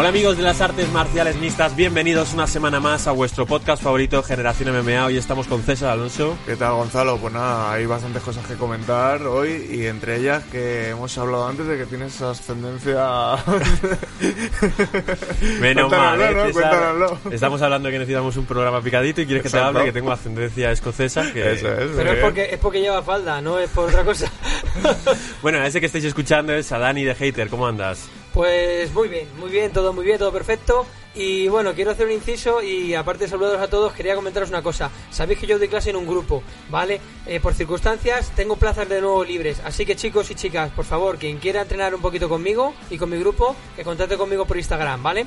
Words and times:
Hola 0.00 0.10
amigos 0.10 0.36
de 0.36 0.44
las 0.44 0.60
artes 0.60 0.88
marciales 0.92 1.34
mixtas, 1.38 1.74
bienvenidos 1.74 2.32
una 2.32 2.46
semana 2.46 2.78
más 2.78 3.08
a 3.08 3.10
vuestro 3.10 3.46
podcast 3.46 3.82
favorito 3.82 4.22
Generación 4.22 4.72
MMA. 4.72 5.06
Hoy 5.06 5.16
estamos 5.16 5.48
con 5.48 5.60
César 5.64 5.90
Alonso. 5.90 6.38
¿Qué 6.46 6.54
tal 6.54 6.74
Gonzalo? 6.74 7.18
Pues 7.18 7.34
nada, 7.34 7.72
hay 7.72 7.84
bastantes 7.84 8.22
cosas 8.22 8.46
que 8.46 8.54
comentar 8.54 9.20
hoy 9.22 9.66
y 9.72 9.86
entre 9.86 10.18
ellas 10.18 10.44
que 10.52 10.90
hemos 10.90 11.18
hablado 11.18 11.48
antes 11.48 11.66
de 11.66 11.78
que 11.78 11.86
tienes 11.86 12.22
ascendencia... 12.22 12.96
Menos 15.60 15.90
mal, 15.90 16.20
¿eh, 16.20 16.32
¿no? 16.32 16.52
Cuéntanoslo. 16.52 17.18
Estamos 17.32 17.60
hablando 17.60 17.88
de 17.88 17.92
que 17.94 17.98
necesitamos 17.98 18.36
un 18.36 18.46
programa 18.46 18.80
picadito 18.80 19.20
y 19.20 19.26
quieres 19.26 19.42
que 19.42 19.50
te 19.50 19.56
Exacto. 19.56 19.78
hable 19.80 19.90
que 19.90 19.98
tengo 19.98 20.12
ascendencia 20.12 20.70
escocesa. 20.70 21.32
Que... 21.32 21.54
Eso 21.54 21.74
es. 21.74 21.90
Pero 21.96 22.12
es 22.12 22.18
porque, 22.22 22.44
es 22.52 22.58
porque 22.60 22.80
lleva 22.80 23.02
falda, 23.02 23.40
no 23.40 23.58
es 23.58 23.68
por 23.70 23.88
otra 23.88 24.04
cosa. 24.04 24.30
Bueno, 25.42 25.62
ese 25.64 25.80
que 25.80 25.86
estáis 25.86 26.04
escuchando 26.04 26.52
es 26.52 26.70
a 26.70 26.78
Dani 26.78 27.04
de 27.04 27.14
Hater, 27.14 27.48
¿cómo 27.48 27.66
andas? 27.66 28.08
Pues 28.34 28.92
muy 28.92 29.08
bien, 29.08 29.26
muy 29.38 29.50
bien, 29.50 29.72
todo 29.72 29.92
muy 29.92 30.04
bien, 30.04 30.18
todo 30.18 30.32
perfecto. 30.32 30.86
Y 31.14 31.48
bueno, 31.48 31.74
quiero 31.74 31.90
hacer 31.90 32.06
un 32.06 32.12
inciso 32.12 32.62
y 32.62 32.94
aparte 32.94 33.24
de 33.24 33.30
saludaros 33.30 33.60
a 33.60 33.68
todos, 33.68 33.92
quería 33.92 34.14
comentaros 34.14 34.50
una 34.50 34.62
cosa. 34.62 34.90
Sabéis 35.10 35.40
que 35.40 35.46
yo 35.46 35.58
doy 35.58 35.68
clase 35.68 35.90
en 35.90 35.96
un 35.96 36.06
grupo, 36.06 36.42
¿vale? 36.70 37.00
Eh, 37.26 37.40
por 37.40 37.54
circunstancias 37.54 38.30
tengo 38.36 38.56
plazas 38.56 38.88
de 38.88 39.00
nuevo 39.00 39.24
libres. 39.24 39.60
Así 39.64 39.84
que 39.84 39.96
chicos 39.96 40.30
y 40.30 40.34
chicas, 40.34 40.70
por 40.70 40.84
favor, 40.84 41.18
quien 41.18 41.38
quiera 41.38 41.62
entrenar 41.62 41.94
un 41.94 42.00
poquito 42.00 42.28
conmigo 42.28 42.74
y 42.90 42.98
con 42.98 43.10
mi 43.10 43.18
grupo, 43.18 43.56
que 43.74 43.82
contacte 43.82 44.16
conmigo 44.16 44.46
por 44.46 44.58
Instagram, 44.58 45.02
¿vale? 45.02 45.26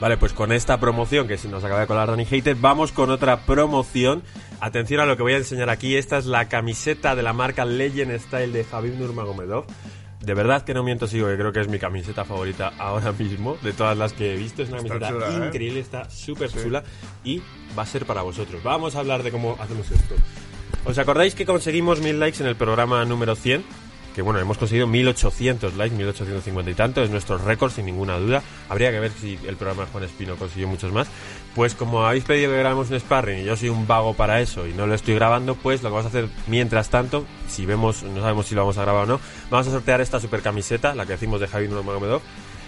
Vale, 0.00 0.16
pues 0.16 0.32
con 0.32 0.50
esta 0.50 0.80
promoción 0.80 1.28
que 1.28 1.36
se 1.36 1.48
nos 1.48 1.62
acaba 1.62 1.80
de 1.80 1.86
colar 1.86 2.08
Dani 2.08 2.24
Hater, 2.24 2.56
vamos 2.56 2.90
con 2.90 3.10
otra 3.10 3.44
promoción. 3.44 4.22
Atención 4.60 5.00
a 5.00 5.06
lo 5.06 5.16
que 5.16 5.22
voy 5.22 5.34
a 5.34 5.38
enseñar 5.38 5.68
aquí. 5.68 5.96
Esta 5.96 6.16
es 6.18 6.26
la 6.26 6.48
camiseta 6.48 7.14
de 7.14 7.22
la 7.22 7.34
marca 7.34 7.64
Legend 7.66 8.18
Style 8.18 8.52
de 8.52 8.64
Javib 8.64 8.98
Nurmagomedov. 8.98 9.66
De 10.20 10.34
verdad 10.34 10.62
que 10.64 10.74
no 10.74 10.82
miento, 10.82 11.06
sigo 11.06 11.28
que 11.28 11.36
creo 11.36 11.50
que 11.50 11.60
es 11.60 11.68
mi 11.68 11.78
camiseta 11.78 12.24
favorita 12.26 12.72
ahora 12.78 13.12
mismo, 13.12 13.56
de 13.62 13.72
todas 13.72 13.96
las 13.96 14.12
que 14.12 14.34
he 14.34 14.36
visto. 14.36 14.62
Es 14.62 14.68
una 14.68 14.78
Está 14.78 14.88
camiseta 14.98 15.12
chula, 15.12 15.44
¿eh? 15.44 15.48
increíble, 15.48 15.80
está 15.80 16.10
súper 16.10 16.50
chula 16.50 16.84
y 17.24 17.42
va 17.78 17.84
a 17.84 17.86
ser 17.86 18.04
para 18.04 18.20
vosotros. 18.22 18.62
Vamos 18.62 18.96
a 18.96 18.98
hablar 19.00 19.22
de 19.22 19.30
cómo 19.30 19.56
hacemos 19.58 19.90
esto. 19.90 20.14
¿Os 20.84 20.98
acordáis 20.98 21.34
que 21.34 21.46
conseguimos 21.46 22.00
mil 22.00 22.20
likes 22.20 22.42
en 22.42 22.48
el 22.48 22.56
programa 22.56 23.04
número 23.06 23.34
100? 23.34 23.64
Que 24.14 24.22
bueno, 24.22 24.40
hemos 24.40 24.58
conseguido 24.58 24.86
1800 24.86 25.76
likes, 25.76 25.96
1850 25.96 26.70
y 26.70 26.74
tanto, 26.74 27.02
es 27.02 27.10
nuestro 27.10 27.38
récord 27.38 27.70
sin 27.70 27.86
ninguna 27.86 28.18
duda. 28.18 28.42
Habría 28.68 28.90
que 28.90 29.00
ver 29.00 29.12
si 29.12 29.38
el 29.46 29.56
programa 29.56 29.84
de 29.84 29.90
Juan 29.90 30.04
Espino 30.04 30.36
consiguió 30.36 30.68
muchos 30.68 30.92
más. 30.92 31.08
Pues 31.54 31.74
como 31.74 32.04
habéis 32.04 32.24
pedido 32.24 32.50
que 32.50 32.58
grabemos 32.58 32.90
un 32.90 32.98
sparring 32.98 33.40
y 33.40 33.44
yo 33.44 33.56
soy 33.56 33.68
un 33.68 33.86
vago 33.86 34.14
para 34.14 34.40
eso 34.40 34.66
y 34.66 34.72
no 34.72 34.86
lo 34.86 34.94
estoy 34.94 35.14
grabando, 35.14 35.54
pues 35.54 35.82
lo 35.82 35.90
que 35.90 35.94
vamos 35.94 36.06
a 36.06 36.08
hacer 36.08 36.28
mientras 36.46 36.90
tanto, 36.90 37.24
si 37.48 37.66
vemos, 37.66 38.02
no 38.02 38.20
sabemos 38.20 38.46
si 38.46 38.54
lo 38.54 38.62
vamos 38.62 38.78
a 38.78 38.82
grabar 38.82 39.04
o 39.04 39.06
no, 39.06 39.20
vamos 39.50 39.68
a 39.68 39.70
sortear 39.70 40.00
esta 40.00 40.20
super 40.20 40.42
camiseta, 40.42 40.94
la 40.94 41.06
que 41.06 41.12
decimos 41.12 41.40
de 41.40 41.48
Javi 41.48 41.68
Nurmagomedov. 41.68 42.22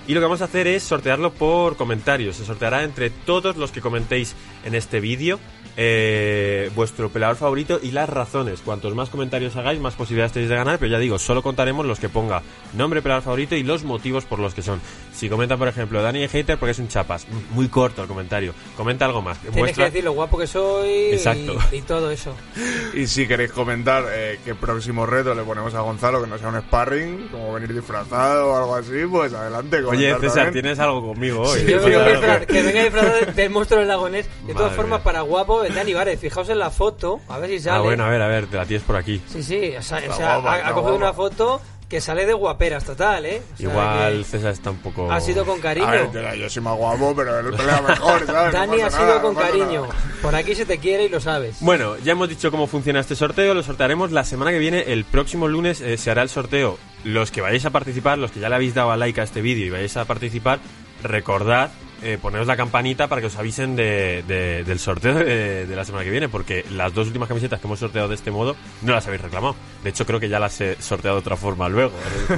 Y 0.06 0.14
lo 0.14 0.20
que 0.20 0.24
vamos 0.24 0.42
a 0.42 0.46
hacer 0.46 0.66
es 0.66 0.82
sortearlo 0.82 1.32
por 1.32 1.76
comentarios. 1.76 2.36
Se 2.36 2.44
sorteará 2.44 2.82
entre 2.82 3.10
todos 3.10 3.56
los 3.56 3.70
que 3.70 3.80
comentéis 3.80 4.34
en 4.64 4.74
este 4.74 5.00
vídeo 5.00 5.38
eh, 5.76 6.70
vuestro 6.74 7.08
peleador 7.08 7.36
favorito 7.36 7.78
y 7.82 7.92
las 7.92 8.08
razones. 8.08 8.60
Cuantos 8.60 8.94
más 8.94 9.10
comentarios 9.10 9.56
hagáis, 9.56 9.80
más 9.80 9.94
posibilidades 9.94 10.32
tenéis 10.32 10.50
de 10.50 10.56
ganar. 10.56 10.78
Pero 10.78 10.90
ya 10.90 10.98
digo, 10.98 11.18
solo 11.18 11.42
contaremos 11.42 11.86
los 11.86 12.00
que 12.00 12.08
ponga 12.08 12.42
nombre 12.74 13.00
peleador 13.00 13.22
favorito 13.22 13.54
y 13.54 13.62
los 13.62 13.84
motivos 13.84 14.24
por 14.24 14.38
los 14.38 14.54
que 14.54 14.62
son. 14.62 14.80
Si 15.22 15.28
comenta, 15.28 15.56
por 15.56 15.68
ejemplo, 15.68 16.02
Dani 16.02 16.26
Hater 16.26 16.58
porque 16.58 16.72
es 16.72 16.80
un 16.80 16.88
chapas. 16.88 17.28
Muy 17.52 17.68
corto 17.68 18.02
el 18.02 18.08
comentario. 18.08 18.54
Comenta 18.76 19.04
algo 19.04 19.22
más. 19.22 19.38
Tienes 19.38 19.56
Muestra- 19.56 19.84
que 19.84 19.90
decir 19.92 20.02
lo 20.02 20.10
guapo 20.14 20.36
que 20.36 20.48
soy 20.48 21.12
Exacto. 21.12 21.54
y, 21.70 21.76
y 21.76 21.82
todo 21.82 22.10
eso. 22.10 22.34
Y 22.94 23.06
si 23.06 23.28
queréis 23.28 23.52
comentar 23.52 24.04
eh, 24.10 24.40
qué 24.44 24.56
próximo 24.56 25.06
reto 25.06 25.32
le 25.32 25.44
ponemos 25.44 25.72
a 25.74 25.80
Gonzalo, 25.80 26.20
que 26.20 26.26
no 26.28 26.38
sea 26.38 26.48
un 26.48 26.60
sparring, 26.60 27.28
como 27.28 27.52
venir 27.54 27.72
disfrazado 27.72 28.48
o 28.50 28.56
algo 28.56 28.74
así, 28.74 29.06
pues 29.08 29.32
adelante. 29.32 29.84
Oye, 29.84 30.12
César, 30.20 30.46
también. 30.46 30.52
tienes 30.64 30.78
algo 30.80 31.06
conmigo 31.06 31.42
hoy. 31.42 31.60
Yo 31.60 31.66
Tienes 31.66 31.84
vengo 31.84 32.00
algo. 32.00 32.20
disfraz- 32.20 32.46
que 32.46 32.62
venga 32.64 32.82
disfrazado 32.82 33.16
de- 33.26 33.32
del 33.32 33.50
monstruo 33.50 33.78
del 33.78 33.88
lagonés. 33.88 34.26
De 34.44 34.52
todas 34.54 34.72
Madre 34.72 34.76
formas, 34.76 34.98
mía. 34.98 35.04
para 35.04 35.20
guapo, 35.20 35.62
el 35.62 35.72
Dani 35.72 35.94
Várez. 35.94 36.18
Fijaos 36.18 36.48
en 36.48 36.58
la 36.58 36.70
foto, 36.70 37.20
a 37.28 37.38
ver 37.38 37.48
si 37.50 37.60
sale. 37.60 37.76
Ah, 37.78 37.80
bueno, 37.82 38.04
a 38.04 38.08
ver, 38.10 38.22
a 38.22 38.26
ver, 38.26 38.46
te 38.48 38.56
la 38.56 38.66
tienes 38.66 38.84
por 38.84 38.96
aquí. 38.96 39.22
Sí, 39.28 39.40
sí, 39.44 39.72
o 39.78 39.82
sea, 39.82 39.98
o 39.98 40.12
sea, 40.16 40.36
guapa, 40.38 40.54
ha, 40.56 40.68
ha 40.68 40.72
cogido 40.72 40.80
guapa. 40.82 40.96
una 40.96 41.12
foto 41.12 41.60
que 41.92 42.00
sale 42.00 42.24
de 42.24 42.32
guaperas 42.32 42.86
total, 42.86 43.26
¿eh? 43.26 43.42
O 43.52 43.56
sea, 43.58 43.68
Igual 43.68 44.24
César 44.24 44.52
está 44.52 44.70
un 44.70 44.78
poco... 44.78 45.12
Ha 45.12 45.20
sido 45.20 45.44
con 45.44 45.60
cariño. 45.60 45.86
A 45.86 45.90
ver, 45.90 46.10
yo, 46.10 46.34
yo 46.36 46.48
soy 46.48 46.62
más 46.62 46.74
guapo, 46.74 47.14
pero 47.14 47.40
él 47.40 47.54
pelea 47.54 47.82
mejor, 47.82 48.24
¿sabes? 48.24 48.54
Dani 48.54 48.80
ha 48.80 48.90
sido 48.90 49.06
nada, 49.08 49.20
con 49.20 49.34
no 49.34 49.40
cariño. 49.42 49.82
nada. 49.82 49.94
Por 50.22 50.34
aquí 50.34 50.54
se 50.54 50.64
te 50.64 50.78
quiere 50.78 51.04
y 51.04 51.08
lo 51.10 51.20
sabes. 51.20 51.58
Bueno, 51.60 51.98
ya 51.98 52.12
hemos 52.12 52.30
dicho 52.30 52.50
cómo 52.50 52.66
funciona 52.66 53.00
este 53.00 53.14
sorteo, 53.14 53.52
lo 53.52 53.62
sortearemos 53.62 54.10
la 54.10 54.24
semana 54.24 54.52
que 54.52 54.58
viene, 54.58 54.84
el 54.90 55.04
próximo 55.04 55.48
lunes 55.48 55.82
eh, 55.82 55.98
se 55.98 56.10
hará 56.10 56.22
el 56.22 56.30
sorteo. 56.30 56.78
Los 57.04 57.30
que 57.30 57.42
vayáis 57.42 57.66
a 57.66 57.70
participar, 57.70 58.16
los 58.16 58.32
que 58.32 58.40
ya 58.40 58.48
le 58.48 58.54
habéis 58.54 58.72
dado 58.72 58.90
a 58.90 58.96
like 58.96 59.20
a 59.20 59.24
este 59.24 59.42
vídeo 59.42 59.66
y 59.66 59.70
vayáis 59.70 59.98
a 59.98 60.06
participar, 60.06 60.60
recordad 61.02 61.72
eh, 62.02 62.18
poneros 62.20 62.46
la 62.46 62.56
campanita 62.56 63.08
para 63.08 63.20
que 63.20 63.28
os 63.28 63.36
avisen 63.36 63.76
de- 63.76 64.22
de- 64.26 64.64
del 64.64 64.78
sorteo 64.78 65.14
de, 65.14 65.66
de 65.66 65.76
la 65.76 65.84
semana 65.84 66.04
que 66.04 66.10
viene, 66.10 66.28
porque 66.28 66.64
las 66.70 66.92
dos 66.94 67.06
últimas 67.06 67.28
camisetas 67.28 67.60
que 67.60 67.66
hemos 67.66 67.78
sorteado 67.78 68.08
de 68.08 68.14
este 68.14 68.30
modo 68.30 68.56
no 68.82 68.92
las 68.92 69.06
habéis 69.06 69.22
reclamado. 69.22 69.54
De 69.84 69.90
hecho, 69.90 70.04
creo 70.06 70.18
que 70.20 70.28
ya 70.28 70.38
las 70.38 70.60
he 70.60 70.76
sorteado 70.82 71.16
de 71.16 71.20
otra 71.20 71.36
forma 71.36 71.68
luego. 71.68 71.92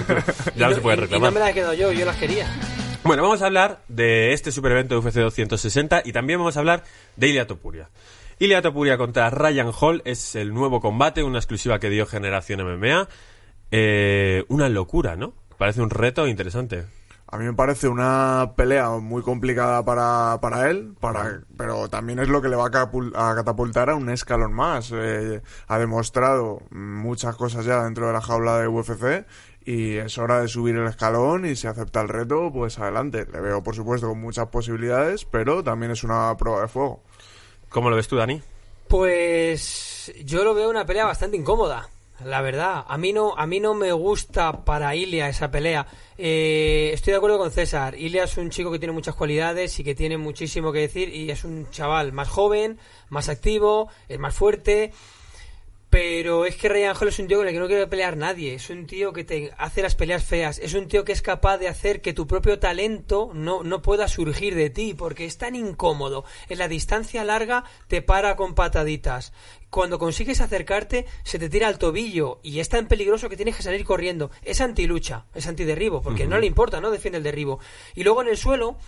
ya 0.57 0.69
no 0.69 0.75
se 0.75 0.81
puede 0.81 0.97
y- 0.97 0.99
y 0.99 1.03
reclamar. 1.03 1.31
no 1.33 1.35
me 1.35 1.41
la 1.41 1.51
he 1.51 1.55
quedado 1.55 1.75
yo, 1.75 1.93
yo 1.93 2.05
las 2.05 2.17
quería. 2.17 2.47
Bueno, 3.05 3.23
vamos 3.23 3.43
a 3.43 3.47
hablar 3.47 3.83
de 3.89 4.33
este 4.33 4.51
super 4.51 4.73
evento 4.73 4.95
de 4.95 5.07
UFC 5.07 5.17
260 5.17 6.03
y 6.05 6.13
también 6.13 6.39
vamos 6.39 6.57
a 6.57 6.61
hablar 6.61 6.85
de 7.17 7.29
Ilia 7.29 7.47
Topuria. 7.47 7.91
Ilia 8.39 8.63
Topuria 8.63 8.97
contra 8.97 9.29
Ryan 9.31 9.71
Hall 9.79 10.03
es 10.07 10.35
el 10.35 10.53
nuevo 10.55 10.81
combate, 10.81 11.23
una 11.23 11.39
exclusiva 11.39 11.79
que 11.79 11.91
dio 11.91 12.07
Generación 12.07 12.61
MMA. 12.65 13.09
Eh, 13.71 14.45
una 14.49 14.69
locura, 14.69 15.17
¿no? 15.17 15.35
Parece 15.59 15.81
un 15.83 15.91
reto 15.91 16.27
interesante. 16.27 16.85
A 17.35 17.37
mí 17.37 17.47
me 17.47 17.53
parece 17.53 17.89
una 17.89 18.53
pelea 18.55 18.91
muy 18.91 19.21
complicada 19.21 19.85
para, 19.85 20.39
para 20.41 20.71
él, 20.71 20.95
para, 21.01 21.41
pero 21.57 21.89
también 21.89 22.21
es 22.21 22.29
lo 22.29 22.41
que 22.41 22.49
le 22.49 22.55
va 22.55 22.69
a, 22.69 22.71
catapultar 22.71 23.91
a 23.91 23.97
un 23.97 24.09
escalón 24.09 24.53
más. 24.53 24.93
Eh, 24.95 25.43
ha 25.67 25.79
demostrado 25.81 26.63
muchas 26.71 27.35
cosas 27.35 27.65
ya 27.65 27.83
dentro 27.83 28.07
de 28.07 28.13
la 28.13 28.21
jaula 28.21 28.61
de 28.61 28.69
UFC 28.69 29.27
y 29.65 29.97
es 29.97 30.17
hora 30.17 30.43
de 30.43 30.47
subir 30.47 30.77
el 30.77 30.87
escalón 30.87 31.45
y 31.45 31.57
si 31.57 31.67
acepta 31.67 32.03
el 32.03 32.09
reto, 32.09 32.53
pues 32.53 32.79
adelante. 32.79 33.27
Le 33.33 33.41
veo, 33.41 33.65
por 33.65 33.75
supuesto, 33.75 34.07
con 34.07 34.21
muchas 34.21 34.47
posibilidades, 34.47 35.25
pero 35.25 35.65
también 35.65 35.91
es 35.91 36.05
una 36.05 36.37
prueba 36.37 36.61
de 36.61 36.69
fuego. 36.69 37.03
¿Cómo 37.69 37.91
lo 37.91 37.97
ves 37.97 38.07
tú, 38.07 38.15
Dani? 38.15 38.41
Pues 38.87 40.13
yo 40.25 40.45
lo 40.45 40.55
veo 40.55 40.71
una 40.71 40.87
pelea 40.87 41.07
bastante 41.07 41.37
incómoda. 41.37 41.89
La 42.23 42.41
verdad, 42.41 42.85
a 42.87 42.97
mí 42.97 43.13
no, 43.13 43.35
a 43.37 43.47
mí 43.47 43.59
no 43.59 43.75
me 43.75 43.91
gusta 43.91 44.65
para 44.65 44.95
Ilia 44.95 45.29
esa 45.29 45.51
pelea. 45.51 45.87
Eh, 46.17 46.91
estoy 46.95 47.11
de 47.11 47.17
acuerdo 47.17 47.39
con 47.39 47.51
César. 47.51 47.97
Ilia 47.97 48.25
es 48.25 48.37
un 48.37 48.51
chico 48.51 48.71
que 48.71 48.79
tiene 48.79 48.93
muchas 48.93 49.17
cualidades 49.17 49.79
y 49.81 49.85
que 49.85 49.97
tiene 49.97 50.17
muchísimo 50.17 50.73
que 50.73 50.79
decir 50.79 51.09
y 51.09 51.31
es 51.31 51.43
un 51.43 51.69
chaval 51.71 52.13
más 52.13 52.29
joven, 52.29 52.79
más 53.09 53.29
activo, 53.29 53.89
es 54.09 54.19
más 54.21 54.35
fuerte. 54.35 54.93
Pero 55.95 56.45
es 56.45 56.57
que 56.57 56.69
Ryan 56.69 56.97
Hall 56.97 57.07
es 57.07 57.21
un 57.21 57.29
tío 57.29 57.39
con 57.39 57.47
el 57.47 57.53
que 57.53 57.61
no 57.61 57.69
quiere 57.69 57.87
pelear 57.87 58.17
nadie. 58.17 58.55
Es 58.55 58.69
un 58.69 58.85
tío 58.85 59.13
que 59.13 59.23
te 59.23 59.53
hace 59.59 59.81
las 59.81 59.95
peleas 59.95 60.25
feas. 60.25 60.59
Es 60.59 60.75
un 60.75 60.89
tío 60.89 61.05
que 61.05 61.13
es 61.13 61.23
capaz 61.23 61.59
de 61.59 61.69
hacer 61.69 62.01
que 62.01 62.13
tu 62.13 62.27
propio 62.27 62.59
talento 62.59 63.31
no, 63.33 63.63
no 63.63 63.81
pueda 63.81 64.09
surgir 64.09 64.57
de 64.57 64.71
ti. 64.71 64.95
Porque 64.95 65.25
es 65.25 65.39
tan 65.39 65.55
incómodo. 65.55 66.25
En 66.49 66.59
la 66.59 66.67
distancia 66.67 67.23
larga 67.23 67.63
te 67.87 68.03
para 68.03 68.35
con 68.35 68.57
pataditas. 68.57 69.33
Cuando 69.71 70.01
consigues 70.01 70.41
acercarte, 70.41 71.07
se 71.23 71.39
te 71.39 71.49
tira 71.49 71.69
al 71.69 71.79
tobillo. 71.79 72.41
Y 72.43 72.59
es 72.59 72.69
tan 72.69 72.89
peligroso 72.89 73.29
que 73.29 73.37
tienes 73.37 73.55
que 73.55 73.63
salir 73.63 73.85
corriendo. 73.85 74.33
Es 74.43 74.61
antilucha. 74.61 75.27
Es 75.33 75.47
antiderribo. 75.47 76.03
Porque 76.03 76.27
no 76.27 76.39
le 76.39 76.47
importa, 76.47 76.81
no 76.81 76.91
defiende 76.91 77.19
el 77.19 77.25
derribo. 77.25 77.61
Y 77.95 78.03
luego 78.03 78.21
en 78.21 78.31
el 78.31 78.37
suelo. 78.37 78.79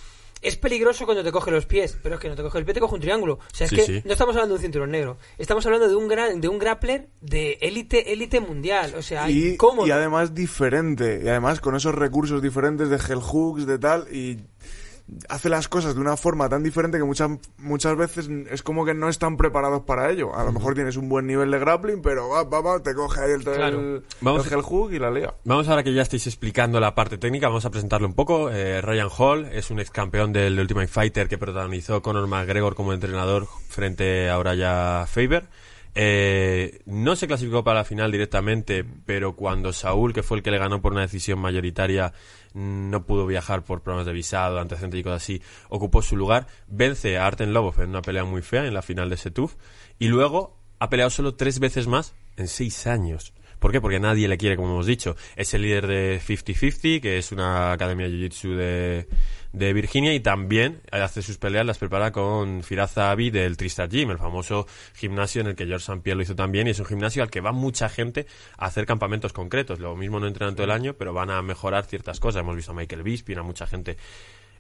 Es 0.47 0.57
peligroso 0.57 1.05
cuando 1.07 1.25
te 1.25 1.33
coge 1.33 1.51
los 1.51 1.67
pies, 1.67 1.99
pero 2.03 2.15
es 2.17 2.21
que 2.21 2.29
no 2.29 2.37
te 2.37 2.43
coge 2.43 2.59
el 2.59 2.65
pie, 2.65 2.75
te 2.75 2.81
coge 2.81 2.95
un 2.95 3.01
triángulo. 3.01 3.35
O 3.35 3.55
sea, 3.55 3.65
es 3.65 3.71
Sí, 3.71 3.77
que 3.77 3.83
sí. 3.85 4.03
no 4.05 4.13
estamos 4.13 4.35
hablando 4.37 4.55
de 4.55 4.59
un 4.59 4.63
cinturón 4.63 4.91
negro. 4.91 5.17
Estamos 5.39 5.67
hablando 5.67 5.89
de 5.89 5.97
un 5.97 6.07
gran, 6.09 6.41
de 6.41 6.49
un 6.49 6.59
grappler 6.59 7.09
de 7.21 7.59
élite, 7.61 8.13
élite 8.13 8.41
mundial. 8.41 8.95
O 8.97 9.03
sea, 9.03 9.29
Y, 9.31 9.57
¿cómo? 9.57 9.87
y 9.87 9.91
además 9.91 10.35
diferente, 10.35 11.21
y 11.25 11.29
además 11.29 11.61
con 11.61 11.75
esos 11.75 11.95
recursos 11.95 12.41
diferentes 12.43 12.89
de 12.89 12.97
hell 12.97 13.21
hooks, 13.21 13.67
de 13.67 13.79
tal, 13.79 14.07
y 14.13 14.39
hace 15.29 15.49
las 15.49 15.69
cosas 15.69 15.95
de 15.95 16.01
una 16.01 16.17
forma 16.17 16.49
tan 16.49 16.63
diferente 16.65 16.99
que 16.99 17.05
muchas 17.05 17.31
muchas 17.59 17.97
veces 17.97 18.29
es 18.51 18.63
como 18.63 18.85
que 18.85 18.93
no 18.93 19.09
están 19.09 19.37
preparados 19.37 19.83
para 19.83 20.11
ello. 20.11 20.35
A 20.37 20.43
lo 20.45 20.53
mejor 20.53 20.75
tienes 20.75 20.97
un 20.97 21.09
buen 21.09 21.27
nivel 21.27 21.51
de 21.51 21.59
grappling, 21.59 22.03
pero 22.03 22.29
va, 22.29 22.43
va, 22.45 22.61
va, 22.61 22.83
te 22.83 22.95
coge 22.95 23.21
ahí 23.21 23.31
el, 23.33 23.45
Claro. 23.45 23.79
el, 23.81 24.03
Vamos- 24.21 24.51
el 24.51 24.63
hook 24.63 24.93
y 24.93 24.99
la 24.99 25.11
liga. 25.11 25.35
Vamos 25.45 25.69
ahora 25.69 25.83
que 25.85 25.95
ya 25.95 26.03
estáis 26.03 26.27
explicando 26.27 26.81
la 26.81 26.95
parte 26.95 27.19
técnica, 27.19 27.49
vamos 27.49 27.65
a 27.65 27.71
presentarlo 27.71 28.07
un 28.09 28.15
poco. 28.15 28.51
Eh, 28.51 28.81
Ryan 28.83 29.09
Hall 29.17 29.45
es 29.53 29.71
un 29.71 29.79
ex 29.81 29.91
campeón 29.91 30.33
del 30.33 30.59
Ultimate 30.59 30.89
Fighter 30.89 31.29
que 31.29 31.39
protagonizó 31.39 32.03
Conor 32.03 32.27
McGregor 32.27 32.75
como 32.75 32.93
entrenador 32.93 33.47
frente 33.69 34.29
a 34.29 34.39
Uraya 34.39 35.07
Faber. 35.07 35.49
Eh, 35.99 36.83
no 36.85 37.17
se 37.17 37.27
clasificó 37.27 37.65
para 37.65 37.81
la 37.81 37.85
final 37.85 38.13
directamente, 38.13 38.85
pero 39.07 39.35
cuando 39.35 39.73
Saúl, 39.73 40.13
que 40.13 40.23
fue 40.23 40.37
el 40.37 40.43
que 40.43 40.51
le 40.51 40.59
ganó 40.59 40.83
por 40.83 40.93
una 40.93 41.01
decisión 41.01 41.39
mayoritaria, 41.39 42.13
no 42.53 43.07
pudo 43.07 43.27
viajar 43.27 43.65
por 43.65 43.81
problemas 43.81 44.05
de 44.05 44.13
visado, 44.13 44.61
antecedentes 44.61 45.01
y 45.01 45.03
cosas 45.03 45.23
así, 45.23 45.43
ocupó 45.71 46.03
su 46.03 46.19
lugar, 46.19 46.49
vence 46.69 47.17
a 47.17 47.27
Arten 47.27 47.55
Lobov 47.55 47.81
en 47.81 47.89
una 47.89 48.03
pelea 48.03 48.25
muy 48.25 48.43
fea 48.43 48.67
en 48.67 48.75
la 48.75 48.83
final 48.83 49.09
de 49.09 49.17
Setuf, 49.17 49.55
y 49.99 50.09
luego 50.09 50.59
ha 50.81 50.91
peleado 50.91 51.09
solo 51.09 51.35
tres 51.35 51.61
veces 51.61 51.87
más 51.87 52.15
en 52.37 52.49
seis 52.49 52.87
años. 52.87 53.33
¿Por 53.59 53.73
qué? 53.73 53.81
Porque 53.81 53.99
nadie 53.99 54.29
le 54.29 54.37
quiere, 54.37 54.57
como 54.57 54.73
hemos 54.73 54.85
dicho. 54.85 55.17
Es 55.35 55.55
el 55.55 55.63
líder 55.63 55.87
de 55.87 56.21
50-50, 56.21 57.01
que 57.01 57.17
es 57.17 57.33
una 57.33 57.73
academia 57.73 58.07
de 58.07 58.13
Jiu-Jitsu 58.13 58.55
de, 58.55 59.09
de 59.57 59.73
Virginia, 59.73 60.13
y 60.13 60.21
también 60.21 60.83
hace 60.93 61.23
sus 61.23 61.39
peleas, 61.39 61.65
las 61.65 61.79
prepara 61.79 62.13
con 62.13 62.63
Firaza 62.63 63.11
Avi 63.11 63.31
del 63.31 63.57
Tristar 63.57 63.89
Gym, 63.89 64.11
el 64.11 64.19
famoso 64.19 64.67
gimnasio 64.95 65.41
en 65.41 65.47
el 65.47 65.57
que 65.57 65.65
George 65.65 65.85
St. 65.85 66.03
Pierre 66.03 66.19
lo 66.19 66.23
hizo 66.23 66.37
también, 66.37 66.67
y 66.67 66.71
es 66.71 66.79
un 66.79 66.85
gimnasio 66.85 67.23
al 67.23 67.31
que 67.31 67.41
va 67.41 67.53
mucha 67.53 67.89
gente 67.89 68.27
a 68.59 68.67
hacer 68.67 68.85
campamentos 68.85 69.33
concretos. 69.33 69.81
Lo 69.81 69.97
mismo 69.97 70.21
no 70.21 70.27
entrenan 70.27 70.55
todo 70.55 70.65
el 70.65 70.71
año, 70.71 70.93
pero 70.93 71.15
van 71.15 71.31
a 71.31 71.41
mejorar 71.41 71.87
ciertas 71.87 72.21
cosas. 72.21 72.41
Hemos 72.41 72.55
visto 72.55 72.73
a 72.73 72.75
Michael 72.75 73.03
Bisping, 73.03 73.39
a 73.39 73.43
mucha 73.43 73.67
gente. 73.67 73.97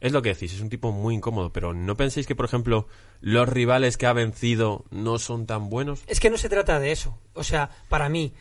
Es 0.00 0.12
lo 0.12 0.22
que 0.22 0.30
decís, 0.30 0.54
es 0.54 0.62
un 0.62 0.70
tipo 0.70 0.92
muy 0.92 1.14
incómodo, 1.14 1.52
pero 1.52 1.74
¿no 1.74 1.94
penséis 1.94 2.26
que, 2.26 2.34
por 2.34 2.46
ejemplo, 2.46 2.88
los 3.20 3.46
rivales 3.46 3.98
que 3.98 4.06
ha 4.06 4.14
vencido 4.14 4.86
no 4.90 5.18
son 5.18 5.44
tan 5.44 5.68
buenos? 5.68 6.04
Es 6.06 6.20
que 6.20 6.30
no 6.30 6.38
se 6.38 6.48
trata 6.48 6.80
de 6.80 6.92
eso. 6.92 7.18
O 7.34 7.44
sea, 7.44 7.68
para 7.90 8.08
mí, 8.08 8.32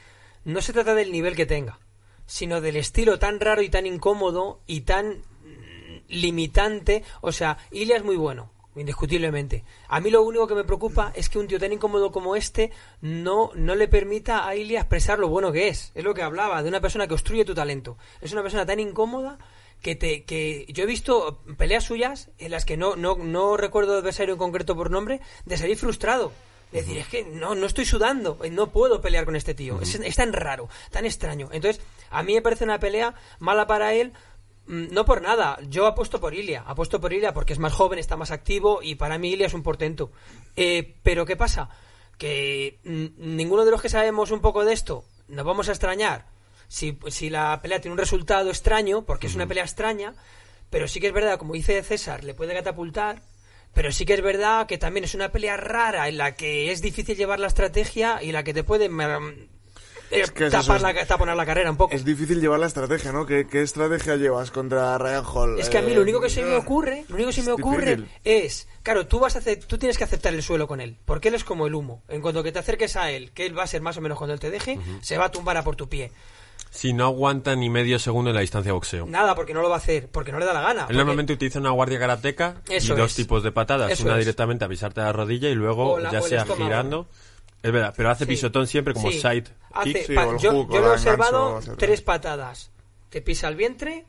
no 0.45 0.61
se 0.61 0.71
trata 0.71 0.95
del 0.95 1.11
nivel 1.11 1.35
que 1.35 1.45
tenga, 1.45 1.79
sino 2.25 2.61
del 2.61 2.77
estilo 2.77 3.19
tan 3.19 3.41
raro 3.41 3.61
y 3.61 3.67
tan 3.67 3.85
incómodo 3.85 4.61
y 4.67 4.81
tan 4.81 5.21
limitante. 6.09 7.03
O 7.21 7.31
sea, 7.31 7.57
Ilya 7.71 7.97
es 7.97 8.03
muy 8.03 8.15
bueno, 8.15 8.51
indiscutiblemente. 8.75 9.63
A 9.87 9.99
mí 9.99 10.09
lo 10.09 10.23
único 10.23 10.47
que 10.47 10.55
me 10.55 10.63
preocupa 10.63 11.11
es 11.15 11.29
que 11.29 11.39
un 11.39 11.47
tío 11.47 11.59
tan 11.59 11.73
incómodo 11.73 12.11
como 12.11 12.35
este 12.35 12.71
no, 13.01 13.51
no 13.55 13.75
le 13.75 13.87
permita 13.87 14.47
a 14.47 14.55
Ilya 14.55 14.81
expresar 14.81 15.19
lo 15.19 15.29
bueno 15.29 15.51
que 15.51 15.67
es. 15.67 15.91
Es 15.95 16.03
lo 16.03 16.13
que 16.13 16.23
hablaba, 16.23 16.63
de 16.63 16.69
una 16.69 16.81
persona 16.81 17.07
que 17.07 17.13
obstruye 17.13 17.45
tu 17.45 17.55
talento. 17.55 17.97
Es 18.21 18.31
una 18.31 18.41
persona 18.41 18.65
tan 18.65 18.79
incómoda 18.79 19.37
que 19.81 19.95
te 19.95 20.23
que 20.23 20.65
yo 20.69 20.83
he 20.83 20.87
visto 20.87 21.41
peleas 21.57 21.83
suyas 21.83 22.31
en 22.39 22.49
las 22.49 22.65
que 22.65 22.75
no 22.75 22.95
no 22.95 23.17
no 23.17 23.55
recuerdo 23.55 23.97
adversario 23.97 24.33
en 24.33 24.39
concreto 24.39 24.75
por 24.75 24.89
nombre 24.89 25.21
de 25.45 25.57
salir 25.57 25.77
frustrado 25.77 26.31
de 26.71 26.81
decir 26.81 26.97
es 26.97 27.07
que 27.07 27.23
no 27.23 27.53
no 27.53 27.67
estoy 27.67 27.85
sudando 27.85 28.39
eh, 28.43 28.49
no 28.49 28.71
puedo 28.71 28.99
pelear 28.99 29.25
con 29.25 29.35
este 29.35 29.53
tío 29.53 29.79
es, 29.81 29.93
es 29.93 30.15
tan 30.15 30.33
raro 30.33 30.69
tan 30.89 31.05
extraño 31.05 31.49
entonces 31.51 31.83
a 32.09 32.23
mí 32.23 32.33
me 32.33 32.41
parece 32.41 32.63
una 32.63 32.79
pelea 32.79 33.13
mala 33.39 33.67
para 33.67 33.93
él 33.93 34.13
no 34.67 35.05
por 35.05 35.21
nada, 35.21 35.59
yo 35.69 35.85
apuesto 35.85 36.19
por 36.19 36.33
Ilia, 36.33 36.63
apuesto 36.65 36.99
por 36.99 37.13
Ilia 37.13 37.33
porque 37.33 37.53
es 37.53 37.59
más 37.59 37.73
joven, 37.73 37.99
está 37.99 38.17
más 38.17 38.31
activo 38.31 38.81
y 38.81 38.95
para 38.95 39.17
mí 39.17 39.31
Ilia 39.31 39.47
es 39.47 39.53
un 39.53 39.63
portento. 39.63 40.11
Eh, 40.55 40.95
pero 41.03 41.25
¿qué 41.25 41.35
pasa? 41.35 41.69
Que 42.17 42.79
mm, 42.83 43.35
ninguno 43.35 43.65
de 43.65 43.71
los 43.71 43.81
que 43.81 43.89
sabemos 43.89 44.31
un 44.31 44.41
poco 44.41 44.65
de 44.65 44.73
esto 44.73 45.05
nos 45.27 45.45
vamos 45.45 45.69
a 45.69 45.71
extrañar 45.71 46.25
si, 46.67 46.97
si 47.07 47.29
la 47.29 47.59
pelea 47.61 47.79
tiene 47.79 47.93
un 47.93 47.99
resultado 47.99 48.49
extraño, 48.49 49.05
porque 49.05 49.27
es 49.27 49.35
una 49.35 49.47
pelea 49.47 49.63
extraña, 49.63 50.13
pero 50.69 50.87
sí 50.87 50.99
que 50.99 51.07
es 51.07 51.13
verdad, 51.13 51.37
como 51.37 51.53
dice 51.53 51.81
César, 51.83 52.23
le 52.23 52.33
puede 52.33 52.53
catapultar, 52.53 53.21
pero 53.73 53.91
sí 53.91 54.05
que 54.05 54.13
es 54.13 54.21
verdad 54.21 54.67
que 54.67 54.77
también 54.77 55.03
es 55.03 55.15
una 55.15 55.31
pelea 55.31 55.57
rara 55.57 56.07
en 56.07 56.17
la 56.17 56.35
que 56.35 56.71
es 56.71 56.81
difícil 56.81 57.17
llevar 57.17 57.39
la 57.39 57.47
estrategia 57.47 58.23
y 58.23 58.31
la 58.31 58.43
que 58.43 58.53
te 58.53 58.63
puede 58.63 58.89
mm, 58.89 59.47
Es 60.11 60.31
que 60.31 60.45
es 60.45 60.51
tapar, 60.51 60.77
es- 60.77 60.81
la, 60.83 61.05
taponar 61.05 61.35
la 61.35 61.45
carrera 61.45 61.69
un 61.71 61.77
poco. 61.77 61.93
Es 61.95 62.05
difícil 62.05 62.39
llevar 62.39 62.59
la 62.59 62.67
estrategia, 62.67 63.11
¿no? 63.11 63.25
¿Qué, 63.25 63.47
qué 63.47 63.61
estrategia 63.61 64.15
llevas 64.15 64.51
contra 64.51 64.97
Ryan 64.97 65.23
Hall? 65.25 65.59
Es 65.59 65.69
que 65.69 65.77
a 65.77 65.81
mí 65.81 65.91
Eh, 65.91 65.95
lo 65.95 66.01
único 66.01 66.21
que 66.21 66.29
se 66.29 66.43
me 66.43 66.55
ocurre, 66.55 67.05
lo 67.09 67.15
único 67.15 67.29
que 67.29 67.33
se 67.35 67.41
me 67.41 67.47
es 67.47 67.53
ocurre 67.53 67.95
difícil. 67.97 68.19
es, 68.23 68.67
claro, 68.83 69.07
tú 69.07 69.19
vas 69.19 69.35
a 69.35 69.39
hacer, 69.39 69.59
tú 69.65 69.77
tienes 69.77 69.97
que 69.97 70.03
aceptar 70.03 70.33
el 70.33 70.43
suelo 70.43 70.67
con 70.67 70.79
él, 70.81 70.97
porque 71.05 71.29
él 71.29 71.35
es 71.35 71.43
como 71.43 71.67
el 71.67 71.73
humo. 71.75 72.03
En 72.07 72.21
cuanto 72.21 72.43
que 72.43 72.51
te 72.51 72.59
acerques 72.59 72.95
a 72.95 73.09
él, 73.11 73.31
que 73.31 73.45
él 73.45 73.57
va 73.57 73.63
a 73.63 73.67
ser 73.67 73.81
más 73.81 73.97
o 73.97 74.01
menos 74.01 74.17
cuando 74.17 74.33
él 74.33 74.39
te 74.39 74.51
deje, 74.51 74.79
se 75.01 75.17
va 75.17 75.25
a 75.25 75.31
tumbar 75.31 75.57
a 75.57 75.63
por 75.63 75.75
tu 75.75 75.89
pie. 75.89 76.11
Si 76.71 76.91
no 76.91 77.05
aguanta 77.05 77.55
ni 77.55 77.69
medio 77.69 77.99
segundo 77.99 78.31
en 78.31 78.35
la 78.35 78.41
distancia 78.41 78.69
de 78.69 78.73
boxeo. 78.73 79.05
Nada, 79.05 79.33
porque 79.33 79.53
no 79.53 79.61
lo 79.61 79.69
va 79.69 79.75
a 79.75 79.77
hacer, 79.77 80.09
porque 80.09 80.33
no 80.33 80.39
le 80.39 80.45
da 80.45 80.51
la 80.53 80.59
gana. 80.61 80.81
Él 80.81 80.85
porque- 80.87 80.97
normalmente 80.97 81.31
utiliza 81.33 81.59
una 81.59 81.69
guardia 81.69 81.97
karateca 81.99 82.57
y 82.67 82.85
dos 82.87 83.11
es. 83.11 83.15
tipos 83.15 83.43
de 83.43 83.51
patadas. 83.53 83.91
Eso 83.91 84.03
una 84.03 84.13
es. 84.13 84.19
directamente 84.19 84.65
a 84.65 84.67
pisarte 84.67 84.99
la 84.99 85.13
rodilla 85.13 85.47
y 85.49 85.55
luego, 85.55 85.99
la- 85.99 86.11
ya 86.11 86.21
sea 86.21 86.41
estómago. 86.41 86.63
girando. 86.65 87.07
Es 87.11 87.24
verdad, 87.71 87.93
pero 87.95 88.09
hace 88.09 88.25
Sí. 88.25 88.29
pisotón 88.31 88.67
siempre 88.67 88.93
como 88.93 89.11
Sí. 89.11 89.19
side 89.19 89.45
Hace 89.73 89.93
kick. 89.93 90.05
Sí, 90.07 90.13
yo 90.39 90.51
hook, 90.51 90.73
yo 90.73 90.79
lo 90.81 90.87
he 90.87 90.93
observado 90.93 91.53
gancho, 91.55 91.75
tres 91.77 92.01
patadas. 92.01 92.71
Te 93.09 93.21
pisa 93.21 93.47
el 93.47 93.55
vientre, 93.55 94.05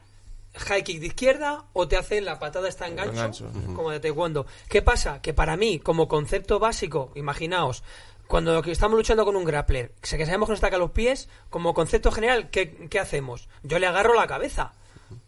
high 0.54 0.82
kick 0.84 1.00
de 1.00 1.06
izquierda 1.08 1.64
o 1.72 1.86
te 1.88 1.96
hace 1.96 2.20
la 2.20 2.38
patada 2.38 2.68
está 2.68 2.86
en 2.86 2.96
gancho, 2.96 3.14
gancho. 3.16 3.50
como 3.74 3.90
de 3.90 4.00
taekwondo. 4.00 4.46
¿Qué 4.68 4.82
pasa? 4.82 5.20
Que 5.20 5.34
para 5.34 5.56
mí, 5.56 5.78
como 5.80 6.08
concepto 6.08 6.58
básico, 6.58 7.12
imaginaos, 7.14 7.82
cuando 8.26 8.58
estamos 8.64 8.96
luchando 8.96 9.24
con 9.24 9.36
un 9.36 9.44
grappler, 9.44 9.92
que 10.00 10.06
sabemos 10.24 10.48
que 10.48 10.52
nos 10.52 10.58
ataca 10.60 10.78
los 10.78 10.90
pies, 10.90 11.28
como 11.50 11.74
concepto 11.74 12.10
general, 12.10 12.50
¿qué, 12.50 12.88
qué 12.90 12.98
hacemos? 12.98 13.48
Yo 13.62 13.78
le 13.78 13.86
agarro 13.86 14.14
la 14.14 14.26
cabeza. 14.26 14.72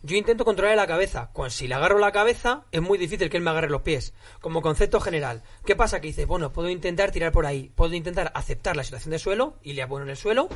Yo 0.02 0.16
intento 0.16 0.44
controlar 0.44 0.76
la 0.76 0.86
cabeza. 0.86 1.30
Cuando 1.32 1.50
si 1.50 1.68
le 1.68 1.74
agarro 1.74 1.98
la 1.98 2.12
cabeza, 2.12 2.64
es 2.72 2.80
muy 2.80 2.98
difícil 2.98 3.30
que 3.30 3.36
él 3.36 3.42
me 3.42 3.50
agarre 3.50 3.70
los 3.70 3.82
pies. 3.82 4.14
Como 4.40 4.62
concepto 4.62 5.00
general. 5.00 5.42
¿Qué 5.64 5.76
pasa? 5.76 6.00
Que 6.00 6.08
dice, 6.08 6.24
bueno, 6.24 6.52
puedo 6.52 6.68
intentar 6.68 7.10
tirar 7.10 7.32
por 7.32 7.46
ahí. 7.46 7.70
Puedo 7.74 7.94
intentar 7.94 8.32
aceptar 8.34 8.76
la 8.76 8.84
situación 8.84 9.10
de 9.12 9.18
suelo 9.18 9.56
y 9.62 9.72
le 9.72 9.84
bueno 9.84 10.04
en 10.04 10.10
el 10.10 10.16
suelo. 10.16 10.48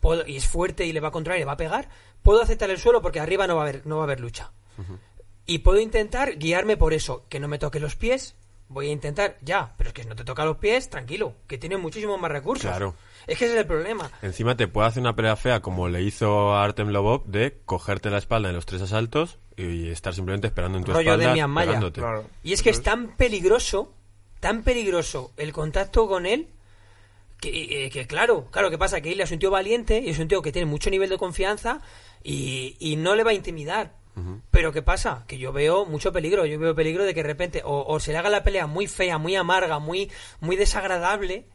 Puedo, 0.00 0.26
y 0.26 0.36
es 0.36 0.46
fuerte 0.46 0.86
y 0.86 0.92
le 0.92 1.00
va 1.00 1.08
a 1.08 1.12
controlar 1.12 1.38
y 1.38 1.42
le 1.42 1.46
va 1.46 1.52
a 1.52 1.56
pegar. 1.56 1.88
Puedo 2.22 2.42
aceptar 2.42 2.70
el 2.70 2.78
suelo 2.78 3.02
porque 3.02 3.20
arriba 3.20 3.46
no 3.46 3.56
va 3.56 3.62
a 3.62 3.68
haber, 3.68 3.86
no 3.86 3.96
va 3.96 4.02
a 4.02 4.04
haber 4.04 4.20
lucha. 4.20 4.52
Y 5.46 5.58
puedo 5.58 5.78
intentar 5.80 6.38
guiarme 6.38 6.76
por 6.76 6.94
eso. 6.94 7.24
Que 7.28 7.40
no 7.40 7.48
me 7.48 7.58
toque 7.58 7.80
los 7.80 7.96
pies. 7.96 8.34
Voy 8.68 8.88
a 8.88 8.92
intentar, 8.92 9.36
ya. 9.42 9.74
Pero 9.76 9.88
es 9.88 9.94
que 9.94 10.02
si 10.02 10.08
no 10.08 10.16
te 10.16 10.24
toca 10.24 10.44
los 10.44 10.56
pies, 10.56 10.88
tranquilo. 10.90 11.34
Que 11.46 11.58
tiene 11.58 11.76
muchísimos 11.76 12.20
más 12.20 12.30
recursos. 12.30 12.70
Claro. 12.70 12.94
Es 13.26 13.38
que 13.38 13.46
ese 13.46 13.54
es 13.54 13.60
el 13.60 13.66
problema. 13.66 14.10
Encima 14.22 14.56
te 14.56 14.68
puede 14.68 14.88
hacer 14.88 15.00
una 15.00 15.16
pelea 15.16 15.36
fea 15.36 15.60
como 15.60 15.88
le 15.88 16.02
hizo 16.02 16.54
a 16.54 16.64
Artem 16.64 16.88
Lobov 16.88 17.24
de 17.26 17.60
cogerte 17.64 18.10
la 18.10 18.18
espalda 18.18 18.50
en 18.50 18.54
los 18.54 18.66
tres 18.66 18.82
asaltos 18.82 19.38
y 19.56 19.88
estar 19.88 20.14
simplemente 20.14 20.48
esperando 20.48 20.78
en 20.78 20.84
tu 20.84 20.92
Rollo 20.92 21.14
espalda 21.14 21.54
pegándote. 21.54 22.00
Claro. 22.00 22.26
Y 22.42 22.52
es 22.52 22.62
que 22.62 22.70
es 22.70 22.82
tan 22.82 23.16
peligroso, 23.16 23.92
tan 24.40 24.62
peligroso 24.62 25.32
el 25.36 25.52
contacto 25.52 26.06
con 26.06 26.26
él, 26.26 26.48
que, 27.40 27.86
eh, 27.86 27.90
que 27.90 28.06
claro, 28.06 28.48
claro, 28.50 28.70
que 28.70 28.78
pasa 28.78 29.00
que 29.00 29.12
él 29.12 29.20
es 29.20 29.30
un 29.30 29.38
tío 29.38 29.50
valiente 29.50 30.00
y 30.00 30.10
es 30.10 30.18
un 30.18 30.28
tío 30.28 30.42
que 30.42 30.52
tiene 30.52 30.66
mucho 30.66 30.90
nivel 30.90 31.08
de 31.08 31.18
confianza 31.18 31.80
y, 32.22 32.76
y 32.78 32.96
no 32.96 33.14
le 33.14 33.24
va 33.24 33.30
a 33.30 33.34
intimidar. 33.34 33.92
Pero 34.50 34.72
¿qué 34.72 34.82
pasa? 34.82 35.24
Que 35.26 35.38
yo 35.38 35.52
veo 35.52 35.86
mucho 35.86 36.12
peligro, 36.12 36.46
yo 36.46 36.58
veo 36.58 36.74
peligro 36.74 37.04
de 37.04 37.14
que 37.14 37.22
de 37.22 37.28
repente 37.28 37.62
o, 37.64 37.98
se 37.98 38.12
le 38.12 38.18
haga 38.18 38.30
la 38.30 38.44
pelea 38.44 38.66
muy 38.66 38.86
fea, 38.86 39.18
muy 39.18 39.34
amarga, 39.34 39.80
muy, 39.80 40.10
muy 40.40 40.54
desagradable, 40.56 41.46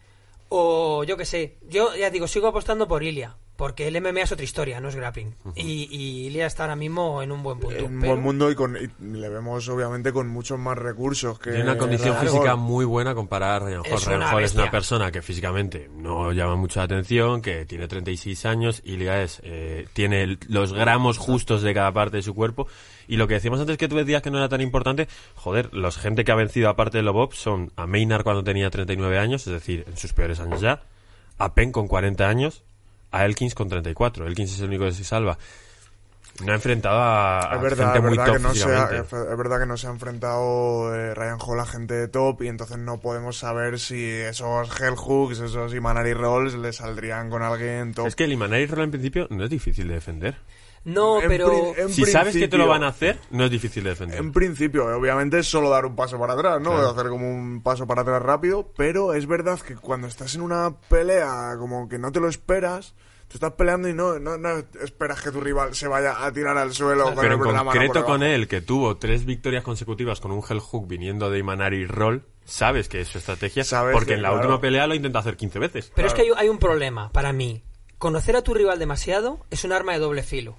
o 0.50 1.04
yo 1.06 1.16
qué 1.16 1.26
sé, 1.26 1.58
yo 1.68 1.96
ya 1.96 2.10
digo, 2.10 2.28
sigo 2.28 2.48
apostando 2.48 2.88
por 2.88 3.04
Ilia, 3.04 3.38
porque 3.60 3.90
el 3.90 4.02
MMA 4.02 4.22
es 4.22 4.32
otra 4.32 4.46
historia, 4.46 4.80
no 4.80 4.88
es 4.88 4.96
grappling. 4.96 5.36
y, 5.54 5.90
y 5.92 6.28
Ilia 6.28 6.46
está 6.46 6.64
ahora 6.64 6.78
mismo 6.78 7.22
en 7.22 7.30
un 7.34 7.44
buen 7.44 7.60
punto. 7.60 7.76
En 7.78 7.94
un 7.94 8.00
pero- 8.00 8.14
buen 8.14 8.24
mundo 8.24 8.50
y, 8.50 8.56
con, 8.56 8.78
y 8.78 8.88
le 9.18 9.28
vemos 9.28 9.68
obviamente 9.68 10.14
con 10.14 10.30
muchos 10.30 10.58
más 10.58 10.78
recursos 10.78 11.38
que 11.40 11.50
Tiene 11.50 11.66
una 11.66 11.78
condición 11.78 12.12
Ryan 12.16 12.22
física 12.26 12.54
Hall. 12.54 12.60
muy 12.62 12.86
buena 12.86 13.14
comparada 13.14 13.58
a 13.58 13.60
Ryan 13.60 13.82
Hall. 13.82 13.94
Es 13.94 14.06
Ryan 14.06 14.18
una 14.22 14.32
Hall 14.32 14.44
es 14.46 14.56
una 14.56 14.72
persona 14.72 15.12
que 15.12 15.22
físicamente 15.22 15.90
no 15.94 16.32
llama 16.32 16.56
mucho 16.56 16.80
la 16.80 16.86
atención, 16.86 17.42
que 17.42 17.66
tiene 17.66 17.90
36 17.90 18.46
años 18.46 18.82
y 18.86 18.96
Liga 18.96 19.22
es, 19.22 19.42
eh, 19.44 19.88
tiene 19.92 20.38
los 20.48 20.72
gramos 20.72 21.18
justos 21.18 21.62
de 21.62 21.74
cada 21.74 21.92
parte 21.92 22.16
de 22.16 22.24
su 22.24 22.34
cuerpo. 22.34 22.68
Y 23.10 23.18
lo 23.18 23.28
que 23.28 23.34
decíamos 23.34 23.60
antes 23.60 23.78
que 23.78 23.90
tú 23.90 23.98
decías 23.98 24.22
que 24.22 24.32
no 24.32 24.38
era 24.38 24.48
tan 24.48 24.62
importante, 24.62 25.10
joder, 25.36 25.74
los 25.74 25.98
gente 25.98 26.24
que 26.24 26.32
ha 26.32 26.36
vencido 26.36 26.70
aparte 26.70 26.98
de 27.00 27.04
Lobov 27.04 27.34
son 27.34 27.74
a 27.76 27.88
Maynard 27.88 28.24
cuando 28.24 28.42
tenía 28.44 28.70
39 28.70 29.20
años, 29.20 29.46
es 29.48 29.52
decir, 29.52 29.84
en 29.86 29.98
sus 29.98 30.14
peores 30.14 30.40
años 30.40 30.62
ya, 30.62 30.84
a 31.38 31.54
Penn 31.56 31.74
con 31.74 31.88
40 31.90 32.26
años, 32.30 32.64
a 33.12 33.26
Elkins 33.26 33.56
con 33.56 33.70
34. 33.70 34.28
Elkins 34.28 34.54
es 34.54 34.60
el 34.60 34.68
único 34.68 34.86
que 34.86 34.92
se 34.92 35.04
salva. 35.04 35.38
No 36.44 36.54
ha 36.54 36.56
enfrentado 36.56 36.98
a, 37.02 37.52
Es 37.56 37.62
verdad, 37.62 37.94
gente 37.94 38.00
es 38.00 38.04
muy 38.06 38.18
top 38.18 38.38
que 38.38 38.40
no 38.40 38.54
se 38.54 38.64
ha, 38.64 38.88
físicamente. 38.88 39.32
es 39.32 39.38
verdad 39.38 39.60
que 39.60 39.66
no 39.66 39.78
se 39.78 39.88
ha 39.88 39.90
enfrentado 39.90 40.96
eh, 40.96 41.14
Ryan 41.14 41.38
Hall 41.42 41.60
a 41.60 41.66
gente 41.66 41.94
de 41.96 42.08
top 42.08 42.44
y 42.44 42.48
entonces 42.48 42.78
no 42.78 43.00
podemos 43.02 43.38
saber 43.38 43.78
si 43.78 44.06
esos 44.06 44.80
Hell 44.80 44.96
Hooks, 44.96 45.40
esos 45.40 45.74
Imanari 45.74 46.14
Rolls 46.14 46.56
le 46.56 46.72
saldrían 46.72 47.30
con 47.30 47.42
alguien 47.42 47.94
top. 47.94 48.08
Es 48.08 48.16
que 48.16 48.24
el 48.24 48.32
Imanari 48.32 48.68
Roll 48.68 48.86
en 48.86 48.92
principio 48.92 49.28
no 49.30 49.44
es 49.44 49.50
difícil 49.50 49.90
de 49.90 49.96
defender. 49.96 50.36
No, 50.86 51.22
En 51.22 51.28
pero... 51.28 51.74
en 51.78 51.90
Si 51.90 52.06
sabes 52.06 52.36
que 52.36 52.48
te 52.48 52.58
lo 52.58 52.68
van 52.68 52.84
a 52.84 52.88
hacer, 52.88 53.20
no 53.32 53.46
es 53.46 53.52
difícil 53.52 53.84
de 53.84 53.92
defender. 53.92 54.18
En 54.20 54.32
principio, 54.32 54.86
obviamente 54.98 55.40
es 55.40 55.48
solo 55.48 55.70
dar 55.70 55.86
un 55.86 55.96
paso 55.96 56.18
para 56.20 56.34
atrás, 56.34 56.62
¿no? 56.62 56.72
Claro. 56.72 56.90
Hacer 56.90 57.08
como 57.10 57.30
un 57.30 57.62
paso 57.62 57.86
para 57.86 58.02
atrás 58.02 58.22
rápido, 58.22 58.72
pero 58.76 59.14
es 59.14 59.28
verdad 59.28 59.60
que 59.60 59.76
cuando 59.76 60.08
estás 60.08 60.36
en 60.36 60.42
una 60.42 60.74
pelea 60.90 61.56
como 61.60 61.88
que 61.90 61.98
no 62.00 62.12
te 62.12 62.20
lo 62.20 62.28
esperas, 62.30 62.96
Tú 63.28 63.38
estás 63.38 63.52
peleando 63.54 63.88
y 63.88 63.94
no, 63.94 64.18
no, 64.18 64.40
no 64.40 64.58
esperas 64.84 65.22
que 65.22 65.30
tu 65.30 65.40
rival 65.40 65.76
se 65.76 65.88
vaya 65.88 66.26
a 66.26 66.34
tirar 66.34 66.58
al 66.58 66.74
suelo 66.74 67.04
con 67.04 67.16
Pero 67.18 67.36
el- 67.36 67.40
en 67.56 67.58
concreto 67.58 68.04
con 68.04 68.24
él, 68.24 68.48
que 68.48 68.60
tuvo 68.60 68.98
tres 68.98 69.24
victorias 69.24 69.64
consecutivas 69.64 70.20
con 70.20 70.32
un 70.32 70.42
Hell 70.50 70.60
Hook 70.60 70.88
viniendo 70.88 71.30
de 71.30 71.38
Imanari 71.38 71.86
Roll, 71.86 72.26
sabes 72.44 72.90
que 72.90 73.02
es 73.02 73.08
su 73.10 73.20
estrategia, 73.20 73.64
Sabes 73.64 73.94
porque 73.94 74.08
que, 74.08 74.14
en 74.16 74.24
la 74.24 74.30
claro. 74.30 74.42
última 74.42 74.60
pelea 74.60 74.88
lo 74.88 74.96
intenta 74.96 75.20
hacer 75.20 75.38
15 75.38 75.60
veces. 75.60 75.92
Pero 75.96 76.08
es 76.08 76.16
que 76.16 76.22
hay, 76.24 76.30
hay 76.36 76.50
un 76.50 76.58
problema 76.58 77.12
para 77.12 77.32
mí. 77.32 77.62
Conocer 78.00 78.36
a 78.36 78.42
tu 78.42 78.56
rival 78.56 78.80
demasiado 78.80 79.38
es 79.52 79.64
un 79.64 79.74
arma 79.74 79.94
de 79.94 80.00
doble 80.00 80.24
filo. 80.24 80.58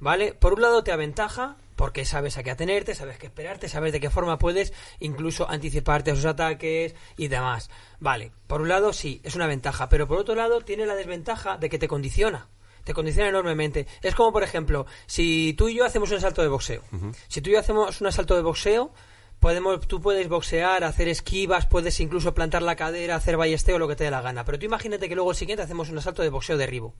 ¿Vale? 0.00 0.34
Por 0.34 0.54
un 0.54 0.62
lado 0.62 0.82
te 0.82 0.92
aventaja 0.92 1.56
porque 1.76 2.04
sabes 2.04 2.36
a 2.36 2.42
qué 2.42 2.50
atenerte, 2.50 2.94
sabes 2.94 3.18
qué 3.18 3.26
esperarte, 3.26 3.68
sabes 3.68 3.92
de 3.92 4.00
qué 4.00 4.10
forma 4.10 4.38
puedes 4.38 4.72
incluso 4.98 5.48
anticiparte 5.48 6.10
a 6.10 6.16
sus 6.16 6.24
ataques 6.24 6.94
y 7.16 7.28
demás. 7.28 7.70
Vale, 8.00 8.32
por 8.48 8.60
un 8.60 8.68
lado 8.68 8.92
sí, 8.92 9.20
es 9.22 9.36
una 9.36 9.46
ventaja, 9.46 9.88
pero 9.88 10.08
por 10.08 10.18
otro 10.18 10.34
lado 10.34 10.60
tiene 10.60 10.86
la 10.86 10.96
desventaja 10.96 11.56
de 11.56 11.68
que 11.68 11.78
te 11.78 11.86
condiciona. 11.86 12.48
Te 12.82 12.94
condiciona 12.94 13.28
enormemente. 13.28 13.86
Es 14.02 14.14
como, 14.14 14.32
por 14.32 14.42
ejemplo, 14.42 14.86
si 15.06 15.52
tú 15.52 15.68
y 15.68 15.76
yo 15.76 15.84
hacemos 15.84 16.10
un 16.10 16.16
asalto 16.16 16.42
de 16.42 16.48
boxeo. 16.48 16.82
Si 17.28 17.40
tú 17.40 17.50
y 17.50 17.52
yo 17.52 17.60
hacemos 17.60 18.00
un 18.00 18.06
asalto 18.06 18.34
de 18.34 18.42
boxeo, 18.42 18.92
Podemos, 19.40 19.86
tú 19.86 20.00
puedes 20.00 20.28
boxear, 20.28 20.82
hacer 20.82 21.08
esquivas, 21.08 21.66
puedes 21.66 22.00
incluso 22.00 22.34
plantar 22.34 22.62
la 22.62 22.74
cadera, 22.74 23.14
hacer 23.14 23.36
ballesteo, 23.36 23.78
lo 23.78 23.86
que 23.86 23.94
te 23.94 24.04
dé 24.04 24.10
la 24.10 24.20
gana. 24.20 24.44
Pero 24.44 24.58
tú 24.58 24.66
imagínate 24.66 25.08
que 25.08 25.14
luego 25.14 25.30
el 25.30 25.36
siguiente 25.36 25.62
hacemos 25.62 25.90
un 25.90 25.98
asalto 25.98 26.22
de 26.22 26.30
boxeo 26.30 26.56
derribo. 26.56 26.94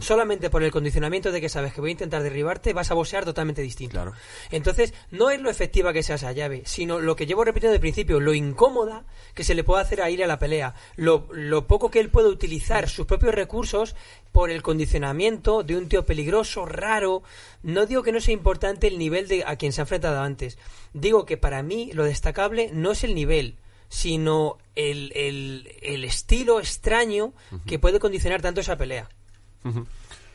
Solamente 0.00 0.50
por 0.50 0.62
el 0.64 0.72
condicionamiento 0.72 1.30
de 1.30 1.40
que 1.40 1.48
sabes 1.48 1.72
que 1.72 1.80
voy 1.80 1.90
a 1.90 1.92
intentar 1.92 2.22
derribarte, 2.22 2.72
vas 2.72 2.90
a 2.90 2.94
boxear 2.94 3.24
totalmente 3.24 3.62
distinto. 3.62 3.92
Claro. 3.92 4.12
Entonces, 4.50 4.92
no 5.10 5.30
es 5.30 5.40
lo 5.40 5.50
efectiva 5.50 5.92
que 5.92 6.02
sea 6.02 6.16
esa 6.16 6.32
llave, 6.32 6.62
sino 6.66 6.98
lo 6.98 7.14
que 7.16 7.26
llevo 7.26 7.44
repitiendo 7.44 7.72
de 7.72 7.80
principio, 7.80 8.18
lo 8.18 8.34
incómoda 8.34 9.04
que 9.34 9.44
se 9.44 9.54
le 9.54 9.64
puede 9.64 9.82
hacer 9.82 10.02
a 10.02 10.10
ir 10.10 10.22
a 10.24 10.26
la 10.26 10.38
pelea, 10.38 10.74
lo, 10.96 11.28
lo 11.30 11.66
poco 11.66 11.90
que 11.90 12.00
él 12.00 12.10
puede 12.10 12.28
utilizar 12.28 12.88
sus 12.88 13.06
propios 13.06 13.34
recursos 13.34 13.94
por 14.32 14.50
el 14.50 14.62
condicionamiento 14.62 15.62
de 15.62 15.76
un 15.76 15.88
tío 15.88 16.04
peligroso, 16.04 16.66
raro. 16.66 17.22
No 17.62 17.86
digo 17.86 18.02
que 18.02 18.12
no 18.12 18.20
sea 18.20 18.34
importante 18.34 18.88
el 18.88 18.98
nivel 18.98 19.28
de 19.28 19.44
a 19.46 19.56
quien 19.56 19.72
se 19.72 19.80
ha 19.80 19.84
enfrentado 19.84 20.20
antes. 20.20 20.58
Digo 20.92 21.24
que 21.24 21.36
para 21.36 21.62
mí 21.62 21.77
lo 21.92 22.04
destacable 22.04 22.70
no 22.72 22.92
es 22.92 23.04
el 23.04 23.14
nivel, 23.14 23.56
sino 23.88 24.58
el, 24.74 25.12
el, 25.14 25.68
el 25.82 26.04
estilo 26.04 26.60
extraño 26.60 27.32
que 27.66 27.78
puede 27.78 27.98
condicionar 27.98 28.42
tanto 28.42 28.60
esa 28.60 28.76
pelea. 28.76 29.08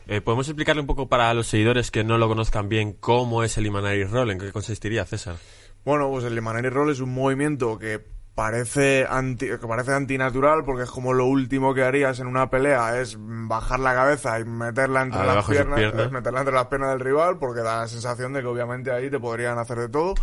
Eh, 0.06 0.20
¿Podemos 0.20 0.46
explicarle 0.48 0.80
un 0.82 0.86
poco 0.86 1.08
para 1.08 1.32
los 1.34 1.46
seguidores 1.46 1.90
que 1.90 2.04
no 2.04 2.18
lo 2.18 2.28
conozcan 2.28 2.68
bien 2.68 2.92
cómo 2.92 3.42
es 3.42 3.56
el 3.56 3.66
Imanari 3.66 4.04
Roll? 4.04 4.30
¿En 4.32 4.38
qué 4.38 4.52
consistiría, 4.52 5.04
César? 5.06 5.36
Bueno, 5.84 6.10
pues 6.10 6.24
el 6.24 6.36
Imanari 6.36 6.68
Roll 6.68 6.90
es 6.90 7.00
un 7.00 7.14
movimiento 7.14 7.78
que 7.78 8.04
parece 8.34 9.06
anti, 9.08 9.46
que 9.46 9.58
parece 9.58 9.92
antinatural 9.92 10.64
porque 10.64 10.82
es 10.82 10.90
como 10.90 11.12
lo 11.12 11.24
último 11.26 11.72
que 11.72 11.84
harías 11.84 12.18
en 12.18 12.26
una 12.26 12.50
pelea 12.50 13.00
es 13.00 13.16
bajar 13.18 13.78
la 13.78 13.94
cabeza 13.94 14.40
y 14.40 14.44
meterla 14.44 15.02
entre 15.02 15.20
Ah, 15.20 15.34
las 15.36 15.46
piernas, 15.46 15.80
es 15.80 16.10
meterla 16.10 16.40
entre 16.40 16.54
las 16.54 16.66
piernas 16.66 16.90
del 16.90 17.00
rival 17.00 17.38
porque 17.38 17.60
da 17.60 17.82
la 17.82 17.88
sensación 17.88 18.32
de 18.32 18.40
que 18.40 18.46
obviamente 18.46 18.90
ahí 18.90 19.08
te 19.08 19.20
podrían 19.20 19.56
hacer 19.58 19.78
de 19.78 19.88
todo, 19.88 20.14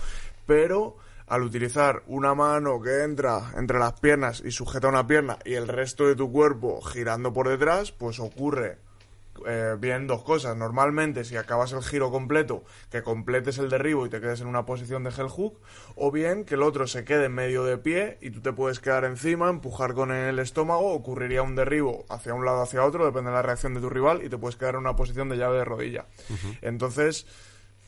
pero 0.45 0.97
al 1.31 1.43
utilizar 1.43 2.03
una 2.07 2.35
mano 2.35 2.81
que 2.81 3.03
entra 3.03 3.53
entre 3.55 3.79
las 3.79 3.97
piernas 4.01 4.43
y 4.45 4.51
sujeta 4.51 4.89
una 4.89 5.07
pierna 5.07 5.37
y 5.45 5.53
el 5.53 5.69
resto 5.69 6.05
de 6.05 6.13
tu 6.13 6.29
cuerpo 6.29 6.81
girando 6.81 7.31
por 7.31 7.47
detrás, 7.47 7.93
pues 7.93 8.19
ocurre 8.19 8.79
eh, 9.47 9.77
bien 9.79 10.07
dos 10.07 10.23
cosas. 10.23 10.57
Normalmente, 10.57 11.23
si 11.23 11.37
acabas 11.37 11.71
el 11.71 11.83
giro 11.83 12.11
completo, 12.11 12.65
que 12.91 13.01
completes 13.01 13.59
el 13.59 13.69
derribo 13.69 14.05
y 14.05 14.09
te 14.09 14.19
quedes 14.19 14.41
en 14.41 14.47
una 14.47 14.65
posición 14.65 15.05
de 15.05 15.11
hell 15.11 15.29
hook, 15.29 15.57
o 15.95 16.11
bien 16.11 16.43
que 16.43 16.55
el 16.55 16.63
otro 16.63 16.85
se 16.85 17.05
quede 17.05 17.27
en 17.27 17.33
medio 17.33 17.63
de 17.63 17.77
pie 17.77 18.17
y 18.19 18.31
tú 18.31 18.41
te 18.41 18.51
puedes 18.51 18.81
quedar 18.81 19.05
encima, 19.05 19.49
empujar 19.49 19.93
con 19.93 20.11
el 20.11 20.37
estómago, 20.37 20.91
ocurriría 20.91 21.43
un 21.43 21.55
derribo 21.55 22.03
hacia 22.09 22.33
un 22.33 22.43
lado 22.43 22.61
hacia 22.61 22.83
otro, 22.83 23.05
depende 23.05 23.29
de 23.29 23.37
la 23.37 23.41
reacción 23.41 23.73
de 23.73 23.79
tu 23.79 23.89
rival, 23.89 24.21
y 24.21 24.27
te 24.27 24.37
puedes 24.37 24.57
quedar 24.57 24.73
en 24.73 24.81
una 24.81 24.97
posición 24.97 25.29
de 25.29 25.37
llave 25.37 25.59
de 25.59 25.63
rodilla. 25.63 26.07
Entonces, 26.61 27.25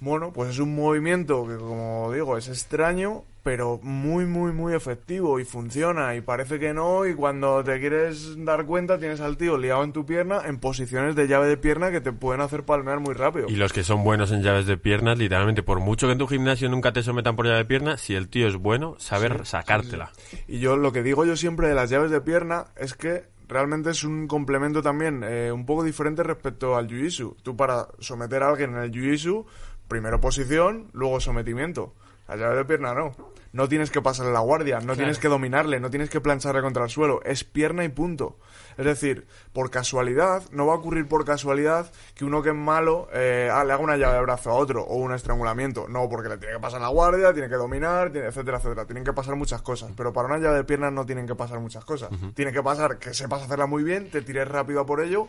bueno, 0.04 0.34
pues 0.34 0.50
es 0.50 0.60
un 0.60 0.76
movimiento 0.76 1.48
que, 1.48 1.56
como 1.56 2.12
digo, 2.12 2.38
es 2.38 2.50
extraño, 2.50 3.24
pero 3.42 3.80
muy, 3.84 4.26
muy, 4.26 4.52
muy 4.52 4.74
efectivo 4.74 5.40
y 5.40 5.46
funciona. 5.46 6.16
Y 6.16 6.22
parece 6.22 6.60
que 6.60 6.74
no, 6.74 7.06
y 7.06 7.14
cuando 7.14 7.64
te 7.64 7.80
quieres 7.80 8.36
dar 8.44 8.66
cuenta, 8.66 9.00
tienes 9.00 9.22
al 9.22 9.38
tío 9.38 9.58
liado 9.58 9.84
en 9.84 9.94
tu 9.94 10.06
pierna 10.06 10.42
en 10.46 10.60
posiciones 10.60 11.16
de 11.16 11.28
llave 11.28 11.48
de 11.48 11.58
pierna 11.58 11.90
que 11.92 12.02
te 12.02 12.12
pueden 12.12 12.42
hacer 12.42 12.64
palmear 12.64 13.00
muy 13.00 13.14
rápido. 13.14 13.48
Y 13.50 13.56
los 13.56 13.72
que 13.72 13.84
son 13.84 14.04
buenos 14.04 14.32
en 14.32 14.44
llaves 14.44 14.66
de 14.66 14.78
piernas, 14.78 15.18
literalmente, 15.18 15.64
por 15.64 15.80
mucho 15.80 16.08
que 16.08 16.14
en 16.14 16.20
tu 16.20 16.28
gimnasio 16.28 16.70
nunca 16.70 16.92
te 16.92 17.02
sometan 17.02 17.36
por 17.36 17.46
llave 17.46 17.60
de 17.60 17.66
pierna, 17.66 17.98
si 17.98 18.14
el 18.16 18.28
tío 18.28 18.48
es 18.48 18.58
bueno, 18.58 18.96
saber 19.00 19.46
sacártela. 19.46 20.12
Y 20.48 20.60
yo 20.60 20.76
lo 20.76 20.92
que 20.92 21.04
digo 21.04 21.24
yo 21.24 21.38
siempre 21.38 21.70
de 21.70 21.76
las 21.76 21.90
llaves 21.90 22.12
de 22.12 22.20
pierna 22.20 22.66
es 22.76 22.94
que 22.94 23.32
realmente 23.48 23.92
es 23.92 24.04
un 24.04 24.28
complemento 24.28 24.82
también 24.82 25.24
eh, 25.24 25.52
un 25.52 25.66
poco 25.66 25.84
diferente 25.84 26.24
respecto 26.24 26.76
al 26.76 26.88
jiu-jitsu. 26.88 27.36
Tú 27.44 27.56
para 27.56 27.88
someter 28.00 28.44
a 28.44 28.50
alguien 28.50 28.72
en 28.72 28.84
el 28.84 28.92
jiu-jitsu, 28.92 29.46
primero 29.94 30.20
posición, 30.20 30.90
luego 30.94 31.20
sometimiento. 31.20 31.94
La 32.28 32.36
llave 32.36 32.56
de 32.56 32.66
pierna 32.66 32.96
no. 32.96 33.12
No 33.52 33.70
tienes 33.70 33.92
que 33.92 34.02
pasarle 34.02 34.34
la 34.34 34.40
guardia, 34.40 34.80
no 34.80 34.96
tienes 34.96 35.20
que 35.20 35.28
dominarle, 35.28 35.80
no 35.80 35.92
tienes 35.92 36.10
que 36.10 36.20
plancharle 36.20 36.64
contra 36.64 36.86
el 36.86 36.90
suelo. 36.90 37.22
Es 37.24 37.44
pierna 37.44 37.84
y 37.84 37.90
punto. 37.90 38.40
Es 38.76 38.86
decir, 38.86 39.28
por 39.52 39.70
casualidad, 39.70 40.42
no 40.52 40.66
va 40.66 40.74
a 40.74 40.78
ocurrir 40.78 41.08
por 41.08 41.26
casualidad 41.26 41.92
que 42.16 42.26
uno 42.26 42.42
que 42.42 42.50
es 42.50 42.56
malo 42.56 43.08
eh, 43.14 43.52
ah, 43.54 43.64
le 43.64 43.74
haga 43.74 43.84
una 43.84 43.98
llave 43.98 44.16
de 44.16 44.22
brazo 44.24 44.50
a 44.50 44.56
otro 44.56 44.82
o 44.84 44.96
un 44.96 45.14
estrangulamiento. 45.14 45.88
No, 45.88 46.10
porque 46.10 46.30
le 46.30 46.40
tiene 46.40 46.56
que 46.56 46.60
pasar 46.60 46.82
la 46.82 46.88
guardia, 46.88 47.32
tiene 47.34 47.50
que 47.50 47.56
dominar, 47.56 48.12
tiene, 48.12 48.30
etcétera, 48.30 48.58
etcétera. 48.58 48.86
Tienen 48.86 49.04
que 49.04 49.14
pasar 49.14 49.36
muchas 49.36 49.62
cosas. 49.62 49.92
Pero 49.96 50.12
para 50.12 50.28
una 50.28 50.40
llave 50.40 50.58
de 50.58 50.64
piernas 50.64 50.92
no 50.92 51.06
tienen 51.06 51.28
que 51.28 51.36
pasar 51.36 51.60
muchas 51.60 51.86
cosas. 51.86 52.10
Tiene 52.34 52.52
que 52.52 52.64
pasar 52.64 52.98
que 52.98 53.14
sepas 53.14 53.44
hacerla 53.44 53.68
muy 53.68 53.84
bien, 53.84 54.10
te 54.10 54.24
tires 54.24 54.48
rápido 54.48 54.80
a 54.80 54.88
por 54.88 55.02
ello. 55.02 55.28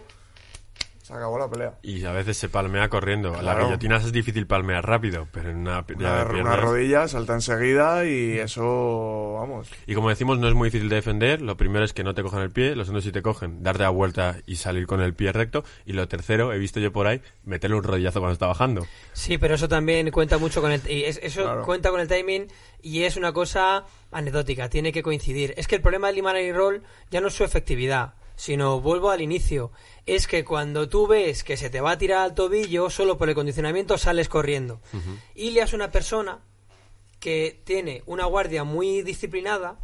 Se 1.04 1.12
acabó 1.12 1.38
la 1.38 1.50
pelea. 1.50 1.74
Y 1.82 2.02
a 2.06 2.12
veces 2.12 2.38
se 2.38 2.48
palmea 2.48 2.88
corriendo. 2.88 3.30
La 3.32 3.40
Claro. 3.40 3.66
guillotinas 3.66 4.06
es 4.06 4.12
difícil 4.12 4.46
palmear 4.46 4.86
rápido, 4.88 5.28
pero 5.32 5.50
en 5.50 5.58
una 5.58 5.84
Una, 5.96 6.24
de 6.24 6.40
una 6.40 6.56
rodilla 6.56 7.06
salta 7.08 7.34
enseguida 7.34 8.06
y 8.06 8.38
eso, 8.38 9.34
vamos. 9.34 9.68
Y 9.86 9.94
como 9.94 10.08
decimos, 10.08 10.38
no 10.38 10.48
es 10.48 10.54
muy 10.54 10.68
difícil 10.68 10.88
de 10.88 10.96
defender. 10.96 11.42
Lo 11.42 11.58
primero 11.58 11.84
es 11.84 11.92
que 11.92 12.04
no 12.04 12.14
te 12.14 12.22
cojan 12.22 12.40
el 12.40 12.50
pie. 12.50 12.74
Lo 12.74 12.84
segundo, 12.86 13.02
si 13.02 13.12
te 13.12 13.20
cogen, 13.20 13.62
darte 13.62 13.82
la 13.82 13.90
vuelta 13.90 14.36
y 14.46 14.56
salir 14.56 14.86
con 14.86 15.02
el 15.02 15.12
pie 15.12 15.30
recto. 15.32 15.62
Y 15.84 15.92
lo 15.92 16.08
tercero, 16.08 16.54
he 16.54 16.58
visto 16.58 16.80
yo 16.80 16.90
por 16.90 17.06
ahí, 17.06 17.20
meterle 17.44 17.76
un 17.76 17.82
rodillazo 17.84 18.20
cuando 18.20 18.32
está 18.32 18.46
bajando. 18.46 18.86
Sí, 19.12 19.36
pero 19.36 19.56
eso 19.56 19.68
también 19.68 20.10
cuenta 20.10 20.38
mucho 20.38 20.62
con 20.62 20.72
el 20.72 20.80
y 20.90 21.04
es- 21.04 21.20
eso 21.22 21.42
Claro. 21.42 21.64
cuenta 21.66 21.90
con 21.90 22.00
el 22.00 22.08
timing 22.08 22.46
y 22.80 23.02
es 23.02 23.18
una 23.18 23.34
cosa 23.34 23.84
anecdótica, 24.10 24.70
tiene 24.70 24.90
que 24.90 25.02
coincidir. 25.02 25.52
Es 25.58 25.68
que 25.68 25.74
el 25.76 25.82
problema 25.82 26.06
del 26.06 26.16
Imanari 26.16 26.50
Roll 26.50 26.82
ya 27.10 27.20
no 27.20 27.28
es 27.28 27.34
su 27.34 27.44
efectividad, 27.44 28.14
sino 28.36 28.80
vuelvo 28.80 29.10
al 29.10 29.20
inicio, 29.20 29.70
es 30.06 30.26
que 30.26 30.44
cuando 30.44 30.88
tú 30.88 31.06
ves 31.06 31.44
que 31.44 31.56
se 31.56 31.70
te 31.70 31.80
va 31.80 31.92
a 31.92 31.98
tirar 31.98 32.22
al 32.22 32.34
tobillo 32.34 32.90
solo 32.90 33.16
por 33.16 33.28
el 33.28 33.34
condicionamiento 33.34 33.98
sales 33.98 34.28
corriendo. 34.28 34.80
Ilia 35.34 35.64
es 35.64 35.72
una 35.72 35.90
persona 35.90 36.40
que 37.20 37.60
tiene 37.64 38.02
una 38.06 38.26
guardia 38.26 38.64
muy 38.64 39.02
disciplinada 39.02 39.78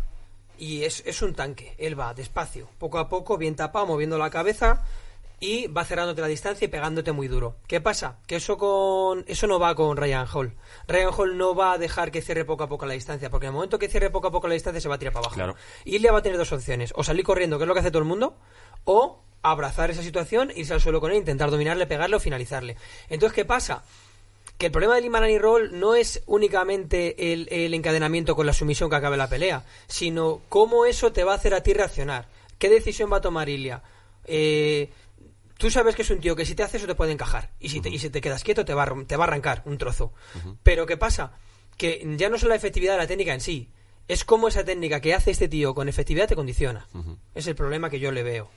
y 0.59 0.85
es, 0.85 1.03
es 1.07 1.23
un 1.23 1.35
tanque. 1.35 1.75
Él 1.79 1.99
va 1.99 2.13
despacio, 2.13 2.69
poco 2.79 2.99
a 2.99 3.09
poco, 3.09 3.39
bien 3.39 3.57
tapado, 3.57 3.87
moviendo 3.87 4.19
la 4.19 4.31
cabeza 4.31 4.85
y 5.41 5.67
va 5.69 5.87
cerrándote 5.87 6.21
la 6.21 6.27
distancia 6.27 6.67
y 6.67 6.69
pegándote 6.69 7.13
muy 7.13 7.27
duro. 7.27 7.57
¿Qué 7.67 7.81
pasa? 7.81 8.19
Que 8.27 8.37
eso 8.37 8.59
con 8.59 9.25
eso 9.27 9.47
no 9.47 9.59
va 9.59 9.75
con 9.75 9.97
Ryan 9.97 10.27
Hall. 10.33 10.55
Ryan 10.87 11.11
Hall 11.17 11.39
no 11.39 11.55
va 11.55 11.73
a 11.73 11.79
dejar 11.79 12.11
que 12.11 12.21
cierre 12.21 12.45
poco 12.45 12.65
a 12.65 12.69
poco 12.69 12.85
la 12.85 12.93
distancia, 12.93 13.31
porque 13.31 13.47
en 13.47 13.51
el 13.51 13.55
momento 13.55 13.79
que 13.79 13.89
cierre 13.89 14.11
poco 14.11 14.29
a 14.29 14.31
poco 14.31 14.47
la 14.49 14.55
distancia 14.55 14.81
se 14.81 14.89
va 14.89 14.97
a 14.97 14.99
tirar 14.99 15.15
para 15.15 15.25
abajo. 15.25 15.37
Claro. 15.37 15.57
Y 15.85 15.97
Ilya 15.97 16.13
va 16.13 16.19
a 16.19 16.23
tener 16.23 16.37
dos 16.37 16.53
opciones, 16.53 16.93
o 16.95 17.03
salir 17.03 17.25
corriendo, 17.25 17.57
que 17.57 17.65
es 17.65 17.69
lo 17.69 17.75
que 17.75 17.81
hace 17.81 17.91
todo 17.91 18.03
el 18.03 18.09
mundo, 18.09 18.37
o 18.85 19.23
abrazar 19.43 19.91
esa 19.91 20.03
situación, 20.03 20.53
irse 20.55 20.75
al 20.75 20.81
suelo 20.83 21.01
con 21.01 21.11
él, 21.11 21.17
intentar 21.17 21.51
dominarle, 21.51 21.87
pegarle 21.87 22.17
o 22.17 22.21
finalizarle. 22.21 22.77
Entonces, 23.09 23.35
¿qué 23.35 23.45
pasa? 23.45 23.83
que 24.59 24.67
el 24.67 24.73
problema 24.73 24.95
del 24.95 25.07
Imanani 25.07 25.39
Roll 25.39 25.81
no 25.81 25.95
es 25.95 26.23
únicamente 26.27 27.33
el, 27.33 27.49
el 27.51 27.73
encadenamiento 27.73 28.37
con 28.37 28.45
la 28.45 28.53
sumisión 28.53 28.91
que 28.91 28.97
acabe 28.97 29.17
la 29.17 29.31
pelea, 29.31 29.65
sino 29.87 30.43
cómo 30.51 30.85
eso 30.85 31.13
te 31.13 31.25
va 31.25 31.33
a 31.33 31.37
hacer 31.37 31.55
a 31.55 31.63
ti 31.63 31.73
reaccionar. 31.73 32.29
¿Qué 32.59 32.69
decisión 32.69 33.11
va 33.11 33.17
a 33.17 33.21
tomar 33.23 33.49
Ilia? 33.49 33.83
Eh, 34.27 34.91
tú 35.61 35.71
sabes 35.71 35.95
que 35.95 36.03
es 36.03 36.11
un 36.11 36.19
tío 36.19 36.35
que 36.35 36.45
si 36.45 36.55
te 36.57 36.65
hace 36.65 36.79
eso 36.79 36.87
te 36.89 36.95
puede 36.97 37.13
encajar. 37.13 37.51
Y 37.61 37.69
si 37.69 37.81
te, 37.81 37.89
y 37.91 37.99
si 38.01 38.11
te 38.11 38.21
quedas 38.21 38.43
quieto 38.43 38.65
te 38.65 38.75
va, 38.75 38.83
a, 38.83 39.05
te 39.07 39.17
va 39.17 39.25
a 39.25 39.29
arrancar 39.29 39.63
un 39.67 39.79
trozo. 39.79 40.13
Pero 40.65 40.87
¿qué 40.87 40.97
pasa? 40.97 41.33
Que 41.77 42.05
ya 42.17 42.29
no 42.29 42.37
es 42.37 42.43
la 42.43 42.57
efectividad 42.57 42.95
de 42.95 42.99
la 42.99 43.07
técnica 43.07 43.33
en 43.35 43.41
sí, 43.41 43.69
es 44.09 44.25
cómo 44.25 44.49
esa 44.49 44.65
técnica 44.65 45.01
que 45.01 45.15
hace 45.15 45.31
este 45.31 45.47
tío 45.49 45.75
con 45.75 45.89
efectividad 45.89 46.27
te 46.27 46.35
condiciona. 46.35 46.89
Es 47.35 47.47
el 47.47 47.55
problema 47.55 47.89
que 47.91 48.01
yo 48.01 48.11
le 48.11 48.23
veo. 48.25 48.51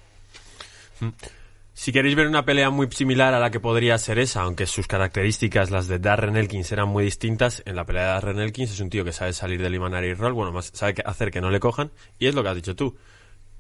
Si 1.76 1.92
queréis 1.92 2.16
ver 2.16 2.28
una 2.28 2.46
pelea 2.46 2.70
muy 2.70 2.88
similar 2.92 3.34
a 3.34 3.40
la 3.40 3.50
que 3.50 3.60
podría 3.60 3.98
ser 3.98 4.20
esa, 4.20 4.42
aunque 4.42 4.68
sus 4.68 4.88
características, 4.88 5.72
las 5.72 5.88
de 5.88 5.98
Darren 6.00 6.38
Elkins, 6.38 6.72
eran 6.72 6.88
muy 6.88 7.04
distintas, 7.04 7.64
en 7.66 7.76
la 7.76 7.84
pelea 7.86 8.04
de 8.04 8.08
Darren 8.10 8.40
Elkins 8.40 8.72
es 8.72 8.80
un 8.80 8.90
tío 8.92 9.04
que 9.04 9.12
sabe 9.12 9.34
salir 9.34 9.60
del 9.62 9.74
Imanari 9.74 10.14
Roll, 10.14 10.34
bueno, 10.34 10.52
más 10.52 10.70
sabe 10.74 10.94
que- 10.94 11.02
hacer 11.04 11.32
que 11.32 11.42
no 11.42 11.50
le 11.50 11.60
cojan, 11.60 11.92
y 12.20 12.28
es 12.28 12.36
lo 12.36 12.44
que 12.44 12.50
has 12.50 12.56
dicho 12.56 12.76
tú. 12.76 12.96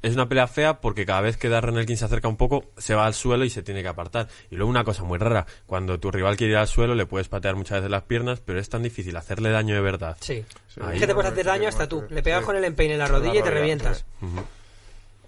Es 0.03 0.13
una 0.13 0.27
pelea 0.29 0.47
fea 0.47 0.81
porque 0.81 1.05
cada 1.05 1.21
vez 1.21 1.37
que 1.37 1.47
Darren 1.49 1.77
Elkins 1.77 1.99
se 1.99 2.05
acerca 2.05 2.27
un 2.27 2.37
poco, 2.37 2.65
se 2.77 2.93
va 2.93 3.05
al 3.07 3.13
suelo 3.15 3.45
y 3.45 3.49
se 3.49 3.63
tiene 3.63 3.81
que 3.81 3.87
apartar. 3.87 4.27
Y 4.51 4.55
luego 4.57 4.69
una 4.69 4.83
cosa 4.83 5.03
muy 5.03 5.17
rara, 5.17 5.47
cuando 5.65 5.99
tu 5.99 6.11
rival 6.11 6.35
quiere 6.37 6.51
ir 6.53 6.57
al 6.57 6.67
suelo, 6.67 6.93
le 6.93 7.05
puedes 7.05 7.29
patear 7.29 7.55
muchas 7.55 7.77
veces 7.79 7.89
las 7.89 8.03
piernas, 8.03 8.41
pero 8.41 8.59
es 8.59 8.67
tan 8.69 8.83
difícil 8.83 9.15
hacerle 9.17 9.49
daño 9.49 9.73
de 9.73 9.81
verdad. 9.81 10.17
Sí. 10.19 10.43
Ahí. 10.81 10.95
Es 10.95 10.99
que 11.01 11.07
te 11.07 11.13
puedes 11.15 11.31
hacer 11.31 11.45
daño 11.45 11.69
hasta 11.69 11.87
tú. 11.87 12.03
Le 12.09 12.21
pegas 12.21 12.41
Sí. 12.41 12.45
con 12.45 12.55
el 12.57 12.65
empeine 12.65 12.93
en 12.93 12.99
la 12.99 13.07
rodilla 13.07 13.31
y 13.31 13.33
te 13.35 13.39
rodilla, 13.43 13.59
revientas. 13.59 14.05
sí. 14.19 14.27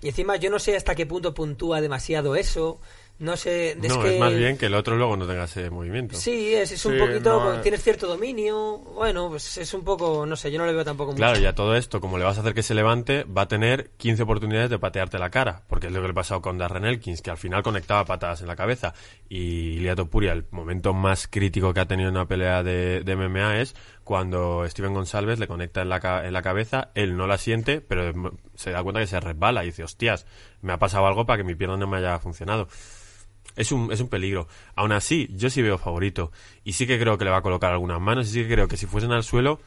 Y 0.01 0.09
encima 0.09 0.35
yo 0.35 0.51
no 0.51 0.59
sé 0.59 0.75
hasta 0.75 0.93
qué 0.93 1.05
punto 1.07 1.33
puntúa 1.33 1.81
demasiado 1.81 2.35
eso. 2.35 2.79
No 3.17 3.37
sé, 3.37 3.71
es 3.71 3.77
no, 3.77 4.01
que... 4.01 4.13
es 4.13 4.19
más 4.19 4.35
bien 4.35 4.57
que 4.57 4.65
el 4.65 4.73
otro 4.75 4.97
luego 4.97 5.15
no 5.15 5.25
tenga 5.25 5.45
ese 5.45 5.69
movimiento. 5.69 6.17
Sí, 6.17 6.53
es, 6.53 6.73
es 6.73 6.85
un 6.85 6.93
Sí, 6.95 6.99
poquito, 6.99 7.39
no, 7.39 7.53
eh. 7.53 7.59
tienes 7.61 7.81
cierto 7.81 8.07
dominio, 8.07 8.77
bueno, 8.79 9.29
pues 9.29 9.57
es 9.57 9.73
un 9.73 9.85
poco, 9.85 10.25
no 10.25 10.35
sé, 10.35 10.51
yo 10.51 10.59
no 10.59 10.65
le 10.65 10.73
veo 10.73 10.83
tampoco 10.83 11.11
mucho. 11.11 11.19
Claro, 11.21 11.39
y 11.39 11.45
a 11.45 11.55
todo 11.55 11.77
esto, 11.77 12.01
como 12.01 12.17
le 12.17 12.25
vas 12.25 12.37
a 12.37 12.41
hacer 12.41 12.53
que 12.53 12.61
se 12.61 12.73
levante, 12.73 13.23
va 13.23 13.43
a 13.43 13.47
tener 13.47 13.91
15 13.95 14.23
oportunidades 14.23 14.69
de 14.69 14.79
patearte 14.79 15.17
la 15.17 15.29
cara, 15.29 15.63
porque 15.69 15.87
es 15.87 15.93
lo 15.93 16.01
que 16.01 16.07
le 16.07 16.11
ha 16.11 16.15
pasado 16.15 16.41
con 16.41 16.57
Darren 16.57 16.83
Elkins, 16.83 17.21
que 17.21 17.31
al 17.31 17.37
final 17.37 17.63
conectaba 17.63 18.03
patadas 18.03 18.41
en 18.41 18.47
la 18.47 18.57
cabeza. 18.57 18.93
Y 19.29 19.75
Ilia 19.77 19.95
Topuria, 19.95 20.33
el 20.33 20.45
momento 20.51 20.93
más 20.93 21.29
crítico 21.29 21.73
que 21.73 21.79
ha 21.79 21.85
tenido 21.87 22.09
en 22.09 22.15
una 22.17 22.27
pelea 22.27 22.63
de, 22.63 23.01
de 23.05 23.15
MMA 23.15 23.61
es 23.61 23.75
cuando 24.03 24.67
Steven 24.67 24.93
González 24.93 25.39
le 25.39 25.47
conecta 25.47 25.81
en 25.81 25.87
la, 25.87 26.01
ca- 26.01 26.27
en 26.27 26.33
la 26.33 26.41
cabeza, 26.41 26.91
él 26.95 27.15
no 27.15 27.27
la 27.27 27.37
siente, 27.37 27.79
pero 27.79 28.11
se 28.55 28.71
da 28.71 28.83
cuenta 28.83 28.99
que 28.99 29.07
se 29.07 29.21
resbala 29.21 29.63
y 29.63 29.67
dice, 29.67 29.85
hostias, 29.85 30.25
me 30.61 30.73
ha 30.73 30.79
pasado 30.79 31.07
algo 31.07 31.25
para 31.25 31.37
que 31.37 31.43
mi 31.45 31.55
pierna 31.55 31.77
no 31.77 31.87
me 31.87 31.97
haya 31.97 32.19
funcionado. 32.19 32.67
Es 33.55 33.71
un, 33.71 33.91
es 33.91 33.99
un 34.01 34.07
peligro. 34.09 34.47
Aún 34.75 34.91
así, 34.91 35.29
yo 35.31 35.49
sí 35.49 35.61
veo 35.61 35.77
favorito. 35.77 36.31
Y 36.63 36.73
sí 36.73 36.87
que 36.87 36.99
creo 36.99 37.17
que 37.17 37.25
le 37.25 37.31
va 37.31 37.37
a 37.37 37.41
colocar 37.41 37.71
algunas 37.71 37.99
manos. 38.01 38.27
Y 38.27 38.31
sí 38.31 38.43
que 38.43 38.53
creo 38.53 38.67
que 38.67 38.77
si 38.77 38.85
fuesen 38.85 39.11
al 39.11 39.23
suelo, 39.23 39.59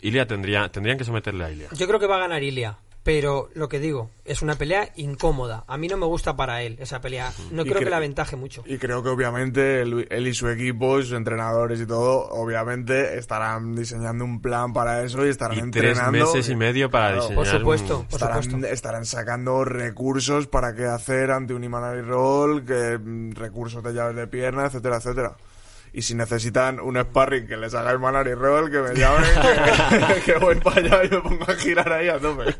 Ilia 0.00 0.26
tendría, 0.26 0.68
tendrían 0.68 0.98
que 0.98 1.04
someterle 1.04 1.44
a 1.44 1.50
Ilia. 1.50 1.68
Yo 1.76 1.86
creo 1.86 2.00
que 2.00 2.06
va 2.06 2.16
a 2.16 2.20
ganar 2.20 2.42
Ilia, 2.42 2.78
pero 3.06 3.48
lo 3.54 3.68
que 3.68 3.78
digo, 3.78 4.10
es 4.24 4.42
una 4.42 4.56
pelea 4.56 4.90
incómoda. 4.96 5.62
A 5.68 5.76
mí 5.78 5.86
no 5.86 5.96
me 5.96 6.06
gusta 6.06 6.34
para 6.34 6.62
él 6.64 6.76
esa 6.80 7.00
pelea. 7.00 7.32
No 7.52 7.62
Y 7.62 7.66
creo 7.68 7.78
que 7.78 7.88
la 7.88 7.98
aventaje 7.98 8.34
mucho. 8.34 8.64
Y 8.66 8.78
creo 8.78 9.00
que 9.04 9.10
obviamente 9.10 9.80
él, 9.80 10.08
él 10.10 10.26
y 10.26 10.34
su 10.34 10.48
equipo, 10.48 11.00
sus 11.00 11.12
entrenadores 11.12 11.80
y 11.80 11.86
todo, 11.86 12.26
obviamente 12.30 13.16
estarán 13.16 13.76
diseñando 13.76 14.24
un 14.24 14.42
plan 14.42 14.72
para 14.72 15.04
eso 15.04 15.24
y 15.24 15.28
estarán 15.28 15.56
Y 15.68 15.70
tres 15.70 15.90
entrenando. 15.96 16.26
meses 16.26 16.48
y 16.48 16.56
medio 16.56 16.90
para 16.90 17.10
Claro, 17.12 17.22
diseñar 17.22 17.36
Por 17.36 17.46
supuesto, 17.60 17.98
un- 18.00 18.04
por 18.06 18.14
estarán, 18.14 18.42
supuesto. 18.42 18.66
estarán 18.74 19.04
sacando 19.06 19.64
recursos 19.64 20.48
para 20.48 20.74
qué 20.74 20.86
hacer 20.86 21.30
ante 21.30 21.54
un 21.54 21.62
Imanari 21.62 22.00
Roll, 22.02 22.64
que 22.64 22.98
mm, 22.98 23.34
recursos 23.36 23.84
de 23.84 23.94
llaves 23.94 24.16
de 24.16 24.26
pierna, 24.26 24.66
etcétera, 24.66 24.96
etcétera. 24.96 25.36
Y 25.96 26.02
si 26.02 26.14
necesitan 26.14 26.78
un 26.78 27.00
sparring 27.00 27.46
que 27.46 27.56
les 27.56 27.74
haga 27.74 27.94
Imanari 27.94 28.34
Roll, 28.34 28.70
que 28.70 28.80
me 28.80 28.94
llamen, 28.94 29.24
que, 30.14 30.20
que 30.32 30.38
voy 30.38 30.56
para 30.56 30.82
allá 30.82 31.04
y 31.04 31.08
me 31.08 31.20
pongo 31.22 31.44
a 31.48 31.54
girar 31.54 31.90
ahí 31.90 32.08
a 32.08 32.18
tope. 32.18 32.54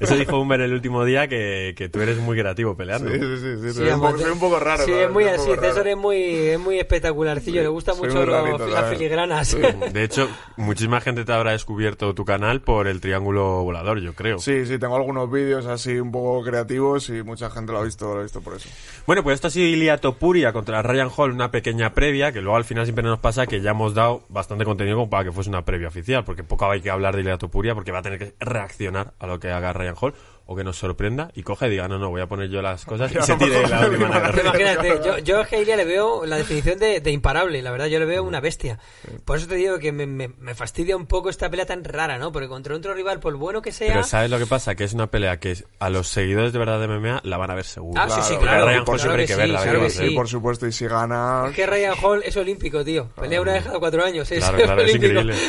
Eso 0.00 0.16
dijo 0.16 0.40
Humber 0.40 0.60
el 0.62 0.72
último 0.72 1.04
día 1.04 1.28
que, 1.28 1.74
que 1.76 1.88
tú 1.88 2.00
eres 2.00 2.18
muy 2.18 2.36
creativo 2.36 2.76
peleando. 2.76 3.08
Sí, 3.08 3.20
sí, 3.20 3.36
sí, 3.36 3.56
sí, 3.62 3.68
Sí, 3.70 3.74
soy, 3.74 3.90
un 3.90 4.18
soy 4.18 4.30
un 4.32 4.40
poco 4.40 4.58
raro. 4.58 4.84
Sí, 4.84 4.90
¿sabes? 4.90 5.06
es 5.06 5.12
muy 5.12 5.22
un 5.22 5.30
así. 5.30 5.50
César 5.60 5.86
es 5.86 5.96
muy, 5.96 6.16
es 6.16 6.58
muy 6.58 6.80
espectacularcillo. 6.80 7.62
Le 7.62 7.68
gusta 7.68 7.94
mucho 7.94 8.26
rarito, 8.26 8.66
las 8.66 8.90
filigranas. 8.90 9.56
De 9.92 10.02
hecho, 10.02 10.28
muchísima 10.56 11.00
gente 11.00 11.24
te 11.24 11.32
habrá 11.32 11.52
descubierto 11.52 12.12
tu 12.12 12.24
canal 12.24 12.60
por 12.60 12.88
el 12.88 13.00
triángulo 13.00 13.62
volador, 13.62 14.00
yo 14.00 14.14
creo. 14.14 14.40
Sí, 14.40 14.66
sí, 14.66 14.80
tengo 14.80 14.96
algunos 14.96 15.30
vídeos 15.30 15.66
así 15.66 16.00
un 16.00 16.10
poco 16.10 16.42
creativos 16.42 17.08
y 17.10 17.22
mucha 17.22 17.50
gente 17.50 17.70
lo 17.70 17.78
ha 17.78 17.84
visto, 17.84 18.12
lo 18.14 18.18
ha 18.18 18.22
visto 18.24 18.40
por 18.40 18.54
eso. 18.54 18.68
Bueno, 19.06 19.22
pues 19.22 19.34
esto 19.34 19.46
ha 19.46 19.50
sido 19.50 19.68
Ilia 19.68 19.98
Topuria 19.98 20.52
contra 20.52 20.82
Ryan 20.82 21.10
Hall, 21.16 21.30
una 21.30 21.52
pequeña 21.52 21.94
previa, 21.94 22.32
que 22.32 22.40
luego 22.40 22.56
al 22.56 22.64
final 22.64 22.79
siempre 22.84 23.04
nos 23.04 23.18
pasa 23.18 23.46
que 23.46 23.60
ya 23.60 23.70
hemos 23.70 23.94
dado 23.94 24.24
bastante 24.28 24.64
contenido 24.64 24.96
como 24.96 25.10
para 25.10 25.24
que 25.24 25.32
fuese 25.32 25.50
una 25.50 25.64
previa 25.64 25.88
oficial, 25.88 26.24
porque 26.24 26.44
poco 26.44 26.70
hay 26.70 26.80
que 26.80 26.90
hablar 26.90 27.14
de 27.14 27.22
Ilia 27.22 27.38
Topuria, 27.38 27.74
porque 27.74 27.92
va 27.92 27.98
a 27.98 28.02
tener 28.02 28.18
que 28.18 28.34
reaccionar 28.40 29.14
a 29.18 29.26
lo 29.26 29.40
que 29.40 29.50
haga 29.50 29.72
Ryan 29.72 29.94
Hall, 30.00 30.14
o 30.52 30.56
que 30.56 30.64
nos 30.64 30.76
sorprenda 30.76 31.30
y 31.34 31.44
coge 31.44 31.68
y 31.68 31.70
diga, 31.70 31.86
no, 31.86 31.96
no, 32.00 32.10
voy 32.10 32.20
a 32.22 32.26
poner 32.26 32.50
yo 32.50 32.60
las 32.60 32.84
cosas 32.84 33.12
y 33.14 33.22
se 33.22 33.36
tire 33.36 33.68
la 33.68 33.86
última. 33.86 34.32
Imagínate, 34.42 35.00
yo, 35.04 35.18
yo 35.18 35.40
es 35.42 35.46
que 35.48 35.56
a 35.56 35.60
Ilia 35.60 35.76
le 35.76 35.84
veo 35.84 36.26
la 36.26 36.38
definición 36.38 36.76
de, 36.80 37.00
de 37.00 37.10
imparable, 37.12 37.62
la 37.62 37.70
verdad, 37.70 37.86
yo 37.86 38.00
le 38.00 38.04
veo 38.04 38.24
una 38.24 38.40
bestia. 38.40 38.80
Por 39.24 39.36
eso 39.38 39.46
te 39.46 39.54
digo 39.54 39.78
que 39.78 39.92
me, 39.92 40.06
me- 40.06 40.26
me 40.40 40.56
fastidia 40.56 40.96
un 40.96 41.06
poco 41.06 41.30
esta 41.30 41.48
pelea 41.48 41.66
tan 41.66 41.84
rara, 41.84 42.18
¿no? 42.18 42.32
Porque 42.32 42.48
contra 42.48 42.74
otro 42.74 42.94
rival, 42.94 43.20
por 43.20 43.36
bueno 43.36 43.62
que 43.62 43.70
sea... 43.70 43.92
Pero 43.92 44.02
¿sabes 44.02 44.28
lo 44.28 44.38
que 44.40 44.46
pasa? 44.46 44.74
Que 44.74 44.82
es 44.82 44.92
una 44.92 45.06
pelea 45.06 45.38
que 45.38 45.54
a 45.78 45.88
los 45.88 46.08
seguidores 46.08 46.52
de 46.52 46.58
verdad 46.58 46.80
de 46.80 46.88
MMA 46.88 47.20
la 47.22 47.36
van 47.36 47.52
a 47.52 47.54
ver 47.54 47.64
seguro. 47.64 48.00
Ah, 48.02 48.10
sí, 48.10 48.20
sí, 48.22 48.36
claro. 48.36 48.66
Ryan 48.66 48.84
claro 48.84 48.92
Hall 48.92 48.98
siempre 48.98 49.20
hay 49.22 49.26
que 49.28 49.34
que 49.34 49.38
verla. 49.38 49.58
sí, 49.60 49.64
ver 49.66 49.74
claro 49.76 49.86
que 49.86 49.90
sí. 50.08 50.14
por 50.16 50.26
supuesto, 50.28 50.66
y 50.66 50.72
si 50.72 50.86
gana... 50.88 51.44
Es 51.48 51.54
que 51.54 51.66
Ryan 51.66 51.94
Hall 52.02 52.22
es 52.24 52.36
olímpico, 52.36 52.84
tío. 52.84 53.08
Pelea 53.10 53.40
una 53.40 53.52
vez 53.52 53.64
cada 53.64 53.78
cuatro 53.78 54.04
años. 54.04 54.28
Es 54.32 54.40
Claro, 54.40 54.58
claro, 54.64 54.82
es 54.82 54.94
increíble. 54.96 55.34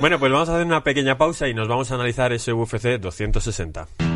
Bueno, 0.00 0.18
pues 0.18 0.32
vamos 0.32 0.48
a 0.48 0.54
hacer 0.54 0.66
una 0.66 0.82
pequeña 0.82 1.18
pausa 1.18 1.46
y 1.46 1.52
nos 1.54 1.68
vamos 1.68 1.90
a 1.90 1.94
analizar 1.94 2.32
ese 2.32 2.52
UFC 2.54 2.98
260. 2.98 4.09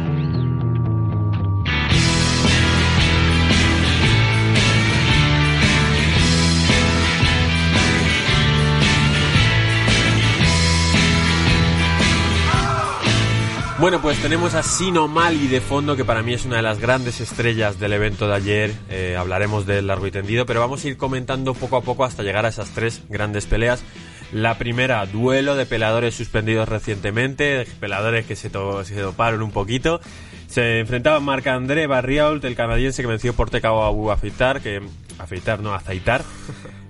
Bueno, 13.85 14.01
pues 14.01 14.19
tenemos 14.23 14.55
a 14.55 14.63
Sino 14.63 15.09
Mali 15.09 15.47
de 15.47 15.61
fondo, 15.61 15.95
que 15.95 16.07
para 16.07 16.23
mí 16.23 16.33
es 16.33 16.47
una 16.47 16.57
de 16.57 16.63
las 16.63 16.79
grandes 16.79 17.21
estrellas 17.21 17.79
del 17.79 17.93
evento 17.93 18.27
de 18.27 18.35
ayer. 18.35 18.75
Eh, 18.89 19.15
hablaremos 19.15 19.67
del 19.67 19.89
largo 19.89 20.07
y 20.07 20.11
tendido, 20.11 20.47
pero 20.47 20.61
vamos 20.61 20.83
a 20.83 20.89
ir 20.89 20.97
comentando 20.97 21.53
poco 21.53 21.77
a 21.77 21.83
poco 21.83 22.03
hasta 22.03 22.23
llegar 22.23 22.47
a 22.47 22.49
esas 22.49 22.71
tres 22.71 23.03
grandes 23.11 23.45
peleas. 23.45 23.85
La 24.33 24.57
primera, 24.57 25.05
duelo 25.05 25.55
de 25.55 25.67
peleadores 25.67 26.15
suspendidos 26.15 26.67
recientemente, 26.67 27.45
de 27.45 27.67
peleadores 27.79 28.25
que 28.25 28.37
se, 28.37 28.49
se 28.49 29.01
doparon 29.03 29.43
un 29.43 29.51
poquito. 29.51 30.01
Se 30.47 30.79
enfrentaba 30.81 31.21
Marc-André 31.21 31.87
Barriault, 31.87 32.43
el 32.47 32.57
canadiense 32.57 33.03
que 33.03 33.09
venció 33.09 33.35
por 33.35 33.51
TKO 33.51 33.83
a 33.83 33.89
Abu 33.89 34.11
Afeitar, 34.11 34.63
que... 34.63 34.81
Afeitar, 35.19 35.61
no, 35.61 35.75
Aceitar. 35.75 36.25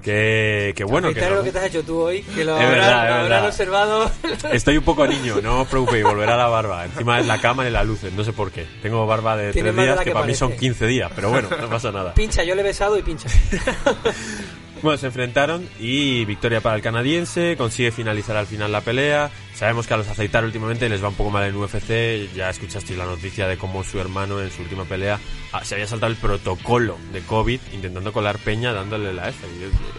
Que, 0.05 0.75
que 0.77 0.85
bueno, 0.85 1.15
que 1.15 1.21
no- 1.23 1.37
lo 1.37 1.43
que 1.43 1.51
te 1.51 1.59
has 1.61 1.65
hecho 1.65 1.83
tú 1.83 1.99
hoy, 1.99 2.21
que 2.23 2.45
lo 2.45 2.53
habrán, 2.57 2.71
verdad, 2.73 2.89
es 2.89 2.91
lo 2.93 3.15
habrán 3.15 3.23
verdad. 3.31 3.47
observado. 3.47 4.11
Estoy 4.53 4.77
un 4.77 4.85
poco 4.85 5.07
niño, 5.07 5.37
no 5.43 5.63
os 5.63 5.69
preocupéis, 5.69 6.05
volverá 6.05 6.37
la 6.37 6.47
barba. 6.49 6.85
Encima 6.85 7.19
es 7.21 7.27
la 7.27 7.41
cámara 7.41 7.71
y 7.71 7.73
las 7.73 7.87
luces, 7.87 8.13
no 8.13 8.23
sé 8.23 8.35
por 8.35 8.53
qué. 8.53 8.67
Tengo 8.83 9.07
barba 9.07 9.35
de 9.37 9.53
tres 9.53 9.75
días, 9.75 9.99
que, 10.01 10.05
que 10.05 10.11
para 10.13 10.27
mí 10.27 10.35
son 10.35 10.53
15 10.55 10.87
días, 10.87 11.11
pero 11.15 11.31
bueno, 11.31 11.49
no 11.59 11.71
pasa 11.71 11.91
nada. 11.91 12.13
pincha, 12.13 12.45
yo 12.45 12.55
le 12.55 12.61
he 12.61 12.65
besado 12.65 12.99
y 12.99 13.03
pincha. 13.03 13.29
Bueno, 14.85 14.99
se 14.99 15.07
enfrentaron 15.07 15.67
y 15.81 16.27
victoria 16.27 16.61
para 16.61 16.77
el 16.77 16.83
canadiense, 16.83 17.57
consigue 17.57 17.91
finalizar 17.91 18.37
al 18.37 18.47
final 18.47 18.71
la 18.71 18.83
pelea. 18.83 19.31
Sabemos 19.55 19.87
que 19.87 19.95
a 19.95 19.97
los 19.97 20.09
aceitar 20.09 20.45
últimamente 20.45 20.91
les 20.91 21.03
va 21.03 21.09
un 21.09 21.15
poco 21.15 21.31
mal 21.31 21.45
en 21.45 21.57
UFC, 21.57 22.31
ya 22.35 22.51
escuchasteis 22.51 22.99
la 22.99 23.07
noticia 23.07 23.49
de 23.49 23.57
cómo 23.57 23.83
su 23.83 23.99
hermano 23.99 24.43
en 24.43 24.51
su 24.51 24.61
última 24.61 24.85
pelea 24.85 25.19
ah, 25.53 25.65
se 25.65 25.77
había 25.77 25.87
saltado 25.87 26.13
el 26.13 26.19
protocolo 26.19 26.99
de 27.15 27.23
COVID 27.23 27.61
intentando 27.73 28.13
colar 28.13 28.39
peña 28.41 28.75
dándole 28.75 29.15
la 29.15 29.31
F. 29.31 29.47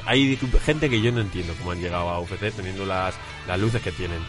Hay 0.06 0.38
gente 0.64 0.88
que 0.88 1.02
yo 1.02 1.12
no 1.12 1.22
entiendo 1.22 1.56
cómo 1.58 1.72
han 1.72 1.82
llegado 1.82 2.08
a 2.10 2.20
UFC 2.20 2.56
teniendo 2.56 2.86
las, 2.86 3.16
las 3.48 3.60
luces 3.60 3.82
que 3.82 3.92
tienen. 3.92 4.20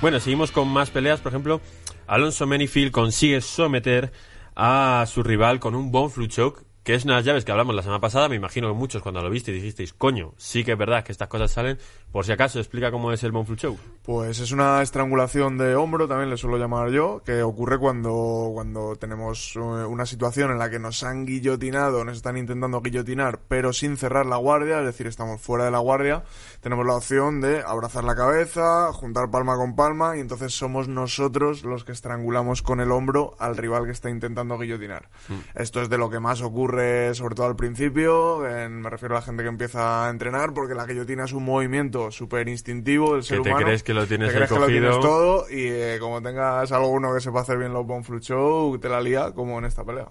Bueno, 0.00 0.20
seguimos 0.20 0.52
con 0.52 0.68
más 0.68 0.90
peleas. 0.90 1.18
Por 1.18 1.32
ejemplo, 1.32 1.60
Alonso 2.06 2.46
Menifield 2.46 2.92
consigue 2.92 3.40
someter 3.40 4.12
a 4.54 5.04
su 5.12 5.24
rival 5.24 5.58
con 5.58 5.74
un 5.74 5.90
Bone 5.90 6.08
Flu 6.12 6.28
Choke, 6.28 6.62
que 6.82 6.94
es 6.94 7.04
unas 7.04 7.24
llaves 7.24 7.44
que 7.44 7.52
hablamos 7.52 7.74
la 7.74 7.82
semana 7.82 8.00
pasada. 8.00 8.28
Me 8.28 8.36
imagino 8.36 8.68
que 8.68 8.74
muchos 8.74 9.02
cuando 9.02 9.22
lo 9.22 9.30
viste 9.30 9.52
dijisteis, 9.52 9.92
coño, 9.92 10.34
sí 10.36 10.64
que 10.64 10.72
es 10.72 10.78
verdad 10.78 11.04
que 11.04 11.12
estas 11.12 11.28
cosas 11.28 11.50
salen. 11.50 11.78
Por 12.12 12.26
si 12.26 12.32
acaso, 12.32 12.58
explica 12.58 12.90
cómo 12.90 13.10
es 13.10 13.22
el 13.24 13.32
Bone 13.32 13.46
Flu 13.46 13.56
Choke. 13.56 13.80
Pues 14.02 14.38
es 14.40 14.52
una 14.52 14.82
estrangulación 14.82 15.56
de 15.56 15.74
hombro, 15.76 16.06
también 16.06 16.28
le 16.28 16.36
suelo 16.36 16.58
llamar 16.58 16.90
yo, 16.90 17.22
que 17.24 17.42
ocurre 17.42 17.78
cuando, 17.78 18.50
cuando 18.52 18.96
tenemos 18.96 19.54
eh, 19.56 19.60
una 19.60 20.04
situación 20.04 20.50
en 20.50 20.58
la 20.58 20.68
que 20.68 20.78
nos 20.78 21.04
han 21.04 21.24
guillotinado, 21.24 22.04
nos 22.04 22.16
están 22.18 22.36
intentando 22.36 22.82
guillotinar, 22.82 23.40
pero 23.48 23.72
sin 23.72 23.96
cerrar 23.96 24.26
la 24.26 24.36
guardia, 24.36 24.80
es 24.80 24.84
decir, 24.84 25.06
estamos 25.06 25.40
fuera 25.40 25.64
de 25.64 25.70
la 25.70 25.78
guardia. 25.78 26.24
Tenemos 26.60 26.84
la 26.84 26.96
opción 26.96 27.40
de 27.40 27.62
abrazar 27.66 28.04
la 28.04 28.14
cabeza, 28.14 28.92
juntar 28.92 29.30
palma 29.30 29.56
con 29.56 29.74
palma, 29.74 30.16
y 30.16 30.20
entonces 30.20 30.52
somos 30.52 30.88
nosotros 30.88 31.62
los 31.64 31.84
que 31.84 31.92
estrangulamos 31.92 32.60
con 32.60 32.80
el 32.80 32.92
hombro 32.92 33.36
al 33.38 33.56
rival 33.56 33.86
que 33.86 33.92
está 33.92 34.10
intentando 34.10 34.58
guillotinar. 34.58 35.08
Esto 35.54 35.80
es 35.80 35.88
de 35.88 35.96
lo 35.96 36.10
que 36.10 36.20
más 36.20 36.42
ocurre, 36.42 37.14
sobre 37.14 37.36
todo 37.36 37.46
al 37.46 37.56
principio, 37.56 38.46
en- 38.46 38.82
me 38.82 38.90
refiero 38.90 39.14
a 39.16 39.20
la 39.20 39.24
gente 39.24 39.44
que 39.44 39.48
empieza 39.48 40.06
a 40.06 40.10
entrenar, 40.10 40.52
porque 40.52 40.74
la 40.74 40.84
guillotina 40.84 41.24
es 41.24 41.32
un 41.32 41.44
movimiento 41.44 42.01
súper 42.10 42.48
instintivo 42.48 43.14
del 43.14 43.22
ser 43.22 43.42
te 43.42 43.50
humano. 43.50 43.64
crees 43.66 43.82
que 43.82 43.94
lo 43.94 44.06
tienes 44.06 44.28
Te 44.30 44.34
crees 44.36 44.50
que 44.52 44.58
lo 44.58 44.66
tienes 44.66 44.98
todo 45.00 45.46
y 45.50 45.66
eh, 45.68 45.98
como 46.00 46.20
tengas 46.22 46.72
alguno 46.72 47.14
que 47.14 47.20
sepa 47.20 47.40
hacer 47.40 47.58
bien 47.58 47.72
los 47.72 47.86
Bone 47.86 48.02
Flu 48.04 48.18
Show, 48.20 48.78
te 48.78 48.88
la 48.88 49.00
lía 49.00 49.32
como 49.32 49.58
en 49.58 49.64
esta 49.66 49.84
pelea. 49.84 50.08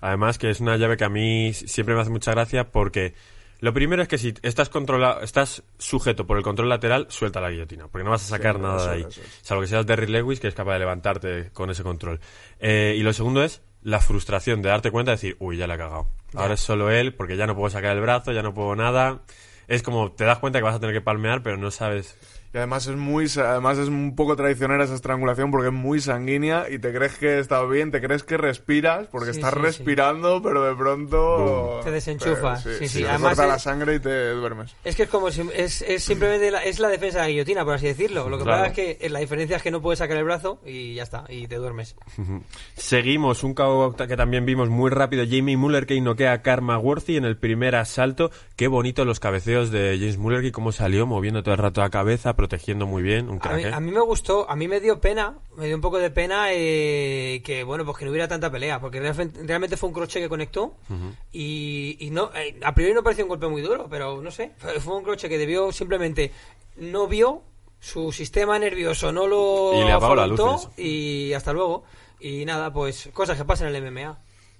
Además, 0.00 0.38
que 0.38 0.50
es 0.50 0.60
una 0.60 0.76
llave 0.76 0.96
que 0.96 1.04
a 1.04 1.08
mí 1.08 1.52
siempre 1.52 1.94
me 1.94 2.00
hace 2.00 2.10
mucha 2.10 2.30
gracia 2.32 2.70
porque 2.70 3.14
lo 3.60 3.74
primero 3.74 4.00
es 4.02 4.08
que 4.08 4.18
si 4.18 4.32
estás 4.42 4.68
controlado, 4.68 5.20
estás 5.20 5.62
sujeto 5.78 6.26
por 6.26 6.36
el 6.38 6.44
control 6.44 6.68
lateral, 6.68 7.06
suelta 7.10 7.40
la 7.40 7.50
guillotina, 7.50 7.88
porque 7.88 8.04
no 8.04 8.10
vas 8.10 8.22
a 8.24 8.28
sacar 8.36 8.56
Sí, 8.56 8.62
nada 8.62 8.86
de 8.86 8.90
ahí. 8.94 9.06
es. 9.08 9.20
Salvo 9.42 9.62
que 9.62 9.66
seas 9.68 9.84
Derry 9.84 10.06
Lewis, 10.06 10.38
que 10.40 10.48
es 10.48 10.54
capaz 10.54 10.74
de 10.74 10.78
levantarte 10.78 11.50
con 11.52 11.68
ese 11.70 11.82
control. 11.82 12.20
Eh, 12.60 12.94
y 12.96 13.02
lo 13.02 13.12
segundo 13.12 13.42
es 13.42 13.60
la 13.82 14.00
frustración 14.00 14.62
de 14.62 14.68
darte 14.68 14.90
cuenta 14.90 15.10
de 15.10 15.16
decir, 15.16 15.36
uy, 15.40 15.56
ya 15.56 15.66
le 15.66 15.74
ha 15.74 15.78
cagado. 15.78 16.06
Ahora 16.34 16.54
es 16.54 16.60
solo 16.60 16.90
él, 16.90 17.14
porque 17.14 17.36
ya 17.36 17.46
no 17.46 17.54
puedo 17.56 17.70
sacar 17.70 17.96
el 17.96 18.02
brazo, 18.02 18.32
ya 18.32 18.42
no 18.42 18.54
puedo 18.54 18.76
nada. 18.76 19.22
Es 19.68 19.82
como 19.82 20.10
te 20.12 20.24
das 20.24 20.38
cuenta 20.38 20.58
que 20.58 20.64
vas 20.64 20.74
a 20.74 20.80
tener 20.80 20.94
que 20.94 21.00
palmear, 21.00 21.42
pero 21.42 21.56
no 21.56 21.70
sabes. 21.70 22.16
Y 22.52 22.56
además 22.56 22.86
es 22.86 22.96
muy 22.96 23.26
además 23.36 23.76
es 23.78 23.88
un 23.88 24.16
poco 24.16 24.34
traicionera 24.34 24.84
esa 24.84 24.94
estrangulación 24.94 25.50
porque 25.50 25.66
es 25.68 25.72
muy 25.74 26.00
sanguínea 26.00 26.66
y 26.70 26.78
te 26.78 26.94
crees 26.94 27.16
que 27.18 27.38
estás 27.38 27.68
bien, 27.68 27.90
te 27.90 28.00
crees 28.00 28.22
que 28.22 28.36
respiras 28.38 29.06
porque 29.08 29.32
Sí, 29.34 29.38
estás 29.40 29.52
sí, 29.52 29.56
sí. 29.60 29.62
respirando, 29.66 30.40
pero 30.42 30.64
de 30.64 30.74
pronto 30.74 31.80
Te 31.84 31.90
desenchufa, 31.90 32.58
Pero 32.64 32.78
sí, 32.78 32.88
sí. 32.88 33.02
te 33.02 33.08
Además 33.08 33.30
corta 33.36 33.42
es- 33.44 33.48
la 33.50 33.58
sangre 33.58 33.94
y 33.96 34.00
te 34.00 34.30
duermes. 34.30 34.74
Es 34.84 34.96
que 34.96 35.02
es 35.02 35.08
como 35.10 35.30
si, 35.30 35.42
es, 35.54 35.82
es 35.82 36.02
simplemente 36.02 36.50
la, 36.50 36.62
es 36.64 36.78
la 36.78 36.88
defensa 36.88 37.18
de 37.18 37.24
la 37.24 37.28
guillotina, 37.30 37.64
por 37.64 37.74
así 37.74 37.86
decirlo. 37.86 38.28
Lo 38.30 38.38
que 38.38 38.44
Claro. 38.44 38.62
pasa 38.62 38.70
es 38.70 38.74
que 38.74 39.06
eh, 39.06 39.10
la 39.10 39.18
diferencia 39.18 39.56
es 39.58 39.62
que 39.62 39.70
no 39.70 39.82
puedes 39.82 39.98
sacar 39.98 40.16
el 40.16 40.24
brazo 40.24 40.60
y 40.64 40.94
ya 40.94 41.02
está, 41.02 41.24
y 41.28 41.46
te 41.48 41.56
duermes. 41.56 41.96
Seguimos, 42.76 43.44
un 43.44 43.54
KO 43.54 43.94
que 43.96 44.16
también 44.16 44.46
vimos 44.46 44.68
muy 44.68 44.90
rápido, 44.90 45.24
Jamie 45.28 45.56
Muller 45.56 45.86
que 45.86 46.00
noquea 46.00 46.32
a 46.32 46.42
Karma 46.42 46.78
Worthy 46.78 47.16
en 47.16 47.24
el 47.24 47.36
primer 47.36 47.74
asalto. 47.76 48.30
Qué 48.56 48.68
bonito 48.68 49.04
los 49.04 49.20
cabeceos 49.20 49.70
de 49.70 49.96
James 49.98 50.16
Muller 50.18 50.44
y 50.44 50.52
cómo 50.52 50.72
salió 50.72 51.06
moviendo 51.06 51.42
todo 51.42 51.54
el 51.54 51.58
rato 51.60 51.80
la 51.80 51.90
cabeza, 51.90 52.34
protegiendo 52.38 52.86
muy 52.86 53.02
bien, 53.02 53.28
un 53.28 53.38
A 53.38 53.40
crack, 53.40 53.56
mí, 53.56 53.62
¿eh? 53.64 53.72
a 53.74 53.80
mí 53.80 53.90
me 53.90 54.00
gustó, 54.00 54.48
a 54.48 54.54
mí 54.54 54.68
me 54.68 54.78
dio 54.78 55.00
pena, 55.00 55.36
me 55.56 55.66
dio 55.66 55.74
un 55.74 55.80
poco 55.80 55.98
de 55.98 56.08
pena 56.10 56.52
eh, 56.52 57.42
que, 57.44 57.64
bueno, 57.64 57.84
pues 57.84 57.98
que 57.98 58.04
no 58.04 58.12
hubiera 58.12 58.28
tanta 58.28 58.48
pelea, 58.48 58.80
porque 58.80 59.00
realmente, 59.00 59.76
fue 59.76 59.88
un 59.88 59.92
crochet 59.92 60.22
que 60.22 60.28
conectó 60.28 60.76
y, 61.32 61.96
y 61.98 62.10
no, 62.10 62.30
eh, 62.36 62.56
a 62.62 62.72
priori 62.76 62.94
no 62.94 63.02
pareció 63.02 63.24
un 63.24 63.30
golpe 63.30 63.48
muy 63.48 63.60
duro, 63.60 63.88
pero 63.90 64.22
no 64.22 64.30
sé, 64.30 64.52
fue 64.78 64.96
un 64.96 65.02
crochet 65.02 65.28
que 65.28 65.36
debió 65.36 65.72
simplemente, 65.72 66.30
no 66.76 67.08
vio, 67.08 67.42
su 67.80 68.12
sistema 68.12 68.56
nervioso 68.56 69.10
no 69.10 69.26
lo 69.26 69.72
Y 69.74 69.84
le 69.84 69.92
afrontó 69.92 70.60
y 70.76 71.32
hasta 71.32 71.52
luego. 71.52 71.82
Y 72.20 72.44
nada, 72.44 72.72
pues 72.72 73.10
cosas 73.12 73.36
que 73.36 73.44
pasan 73.44 73.68
en 73.68 73.76
el 73.76 73.92
MMA. 73.92 74.18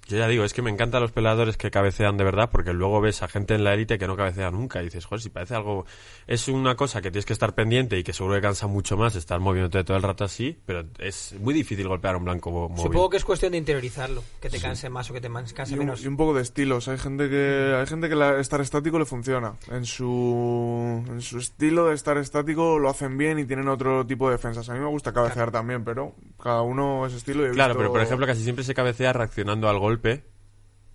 Yo 0.08 0.16
ya 0.18 0.26
digo, 0.26 0.44
es 0.44 0.52
que 0.54 0.62
me 0.62 0.70
encantan 0.70 1.02
los 1.02 1.12
peleadores 1.12 1.56
que 1.56 1.70
cabecean 1.70 2.16
de 2.16 2.24
verdad, 2.24 2.48
porque 2.50 2.72
luego 2.72 3.00
ves 3.00 3.22
a 3.22 3.28
gente 3.28 3.54
en 3.54 3.62
la 3.64 3.74
élite 3.74 3.98
que 3.98 4.06
no 4.06 4.16
cabecea 4.16 4.50
nunca 4.50 4.80
y 4.80 4.86
dices, 4.86 5.04
joder, 5.04 5.20
si 5.20 5.28
parece 5.28 5.54
algo... 5.54 5.84
Es 6.26 6.48
una 6.48 6.74
cosa 6.76 7.00
que 7.02 7.10
tienes 7.10 7.26
que 7.26 7.32
estar 7.34 7.54
pendiente 7.54 7.98
y 7.98 8.02
que 8.04 8.12
seguro 8.12 8.34
que 8.36 8.40
cansa 8.40 8.66
mucho 8.66 8.96
más 8.96 9.14
estar 9.16 9.38
moviéndote 9.40 9.84
todo 9.84 9.96
el 9.96 10.02
rato 10.02 10.24
así, 10.24 10.58
pero 10.66 10.84
es 10.98 11.34
muy 11.40 11.54
difícil 11.54 11.86
golpear 11.88 12.14
a 12.14 12.18
un 12.18 12.24
blanco 12.24 12.50
móvil. 12.50 12.78
Supongo 12.82 13.10
que 13.10 13.16
es 13.18 13.24
cuestión 13.24 13.52
de 13.52 13.58
interiorizarlo, 13.58 14.22
que 14.40 14.48
te 14.50 14.58
canse 14.60 14.88
más 14.90 15.10
o 15.10 15.14
que 15.14 15.20
te 15.20 15.28
canse 15.54 15.72
Y 15.72 15.74
un, 15.74 15.78
menos. 15.80 16.02
y 16.02 16.06
un 16.08 16.16
poco 16.16 16.34
de 16.34 16.42
estilos. 16.42 16.88
Hay 16.88 16.98
gente 16.98 17.28
que 17.28 17.74
hay 17.78 17.86
gente 17.86 18.08
que 18.08 18.14
la- 18.14 18.40
estar 18.40 18.60
estático 18.60 18.98
le 18.98 19.04
funciona. 19.04 19.54
En 19.70 19.84
su 19.84 21.04
en 21.08 21.20
su 21.20 21.38
estilo 21.38 21.86
de 21.88 21.94
estar 21.94 22.16
estático 22.18 22.78
lo 22.78 22.88
hacen 22.88 23.18
bien 23.18 23.38
y 23.38 23.44
tienen 23.44 23.68
otro 23.68 24.06
tipo 24.06 24.26
de 24.28 24.36
defensas. 24.36 24.68
A 24.68 24.74
mí 24.74 24.80
me 24.80 24.86
gusta 24.86 25.12
cabecear 25.12 25.50
también, 25.50 25.84
pero 25.84 26.14
cada 26.42 26.62
uno 26.62 27.06
es 27.06 27.14
estilo. 27.14 27.44
y 27.46 27.50
he 27.50 27.52
Claro, 27.52 27.74
visto- 27.74 27.78
pero 27.78 27.92
por 27.92 28.00
ejemplo 28.00 28.26
casi 28.26 28.42
siempre 28.42 28.64
se 28.64 28.74
cabecea 28.74 29.12
reaccionando 29.12 29.68
al 29.68 29.78
golpe, 29.78 29.97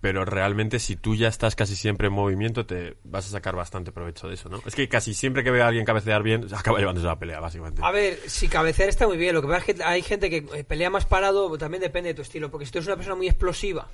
pero 0.04 0.26
realmente 0.26 0.80
si 0.80 0.96
tú 0.96 1.14
ya 1.14 1.28
estás 1.28 1.56
casi 1.56 1.76
siempre 1.76 2.08
en 2.08 2.12
movimiento 2.12 2.66
te 2.66 2.98
vas 3.04 3.26
a 3.26 3.30
sacar 3.30 3.56
bastante 3.56 3.90
provecho 3.90 4.28
de 4.28 4.34
eso, 4.34 4.50
¿no? 4.50 4.60
Es 4.66 4.74
que 4.74 4.86
casi 4.86 5.14
siempre 5.14 5.42
que 5.42 5.50
veo 5.50 5.64
a 5.64 5.68
alguien 5.68 5.86
cabecear 5.86 6.22
bien, 6.22 6.46
acaba 6.54 6.78
llevándose 6.78 7.06
la 7.06 7.18
pelea, 7.18 7.40
básicamente. 7.40 7.80
A 7.82 7.90
ver, 7.90 8.18
si 8.26 8.48
cabecear 8.48 8.90
está 8.90 9.06
muy 9.06 9.16
bien. 9.16 9.34
Lo 9.34 9.40
que 9.40 9.48
pasa 9.48 9.64
es 9.66 9.76
que 9.76 9.82
hay 9.82 10.02
gente 10.02 10.28
que 10.28 10.46
eh, 10.54 10.62
pelea 10.62 10.90
más 10.90 11.06
parado, 11.06 11.56
también 11.56 11.80
depende 11.80 12.10
de 12.10 12.14
tu 12.14 12.20
estilo. 12.20 12.50
Porque 12.50 12.66
si 12.66 12.72
tú 12.72 12.78
eres 12.80 12.88
una 12.88 12.96
persona 12.96 13.16
muy 13.16 13.28
explosiva, 13.28 13.88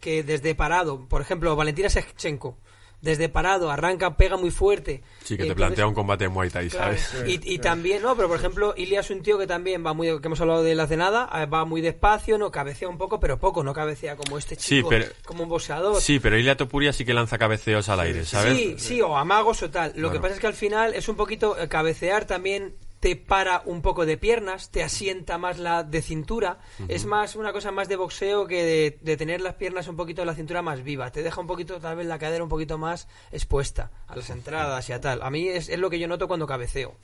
que 0.00 0.22
desde 0.22 0.54
parado, 0.54 1.06
por 1.06 1.20
ejemplo, 1.20 1.54
Valentina 1.54 1.88
Shevchenko, 1.88 2.56
desde 3.02 3.28
parado 3.30 3.70
arranca, 3.70 4.16
pega 4.16 4.36
muy 4.36 4.50
fuerte. 4.50 5.02
Sí, 5.24 5.36
que 5.36 5.46
y 5.46 5.48
te 5.48 5.54
plantea 5.54 5.86
un 5.86 5.94
combate 5.94 6.24
en 6.26 6.32
Muay 6.32 6.50
Thai, 6.50 6.68
Claro, 6.68 6.96
¿sabes? 6.98 7.28
y, 7.28 7.54
y 7.54 7.58
también, 7.58 8.02
no, 8.02 8.14
pero 8.14 8.28
por 8.28 8.36
ejemplo, 8.38 8.74
Ilya 8.76 9.00
es 9.00 9.10
un 9.10 9.22
tío 9.22 9.38
que 9.38 9.46
también 9.46 9.84
va 9.84 9.94
muy, 9.94 10.20
que 10.20 10.26
hemos 10.26 10.40
hablado 10.40 10.62
de 10.62 10.72
él 10.72 10.80
hace 10.80 10.96
nada, 10.96 11.28
eh, 11.34 11.46
va 11.46 11.64
muy 11.64 11.80
despacio, 11.80 12.36
no 12.36 12.50
cabecea 12.50 12.88
un 12.88 12.98
poco, 12.98 13.18
pero 13.18 13.38
poco, 13.38 13.64
no 13.64 13.72
cabecea 13.72 14.16
como 14.16 14.36
este 14.36 14.56
Sí, 14.56 14.76
chico, 14.76 14.90
pero- 14.90 15.06
como 15.24 15.44
un 15.44 15.48
boxeador. 15.48 16.00
Sí, 16.00 16.18
pero 16.20 16.38
Ilia 16.38 16.56
Topuria 16.56 16.92
sí 16.92 17.04
que 17.04 17.14
lanza 17.14 17.38
cabeceos 17.38 17.88
al 17.88 18.00
aire, 18.00 18.24
¿sabes? 18.24 18.56
Sí, 18.56 18.74
sí, 18.78 19.00
o 19.02 19.16
amagos 19.16 19.62
o 19.62 19.70
tal. 19.70 19.92
Lo 19.96 20.10
que 20.12 20.20
pasa 20.20 20.34
es 20.34 20.40
que 20.40 20.46
al 20.46 20.54
final 20.54 20.92
es 20.94 21.08
un 21.08 21.16
poquito 21.16 21.58
eh, 21.58 21.68
cabecear 21.68 22.26
también 22.26 22.74
te 23.00 23.16
para 23.16 23.62
un 23.64 23.82
poco 23.82 24.06
de 24.06 24.16
piernas, 24.18 24.70
te 24.70 24.82
asienta 24.82 25.38
más 25.38 25.58
la 25.58 25.82
de 25.82 26.02
cintura. 26.02 26.58
Es 26.88 27.06
más 27.06 27.34
una 27.34 27.52
cosa 27.52 27.72
más 27.72 27.88
de 27.88 27.96
boxeo 27.96 28.46
que 28.46 28.62
de, 28.62 28.98
de 29.00 29.16
tener 29.16 29.40
las 29.40 29.54
piernas 29.54 29.88
un 29.88 29.96
poquito 29.96 30.22
de 30.22 30.26
la 30.26 30.34
cintura 30.34 30.62
más 30.62 30.82
viva. 30.82 31.10
Te 31.10 31.22
deja 31.22 31.40
un 31.40 31.46
poquito, 31.46 31.80
tal 31.80 31.96
vez 31.96 32.06
la 32.06 32.18
cadera 32.18 32.44
un 32.44 32.50
poquito 32.50 32.78
más 32.78 33.08
expuesta 33.32 33.90
a 34.06 34.16
las 34.16 34.30
entradas 34.30 34.88
y 34.88 34.92
a 34.92 35.00
tal. 35.00 35.22
A 35.22 35.30
mí 35.30 35.48
es, 35.48 35.68
es 35.68 35.78
lo 35.78 35.90
que 35.90 35.98
yo 35.98 36.08
noto 36.08 36.28
cuando 36.28 36.46
cabeceo. 36.46 36.94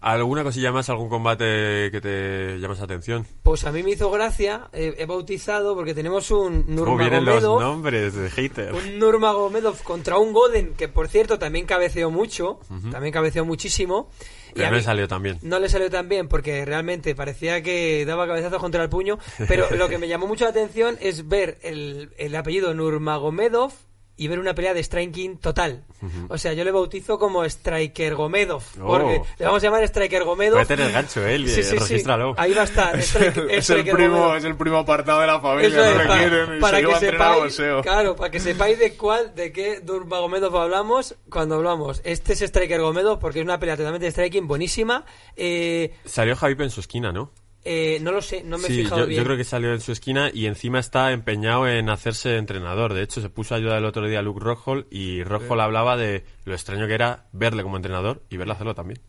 ¿Alguna 0.00 0.42
cosilla 0.42 0.72
más, 0.72 0.88
algún 0.88 1.10
combate 1.10 1.90
que 1.90 2.00
te 2.00 2.58
llamas 2.58 2.78
la 2.78 2.84
atención? 2.84 3.26
Pues 3.42 3.64
a 3.64 3.72
mí 3.72 3.82
me 3.82 3.90
hizo 3.90 4.10
gracia, 4.10 4.70
eh, 4.72 4.94
he 4.96 5.04
bautizado 5.04 5.74
porque 5.74 5.92
tenemos 5.92 6.30
un 6.30 6.62
¿Cómo 6.62 6.96
vienen 6.96 7.26
los 7.26 7.42
Nurmagomedov, 7.42 7.60
nombres 7.60 8.14
de 8.14 8.30
hater? 8.30 8.72
un 8.72 8.98
Nurmagomedov 8.98 9.82
contra 9.82 10.16
un 10.16 10.32
Goden 10.32 10.72
que 10.74 10.88
por 10.88 11.08
cierto 11.08 11.38
también 11.38 11.66
cabeceó 11.66 12.10
mucho, 12.10 12.60
también 12.90 13.12
cabeceó 13.12 13.44
muchísimo. 13.44 14.08
Y 14.54 14.62
a 14.62 14.70
no 14.70 14.76
le 14.76 14.82
salió 14.82 15.06
tan 15.06 15.22
bien. 15.22 15.38
No 15.42 15.58
le 15.58 15.68
salió 15.68 15.90
tan 15.90 16.08
bien 16.08 16.28
porque 16.28 16.64
realmente 16.64 17.14
parecía 17.14 17.62
que 17.62 18.04
daba 18.06 18.26
cabezazos 18.26 18.58
contra 18.58 18.82
el 18.82 18.88
puño, 18.88 19.18
pero 19.48 19.68
lo 19.76 19.88
que 19.90 19.98
me 19.98 20.08
llamó 20.08 20.26
mucho 20.26 20.44
la 20.44 20.50
atención 20.50 20.96
es 21.00 21.28
ver 21.28 21.58
el, 21.62 22.10
el 22.16 22.34
apellido 22.34 22.72
Nurmagomedov 22.72 23.72
y 24.20 24.28
ver 24.28 24.38
una 24.38 24.54
pelea 24.54 24.74
de 24.74 24.82
striking 24.82 25.38
total. 25.38 25.82
O 26.28 26.36
sea, 26.36 26.52
yo 26.52 26.62
le 26.62 26.70
bautizo 26.70 27.18
como 27.18 27.42
Striker 27.42 28.14
Gomedov, 28.14 28.62
Oh. 28.78 28.86
porque 28.86 29.22
le 29.38 29.46
vamos 29.46 29.62
a 29.62 29.66
llamar 29.66 29.82
Striker 29.84 30.24
Gomedov. 30.24 30.56
Puede 30.62 30.76
tener 30.76 30.92
gancho, 30.92 31.26
¿eh? 31.26 31.38
Sí, 31.38 31.48
sí, 31.48 31.62
sí. 31.62 31.78
Regístralo. 31.78 32.34
Ahí 32.36 32.52
va 32.52 32.60
a 32.60 32.64
estar. 32.64 32.98
Es 32.98 33.70
el 33.70 33.84
primo, 33.88 34.34
es 34.34 34.44
el 34.44 34.56
primo 34.56 34.76
apartado 34.76 35.22
de 35.22 35.26
la 35.26 35.40
familia, 35.40 35.68
es, 35.68 35.74
no 35.74 35.98
le 35.98 36.06
para, 36.06 36.18
quieren 36.20 36.56
y 36.58 36.60
para 36.60 36.78
se 36.80 36.84
que 36.84 36.92
a 36.92 36.98
sepáis, 36.98 37.56
claro, 37.82 38.16
para 38.16 38.30
que 38.30 38.40
sepáis 38.40 38.78
de 38.78 38.92
cuál, 38.94 39.34
de 39.34 39.52
qué 39.52 39.80
Nurmagomedov 39.86 40.54
hablamos 40.58 41.16
cuando 41.30 41.54
hablamos. 41.54 42.02
Este 42.04 42.34
es 42.34 42.42
Striker 42.42 42.80
Gomedov 42.82 43.18
porque 43.20 43.38
es 43.38 43.44
una 43.46 43.58
pelea 43.58 43.78
totalmente 43.78 44.04
de 44.04 44.10
striking 44.12 44.46
buenísima. 44.46 45.06
Eh, 45.34 45.94
Salió 46.04 46.36
Javip 46.36 46.60
en 46.60 46.70
su 46.70 46.80
esquina, 46.80 47.10
¿no? 47.10 47.30
Eh, 47.64 47.98
no 48.00 48.12
lo 48.12 48.22
sé, 48.22 48.42
no 48.42 48.56
me 48.56 48.68
he 48.68 48.70
fijado 48.70 49.02
yo, 49.02 49.06
bien. 49.06 49.18
yo 49.18 49.24
creo 49.24 49.36
que 49.36 49.44
salió 49.44 49.72
en 49.72 49.80
su 49.80 49.92
esquina 49.92 50.30
y 50.32 50.46
encima 50.46 50.78
está 50.78 51.12
empeñado 51.12 51.68
en 51.68 51.90
hacerse 51.90 52.36
entrenador. 52.36 52.94
De 52.94 53.02
hecho, 53.02 53.20
se 53.20 53.28
puso 53.28 53.54
a 53.54 53.58
ayudar 53.58 53.78
el 53.78 53.84
otro 53.84 54.06
día 54.06 54.20
a 54.20 54.22
Luke 54.22 54.40
Rockhold 54.42 54.86
y 54.90 55.22
Rockhold 55.24 55.60
hablaba 55.60 55.96
de 55.96 56.24
lo 56.44 56.54
extraño 56.54 56.86
que 56.86 56.94
era 56.94 57.28
verle 57.32 57.62
como 57.62 57.76
entrenador 57.76 58.22
y 58.30 58.38
verle 58.38 58.54
hacerlo 58.54 58.74
también. 58.74 59.00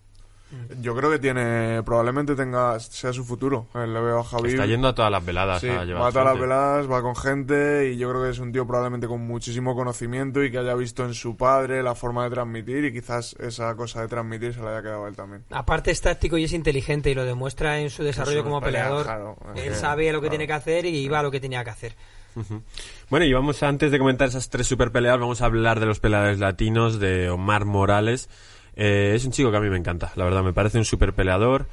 Yo 0.81 0.95
creo 0.95 1.09
que 1.09 1.19
tiene, 1.19 1.81
probablemente 1.83 2.35
tenga, 2.35 2.77
sea 2.79 3.13
su 3.13 3.23
futuro. 3.23 3.67
Eh, 3.73 3.87
Le 3.87 4.01
veo 4.01 4.19
a 4.19 4.23
Javi. 4.23 4.49
Está 4.51 4.65
yendo 4.65 4.89
a 4.89 4.95
todas 4.95 5.09
las 5.11 5.25
veladas 5.25 5.61
Sí, 5.61 5.69
a 5.69 5.85
llevar 5.85 6.03
va 6.03 6.07
a 6.07 6.11
todas 6.11 6.25
las 6.25 6.33
gente. 6.33 6.41
veladas, 6.47 6.91
va 6.91 7.01
con 7.01 7.15
gente 7.15 7.91
y 7.91 7.97
yo 7.97 8.09
creo 8.09 8.23
que 8.23 8.29
es 8.31 8.39
un 8.39 8.51
tío 8.51 8.67
probablemente 8.67 9.07
con 9.07 9.21
muchísimo 9.21 9.75
conocimiento 9.75 10.43
y 10.43 10.51
que 10.51 10.57
haya 10.57 10.75
visto 10.75 11.05
en 11.05 11.13
su 11.13 11.37
padre 11.37 11.81
la 11.83 11.95
forma 11.95 12.25
de 12.25 12.31
transmitir 12.31 12.83
y 12.85 12.91
quizás 12.91 13.33
esa 13.39 13.73
cosa 13.75 14.01
de 14.01 14.07
transmitir 14.09 14.53
se 14.53 14.61
le 14.61 14.67
haya 14.67 14.81
quedado 14.81 15.05
a 15.05 15.07
él 15.07 15.15
también. 15.15 15.43
Aparte 15.51 15.91
es 15.91 16.01
táctico 16.01 16.37
y 16.37 16.43
es 16.43 16.53
inteligente 16.53 17.09
y 17.09 17.15
lo 17.15 17.23
demuestra 17.23 17.79
en 17.79 17.89
su 17.89 18.03
desarrollo 18.03 18.39
Eso, 18.39 18.43
como 18.43 18.59
pelea, 18.61 18.83
peleador. 18.83 19.05
claro, 19.05 19.37
Él 19.55 19.73
sabe 19.75 20.11
lo 20.11 20.19
que 20.19 20.23
claro. 20.25 20.29
tiene 20.31 20.47
que 20.47 20.53
hacer 20.53 20.85
y 20.85 20.97
iba 20.97 21.19
a 21.19 21.23
lo 21.23 21.31
que 21.31 21.39
tenía 21.39 21.63
que 21.63 21.69
hacer. 21.69 21.95
Bueno, 23.09 23.25
y 23.25 23.33
vamos 23.33 23.61
antes 23.63 23.91
de 23.91 23.99
comentar 23.99 24.27
esas 24.29 24.49
tres 24.49 24.65
super 24.67 24.91
peleas, 24.91 25.19
vamos 25.19 25.41
a 25.41 25.45
hablar 25.45 25.79
de 25.79 25.85
los 25.85 25.99
peleadores 25.99 26.39
latinos, 26.39 26.99
de 26.99 27.29
Omar 27.29 27.65
Morales. 27.65 28.29
Eh, 28.75 29.13
es 29.15 29.25
un 29.25 29.31
chico 29.31 29.51
que 29.51 29.57
a 29.57 29.61
mí 29.61 29.69
me 29.69 29.77
encanta, 29.77 30.11
la 30.15 30.23
verdad, 30.25 30.43
me 30.43 30.53
parece 30.53 30.77
un 30.77 30.85
super 30.85 31.13
peleador. 31.13 31.67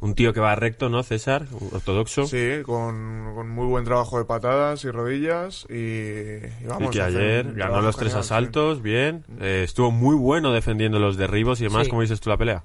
Un 0.00 0.14
tío 0.14 0.34
que 0.34 0.40
va 0.40 0.54
recto, 0.54 0.88
¿no, 0.90 1.02
César? 1.02 1.46
Ortodoxo. 1.72 2.26
Sí, 2.26 2.62
con, 2.64 3.32
con 3.34 3.48
muy 3.48 3.64
buen 3.66 3.84
trabajo 3.84 4.18
de 4.18 4.24
patadas 4.24 4.84
y 4.84 4.90
rodillas 4.90 5.66
y, 5.70 5.74
y 5.74 6.40
Y 6.62 6.66
vamos. 6.66 6.90
que 6.90 7.00
ayer 7.00 7.54
ganó 7.54 7.80
los 7.80 7.96
tres 7.96 8.08
genial, 8.12 8.24
sí. 8.24 8.34
asaltos, 8.34 8.82
bien. 8.82 9.24
Eh, 9.40 9.62
estuvo 9.64 9.90
muy 9.92 10.16
bueno 10.16 10.52
defendiendo 10.52 10.98
los 10.98 11.16
derribos 11.16 11.60
y 11.60 11.64
demás. 11.64 11.84
Sí. 11.84 11.90
¿Cómo 11.90 12.02
dices 12.02 12.20
tú 12.20 12.28
la 12.28 12.36
pelea? 12.36 12.64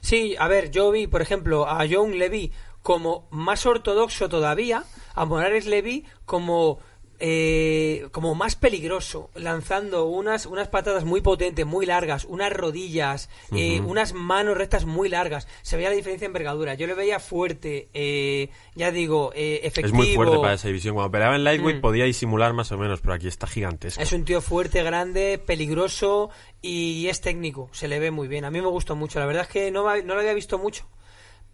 Sí, 0.00 0.36
a 0.38 0.46
ver, 0.48 0.70
yo 0.70 0.90
vi, 0.92 1.06
por 1.08 1.22
ejemplo, 1.22 1.66
a 1.66 1.84
John 1.90 2.18
Levy 2.18 2.52
como 2.82 3.26
más 3.30 3.66
ortodoxo 3.66 4.28
todavía, 4.28 4.84
a 5.14 5.24
Morales 5.24 5.66
Levy 5.66 6.04
como 6.24 6.78
eh, 7.18 8.08
como 8.12 8.34
más 8.34 8.56
peligroso, 8.56 9.30
lanzando 9.34 10.06
unas, 10.06 10.46
unas 10.46 10.68
patadas 10.68 11.04
muy 11.04 11.20
potentes, 11.20 11.64
muy 11.66 11.86
largas, 11.86 12.24
unas 12.24 12.52
rodillas, 12.52 13.28
eh, 13.52 13.80
unas 13.80 14.12
manos 14.12 14.56
rectas 14.56 14.84
muy 14.84 15.08
largas. 15.08 15.48
Se 15.62 15.76
veía 15.76 15.88
la 15.90 15.96
diferencia 15.96 16.26
en 16.26 16.30
envergadura. 16.30 16.74
Yo 16.74 16.86
le 16.86 16.94
veía 16.94 17.18
fuerte, 17.20 17.88
eh, 17.94 18.50
ya 18.74 18.90
digo, 18.90 19.32
eh, 19.34 19.60
efectivo. 19.64 19.86
Es 19.86 20.06
muy 20.06 20.14
fuerte 20.14 20.36
para 20.38 20.54
esa 20.54 20.68
división. 20.68 20.94
Cuando 20.94 21.10
peleaba 21.10 21.36
en 21.36 21.44
Lightweight 21.44 21.78
Mm. 21.78 21.80
podía 21.80 22.04
disimular 22.04 22.52
más 22.52 22.70
o 22.72 22.78
menos, 22.78 23.00
pero 23.00 23.14
aquí 23.14 23.28
está 23.28 23.46
gigantesco. 23.46 24.02
Es 24.02 24.12
un 24.12 24.24
tío 24.24 24.40
fuerte, 24.40 24.82
grande, 24.82 25.38
peligroso 25.44 26.30
y 26.62 27.06
es 27.08 27.20
técnico. 27.20 27.68
Se 27.72 27.88
le 27.88 27.98
ve 27.98 28.10
muy 28.10 28.28
bien. 28.28 28.44
A 28.44 28.50
mí 28.50 28.60
me 28.60 28.68
gustó 28.68 28.96
mucho. 28.96 29.20
La 29.20 29.26
verdad 29.26 29.42
es 29.42 29.48
que 29.48 29.70
no, 29.70 29.84
no 30.02 30.14
lo 30.14 30.20
había 30.20 30.34
visto 30.34 30.58
mucho. 30.58 30.86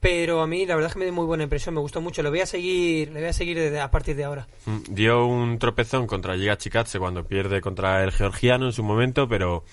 Pero 0.02 0.42
a 0.42 0.48
mí 0.48 0.66
la 0.66 0.74
verdad 0.74 0.88
es 0.88 0.94
que 0.94 0.98
me 0.98 1.04
dio 1.04 1.14
muy 1.14 1.24
buena 1.26 1.44
impresión. 1.44 1.74
Me 1.76 1.80
gustó 1.80 2.00
mucho. 2.00 2.22
Le 2.24 2.28
voy 2.28 2.40
a 2.40 2.46
seguir, 2.46 3.12
le 3.12 3.20
voy 3.20 3.28
a 3.28 3.32
seguir 3.32 3.56
desde- 3.56 3.78
a 3.80 3.88
partir 3.90 4.16
de 4.16 4.24
ahora. 4.24 4.48
Mm, 4.66 4.78
Dio 4.90 5.24
un 5.26 5.58
tropezón 5.60 6.08
contra 6.08 6.34
Giga 6.36 6.58
Chikadze 6.58 6.98
cuando 6.98 7.24
pierde 7.24 7.60
contra 7.60 8.02
el 8.02 8.10
georgiano 8.10 8.66
en 8.66 8.72
su 8.72 8.82
momento, 8.82 9.28
pero 9.28 9.64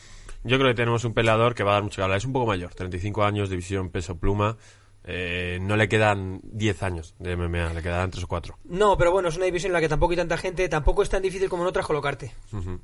yo 0.44 0.58
creo 0.60 0.70
que 0.70 0.76
tenemos 0.76 1.04
un 1.04 1.15
peleador 1.15 1.56
que 1.56 1.63
va 1.63 1.72
a 1.72 1.74
dar 1.74 1.84
mucho 1.84 1.96
que 1.96 2.04
hablar. 2.04 2.20
Es 2.20 2.26
un 2.26 2.34
poco 2.34 2.46
mayor, 2.46 2.74
35 2.76 3.24
años, 3.24 3.50
división 3.50 3.89
peso 3.89 4.20
pluma. 4.20 4.56
Eh, 5.04 5.58
no 5.62 5.76
le 5.78 5.89
quedan 5.89 6.42
10 6.44 6.84
años 6.84 7.15
de 7.18 7.36
MMA, 7.36 7.74
le 7.74 7.82
quedarán 7.82 8.12
3 8.12 8.24
o 8.26 8.28
4. 8.28 8.56
No, 8.65 8.98
pero 8.98 9.12
bueno, 9.12 9.30
es 9.30 9.36
una 9.38 9.46
división 9.46 9.70
en 9.72 9.74
la 9.74 9.80
que 9.82 9.89
tampoco 9.89 10.12
hay 10.12 10.18
tanta 10.18 10.38
gente. 10.38 10.70
Tampoco 10.70 11.02
es 11.02 11.10
tan 11.10 11.24
difícil 11.24 11.50
como 11.50 11.63
en 11.63 11.70
otras 11.70 11.88
colocarte. 11.88 12.34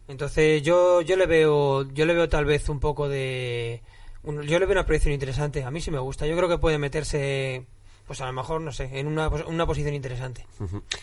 Entonces 0.08 0.64
yo, 0.64 1.02
yo 1.02 1.16
le 1.16 1.28
veo, 1.28 1.88
yo 1.94 2.06
le 2.08 2.16
veo 2.16 2.28
tal 2.28 2.46
vez 2.46 2.68
un 2.70 2.80
poco 2.80 3.08
de 3.08 3.84
yo 4.26 4.60
le 4.60 4.66
veo 4.66 4.72
una 4.72 4.86
proyección 4.86 5.14
interesante. 5.14 5.64
A 5.64 5.72
mí 5.72 5.82
sí 5.82 5.92
me 5.92 6.00
gusta. 6.00 6.26
Yo 6.26 6.36
creo 6.36 6.50
que 6.50 6.58
puede 6.58 6.78
meterse, 6.78 7.66
pues 8.08 8.22
a 8.22 8.26
lo 8.26 8.34
mejor, 8.34 8.62
no 8.62 8.72
sé, 8.72 9.00
en 9.00 9.08
una, 9.08 9.28
una 9.30 9.66
posición 9.66 9.94
interesante. 9.94 10.46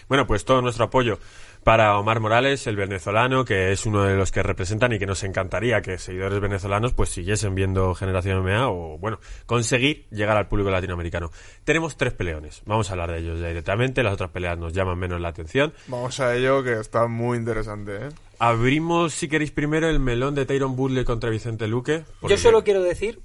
Bueno, 0.09 0.27
pues 0.27 0.45
todo 0.45 0.63
nuestro 0.63 0.85
apoyo 0.85 1.19
para 1.63 1.97
Omar 1.99 2.21
Morales, 2.21 2.67
el 2.67 2.77
venezolano, 2.77 3.45
que 3.45 3.73
es 3.73 3.87
uno 3.87 4.03
de 4.03 4.17
los 4.17 4.33
que 4.33 4.43
representan 4.43 4.93
y 4.93 4.99
que 4.99 5.07
nos 5.07 5.23
encantaría 5.23 5.81
que 5.81 5.99
seguidores 5.99 6.41
venezolanos 6.41 6.93
pues 6.93 7.11
siguiesen 7.11 7.55
viendo 7.55 7.95
Generación 7.95 8.43
MMA 8.43 8.69
o, 8.69 8.99
bueno, 8.99 9.21
conseguir 9.47 10.07
llegar 10.11 10.37
al 10.37 10.49
público 10.49 10.71
latinoamericano. 10.71 11.31
Tenemos 11.65 11.97
tres 11.97 12.13
peleones, 12.13 12.63
vamos 12.67 12.91
a 12.91 12.95
hablar 12.95 13.13
de 13.13 13.19
ellos 13.19 13.41
ya 13.41 13.49
directamente, 13.49 14.03
las 14.03 14.15
otras 14.15 14.31
peleas 14.31 14.59
nos 14.59 14.73
llaman 14.73 14.99
menos 14.99 15.21
la 15.21 15.29
atención. 15.29 15.73
Vamos 15.87 16.19
a 16.21 16.35
ello, 16.35 16.63
que 16.65 16.81
está 16.81 17.07
muy 17.07 17.39
interesante, 17.39 18.07
¿eh? 18.07 18.09
Abrimos, 18.45 19.15
si 19.15 19.29
queréis, 19.29 19.53
primero 19.53 19.89
el 19.89 20.01
melón 20.01 20.35
de 20.35 20.45
Tyron 20.45 20.77
Woodley 20.77 21.05
contra 21.05 21.31
Vicente 21.31 21.69
Luque. 21.69 22.03
Yo 22.29 22.37
solo 22.37 22.65
quiero 22.65 22.83
decir 22.83 23.21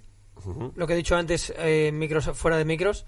lo 0.76 0.86
que 0.86 0.94
he 0.94 0.96
dicho 0.96 1.16
antes, 1.16 1.52
eh, 1.58 1.90
micros, 1.92 2.30
fuera 2.36 2.56
de 2.56 2.66
micros, 2.66 3.08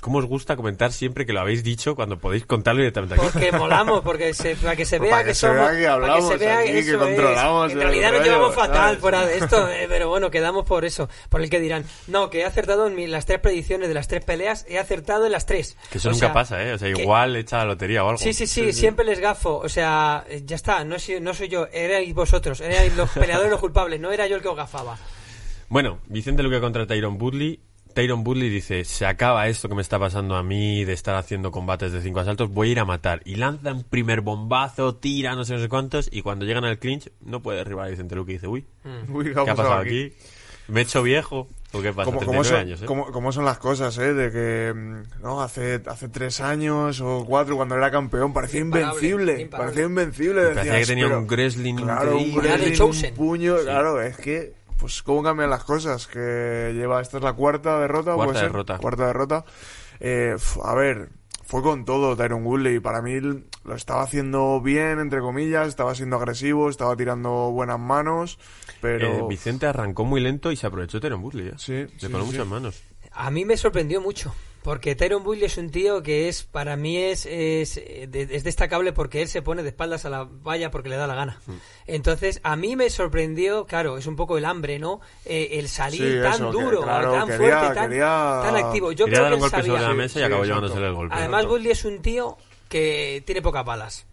¿Cómo 0.00 0.18
os 0.18 0.24
gusta 0.26 0.56
comentar 0.56 0.90
siempre 0.90 1.24
que 1.26 1.32
lo 1.32 1.40
habéis 1.40 1.62
dicho 1.62 1.94
cuando 1.94 2.18
podéis 2.18 2.44
contarlo 2.44 2.80
directamente 2.80 3.14
aquí? 3.14 3.24
porque 3.32 3.52
molamos, 3.52 4.00
porque 4.02 4.34
se, 4.34 4.56
para 4.56 4.74
que 4.74 4.84
se 4.84 4.98
vea 4.98 5.10
para 5.10 5.22
que, 5.22 5.28
que 5.28 5.34
se 5.34 5.40
somos, 5.46 5.56
vea 5.56 5.70
que 5.76 5.82
para 5.84 5.92
hablamos 5.92 6.28
se 6.28 6.36
vea 6.38 6.58
aquí, 6.58 6.72
que 6.72 6.78
es. 6.80 6.96
controlamos 6.96 7.70
En 7.72 7.78
realidad 7.78 8.10
nos 8.10 8.18
rollo, 8.20 8.32
llevamos 8.32 8.54
fatal 8.56 8.74
¿sabes? 8.74 8.98
fuera 8.98 9.26
de 9.26 9.38
esto, 9.38 9.68
eh, 9.70 9.86
pero 9.88 10.08
bueno, 10.08 10.30
quedamos 10.32 10.64
por 10.66 10.84
eso, 10.84 11.08
por 11.28 11.40
el 11.40 11.48
que 11.50 11.60
dirán, 11.60 11.84
no, 12.08 12.30
que 12.30 12.40
he 12.40 12.44
acertado 12.44 12.88
en 12.88 12.96
mi- 12.96 13.06
las 13.06 13.26
tres 13.26 13.38
predicciones 13.38 13.86
de 13.86 13.94
las 13.94 14.08
tres 14.08 14.24
peleas, 14.24 14.66
he 14.68 14.78
acertado 14.80 15.26
en 15.26 15.32
las 15.32 15.46
tres. 15.46 15.76
Que 15.90 15.98
eso 15.98 16.08
O 16.08 16.12
nunca 16.12 16.26
sea, 16.26 16.32
pasa, 16.32 16.62
¿eh? 16.64 16.72
O 16.72 16.78
sea, 16.78 16.92
que- 16.92 17.00
igual 17.02 17.36
echa 17.36 17.58
la 17.58 17.66
lotería 17.66 18.02
o 18.02 18.08
algo. 18.08 18.18
Sí, 18.18 18.32
sí, 18.32 18.48
sí, 18.48 18.72
siempre 18.72 19.04
les 19.04 19.20
gafo. 19.20 19.58
O 19.58 19.68
sea, 19.68 20.24
ya 20.44 20.56
está, 20.56 20.82
no, 20.84 20.98
soy- 20.98 21.20
no 21.20 21.32
soy 21.32 21.48
yo, 21.48 21.68
erais 21.72 22.12
vosotros, 22.12 22.60
erais 22.60 22.92
los 22.96 23.08
peleadores 23.14 23.50
los 23.52 23.60
culpables, 23.60 24.00
no 24.00 24.10
era 24.10 24.26
yo 24.26 24.34
el 24.34 24.42
que 24.42 24.48
os 24.48 24.56
gafaba. 24.56 24.98
Bueno, 25.68 26.00
Vicente 26.06 26.42
Luque 26.42 26.60
contra 26.60 26.86
Tyron 26.88 27.20
Woodley. 27.22 27.60
Tyron 27.94 28.26
Woodley 28.26 28.48
dice, 28.48 28.84
se 28.84 29.06
acaba 29.06 29.48
esto 29.48 29.68
que 29.68 29.74
me 29.74 29.82
está 29.82 29.98
pasando 29.98 30.36
a 30.36 30.42
mí 30.42 30.84
de 30.84 30.92
estar 30.92 31.14
haciendo 31.16 31.50
combates 31.50 31.92
de 31.92 32.00
cinco 32.02 32.20
asaltos, 32.20 32.50
voy 32.50 32.68
a 32.68 32.72
ir 32.72 32.78
a 32.80 32.84
matar. 32.84 33.20
Y 33.24 33.36
lanza 33.36 33.72
un 33.72 33.84
primer 33.84 34.20
bombazo, 34.20 34.94
tira 34.96 35.34
no 35.34 35.44
sé, 35.44 35.54
no 35.54 35.60
sé 35.60 35.68
cuántos, 35.68 36.08
y 36.12 36.22
cuando 36.22 36.44
llegan 36.44 36.64
al 36.64 36.78
clinch 36.78 37.10
no 37.20 37.40
puede 37.42 37.58
derribar 37.58 37.86
a 37.86 37.90
Vicente 37.90 38.14
Luque 38.14 38.32
y 38.32 38.34
dice, 38.34 38.46
uy, 38.48 38.64
Uy, 39.08 39.32
¿qué 39.32 39.40
ha 39.40 39.44
pasado 39.54 39.74
aquí? 39.74 40.12
¿Me 40.68 40.80
he 40.80 40.82
hecho 40.84 41.02
viejo? 41.02 41.48
¿O 41.72 41.80
qué 41.82 41.92
pasa? 41.92 42.04
¿Cómo, 42.04 42.18
39 42.18 42.26
cómo 42.26 42.44
son, 42.44 42.56
años, 42.56 42.82
¿eh? 42.82 42.84
cómo- 42.84 43.06
cómo 43.12 43.32
son 43.32 43.44
las 43.46 43.58
cosas, 43.58 43.96
eh? 43.98 44.12
De 44.14 44.30
que, 44.30 44.72
mm, 44.74 45.22
no, 45.22 45.40
hace, 45.42 45.80
hace 45.86 46.08
tres 46.08 46.40
años 46.40 47.00
o 47.00 47.24
cuatro, 47.26 47.56
cuando 47.56 47.74
era 47.76 47.90
campeón, 47.90 48.32
parecía 48.32 48.60
Imparable, 48.60 48.90
invencible. 49.08 49.40
imparable. 49.42 49.66
Parecía 49.72 49.84
invencible. 49.86 50.40
parecía 50.42 50.62
decías, 50.62 50.78
que 50.80 50.86
tenía 50.86 51.06
pero- 51.06 51.18
un 51.18 51.26
wrestling 51.28 51.74
Claro, 51.76 52.16
un 52.18 52.34
wrestling, 52.36 53.10
un 53.10 53.14
puño. 53.16 53.56
Claro, 53.64 54.00
es 54.02 54.16
que, 54.18 54.52
pues, 54.82 55.02
cómo 55.02 55.22
cambian 55.22 55.48
las 55.48 55.64
cosas. 55.64 56.06
Que 56.06 56.72
lleva, 56.74 57.00
esta 57.00 57.16
es 57.18 57.22
la 57.22 57.32
cuarta 57.32 57.78
derrota, 57.80 58.14
Cuarta 58.14 58.24
¿puede 58.32 58.38
ser? 58.38 58.48
derrota. 58.52 58.78
Cuarta 58.78 59.06
derrota. 59.06 59.44
Eh, 60.00 60.32
f- 60.36 60.60
a 60.64 60.74
ver, 60.74 61.10
fue 61.44 61.62
con 61.62 61.84
todo 61.84 62.16
Tyron 62.16 62.44
Woodley. 62.44 62.80
Para 62.80 63.00
mí 63.00 63.18
lo 63.20 63.74
estaba 63.74 64.02
haciendo 64.02 64.60
bien, 64.60 64.98
entre 64.98 65.20
comillas. 65.20 65.68
Estaba 65.68 65.94
siendo 65.94 66.16
agresivo, 66.16 66.68
estaba 66.68 66.96
tirando 66.96 67.30
buenas 67.52 67.78
manos. 67.78 68.38
Pero. 68.80 69.06
Eh, 69.06 69.22
Vicente 69.28 69.66
arrancó 69.66 70.04
muy 70.04 70.20
lento 70.20 70.50
y 70.52 70.56
se 70.56 70.66
aprovechó 70.66 71.00
Tyron 71.00 71.22
Woodley, 71.22 71.48
¿eh? 71.48 71.54
Sí, 71.56 71.72
Le 71.72 71.88
sí, 71.88 72.06
sí. 72.08 72.08
muchas 72.08 72.46
manos. 72.46 72.82
A 73.12 73.30
mí 73.30 73.44
me 73.44 73.56
sorprendió 73.56 74.00
mucho. 74.00 74.34
Porque 74.62 74.94
Tyron 74.94 75.26
Woodley 75.26 75.44
es 75.46 75.58
un 75.58 75.70
tío 75.70 76.02
que 76.04 76.28
es, 76.28 76.44
para 76.44 76.76
mí 76.76 76.96
es, 76.96 77.26
es, 77.26 77.76
eh, 77.78 78.06
de- 78.08 78.28
es 78.30 78.44
destacable 78.44 78.92
porque 78.92 79.20
él 79.20 79.26
se 79.28 79.42
pone 79.42 79.62
de 79.64 79.70
espaldas 79.70 80.04
a 80.04 80.10
la 80.10 80.22
valla 80.30 80.70
porque 80.70 80.88
le 80.88 80.96
da 80.96 81.08
la 81.08 81.16
gana. 81.16 81.40
Mm. 81.46 81.52
Entonces, 81.88 82.40
a 82.44 82.54
mí 82.54 82.76
me 82.76 82.88
sorprendió, 82.88 83.66
claro, 83.66 83.98
es 83.98 84.06
un 84.06 84.14
poco 84.14 84.38
el 84.38 84.44
hambre, 84.44 84.78
¿no? 84.78 85.00
Eh, 85.24 85.50
el 85.54 85.68
salir 85.68 86.00
Sí, 86.16 86.22
tan 86.22 86.34
eso, 86.34 86.50
que, 86.52 86.62
duro, 86.62 86.82
claro, 86.82 87.12
tan 87.12 87.26
quería- 87.28 87.36
fuerte, 87.58 87.74
tan, 87.74 87.88
quería- 87.90 88.40
tan 88.44 88.56
activo. 88.56 88.92
Yo 88.92 89.04
Quería 89.06 89.18
creo 89.18 89.22
dar 89.22 89.30
que 89.30 89.34
él 89.34 89.40
golpe 89.40 89.56
sabía. 89.56 89.72
sobre 89.72 89.82
la 89.82 89.94
mesa 89.94 90.18
y 90.18 90.22
sí, 90.22 90.26
acabó 90.26 90.44
llevándosele 90.44 90.86
el 90.86 90.94
golpe. 90.94 91.14
Además, 91.16 91.44
Woodley 91.46 91.70
es 91.72 91.84
un 91.84 92.00
tío 92.00 92.36
que 92.68 93.22
tiene 93.26 93.42
pocas 93.42 93.64
balas. 93.64 94.06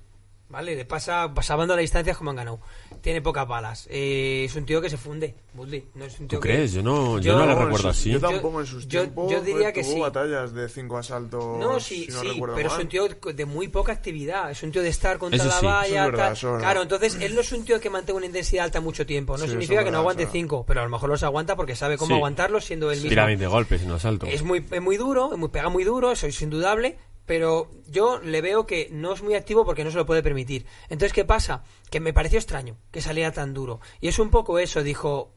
¿Vale? 0.51 0.75
Le 0.75 0.83
pasa 0.83 1.31
pasando 1.31 1.75
las 1.75 1.81
distancias 1.81 2.17
como 2.17 2.31
han 2.31 2.37
ganado. 2.37 2.59
Tiene 3.01 3.21
pocas 3.21 3.47
balas. 3.47 3.87
Eh, 3.89 4.43
es 4.45 4.55
un 4.55 4.65
tío 4.65 4.81
que 4.81 4.89
se 4.89 4.97
funde, 4.97 5.35
Woodley. 5.55 5.85
No 5.95 6.05
es 6.05 6.19
un 6.19 6.27
tío 6.27 6.37
¿Tú 6.39 6.41
que- 6.43 6.49
crees? 6.49 6.73
Yo 6.73 6.81
no, 6.83 7.17
yo 7.19 7.31
Yo- 7.31 7.37
no 7.39 7.45
No, 7.45 7.51
en 7.53 7.59
recuerdo 7.59 7.89
así. 7.89 8.11
Yo 8.11 8.19
tampoco 8.19 8.59
en 8.59 8.65
sus 8.67 8.87
yo- 8.87 9.01
tiempos. 9.01 9.31
yo 9.31 9.41
diría 9.41 9.71
pues, 9.71 9.73
que 9.73 9.81
tuvo 9.83 9.93
sí. 9.93 9.99
batallas 9.99 10.53
de 10.53 10.69
cinco 10.69 10.97
asaltos. 10.97 11.57
No, 11.59 11.79
sí, 11.79 12.05
si 12.05 12.11
no 12.11 12.21
sí, 12.21 12.41
pero 12.55 12.67
es 12.67 12.77
un 12.77 12.87
tío 12.89 13.07
de 13.07 13.45
muy 13.45 13.67
poca 13.69 13.91
actividad. 13.93 14.51
Es 14.51 14.61
un 14.63 14.71
tío 14.71 14.81
de 14.81 14.89
estar 14.89 15.17
contra 15.17 15.37
Eso 15.37 15.47
la 15.47 15.59
sí. 15.59 15.65
valla. 15.65 15.85
Eso 15.87 15.95
es 16.05 16.11
verdad, 16.11 16.37
tal. 16.41 16.59
Claro, 16.59 16.81
entonces 16.81 17.17
él 17.21 17.35
no 17.35 17.41
es 17.41 17.51
un 17.51 17.65
tío 17.65 17.79
que 17.79 17.89
mantenga 17.89 18.17
una 18.17 18.25
intensidad 18.25 18.65
alta 18.65 18.81
mucho 18.81 19.05
tiempo. 19.05 19.37
No 19.37 19.43
Sí, 19.45 19.49
significa 19.51 19.83
que 19.83 19.91
no 19.91 19.99
aguante 19.99 20.27
cinco, 20.31 20.65
pero 20.67 20.81
a 20.81 20.83
lo 20.83 20.89
mejor 20.89 21.09
los 21.09 21.23
aguanta 21.23 21.55
porque 21.55 21.75
sabe 21.75 21.97
cómo 21.97 22.09
Sí. 22.09 22.13
aguantarlos 22.15 22.65
siendo 22.65 22.91
él 22.91 22.97
mismo. 22.97 23.09
Tira 23.09 23.25
20 23.25 23.47
golpes 23.47 23.81
en 23.81 23.89
un 23.89 23.95
asalto. 23.95 24.25
Es 24.25 24.43
muy, 24.43 24.65
es 24.69 24.81
muy 24.81 24.97
duro, 24.97 25.31
es 25.33 25.37
muy, 25.39 25.49
pega 25.49 25.69
muy 25.69 25.83
duro, 25.83 26.11
eso 26.11 26.27
es 26.27 26.41
indudable, 26.41 26.97
pero 27.29 27.69
yo 27.87 28.19
le 28.23 28.41
veo 28.41 28.65
que 28.65 28.89
no 28.91 29.13
es 29.13 29.21
muy 29.21 29.35
activo 29.35 29.63
porque 29.63 29.83
no 29.83 29.91
se 29.91 29.97
lo 29.97 30.05
puede 30.07 30.23
permitir. 30.23 30.65
Entonces, 30.85 31.13
¿qué 31.13 31.25
pasa? 31.25 31.63
Que 31.91 31.99
me 31.99 32.11
pareció 32.11 32.39
extraño 32.39 32.75
que 32.89 33.01
saliera 33.01 33.31
tan 33.31 33.53
duro. 33.53 33.81
Y 34.01 34.07
es 34.07 34.17
un 34.17 34.31
poco 34.31 34.57
eso, 34.57 34.81
dijo, 34.81 35.31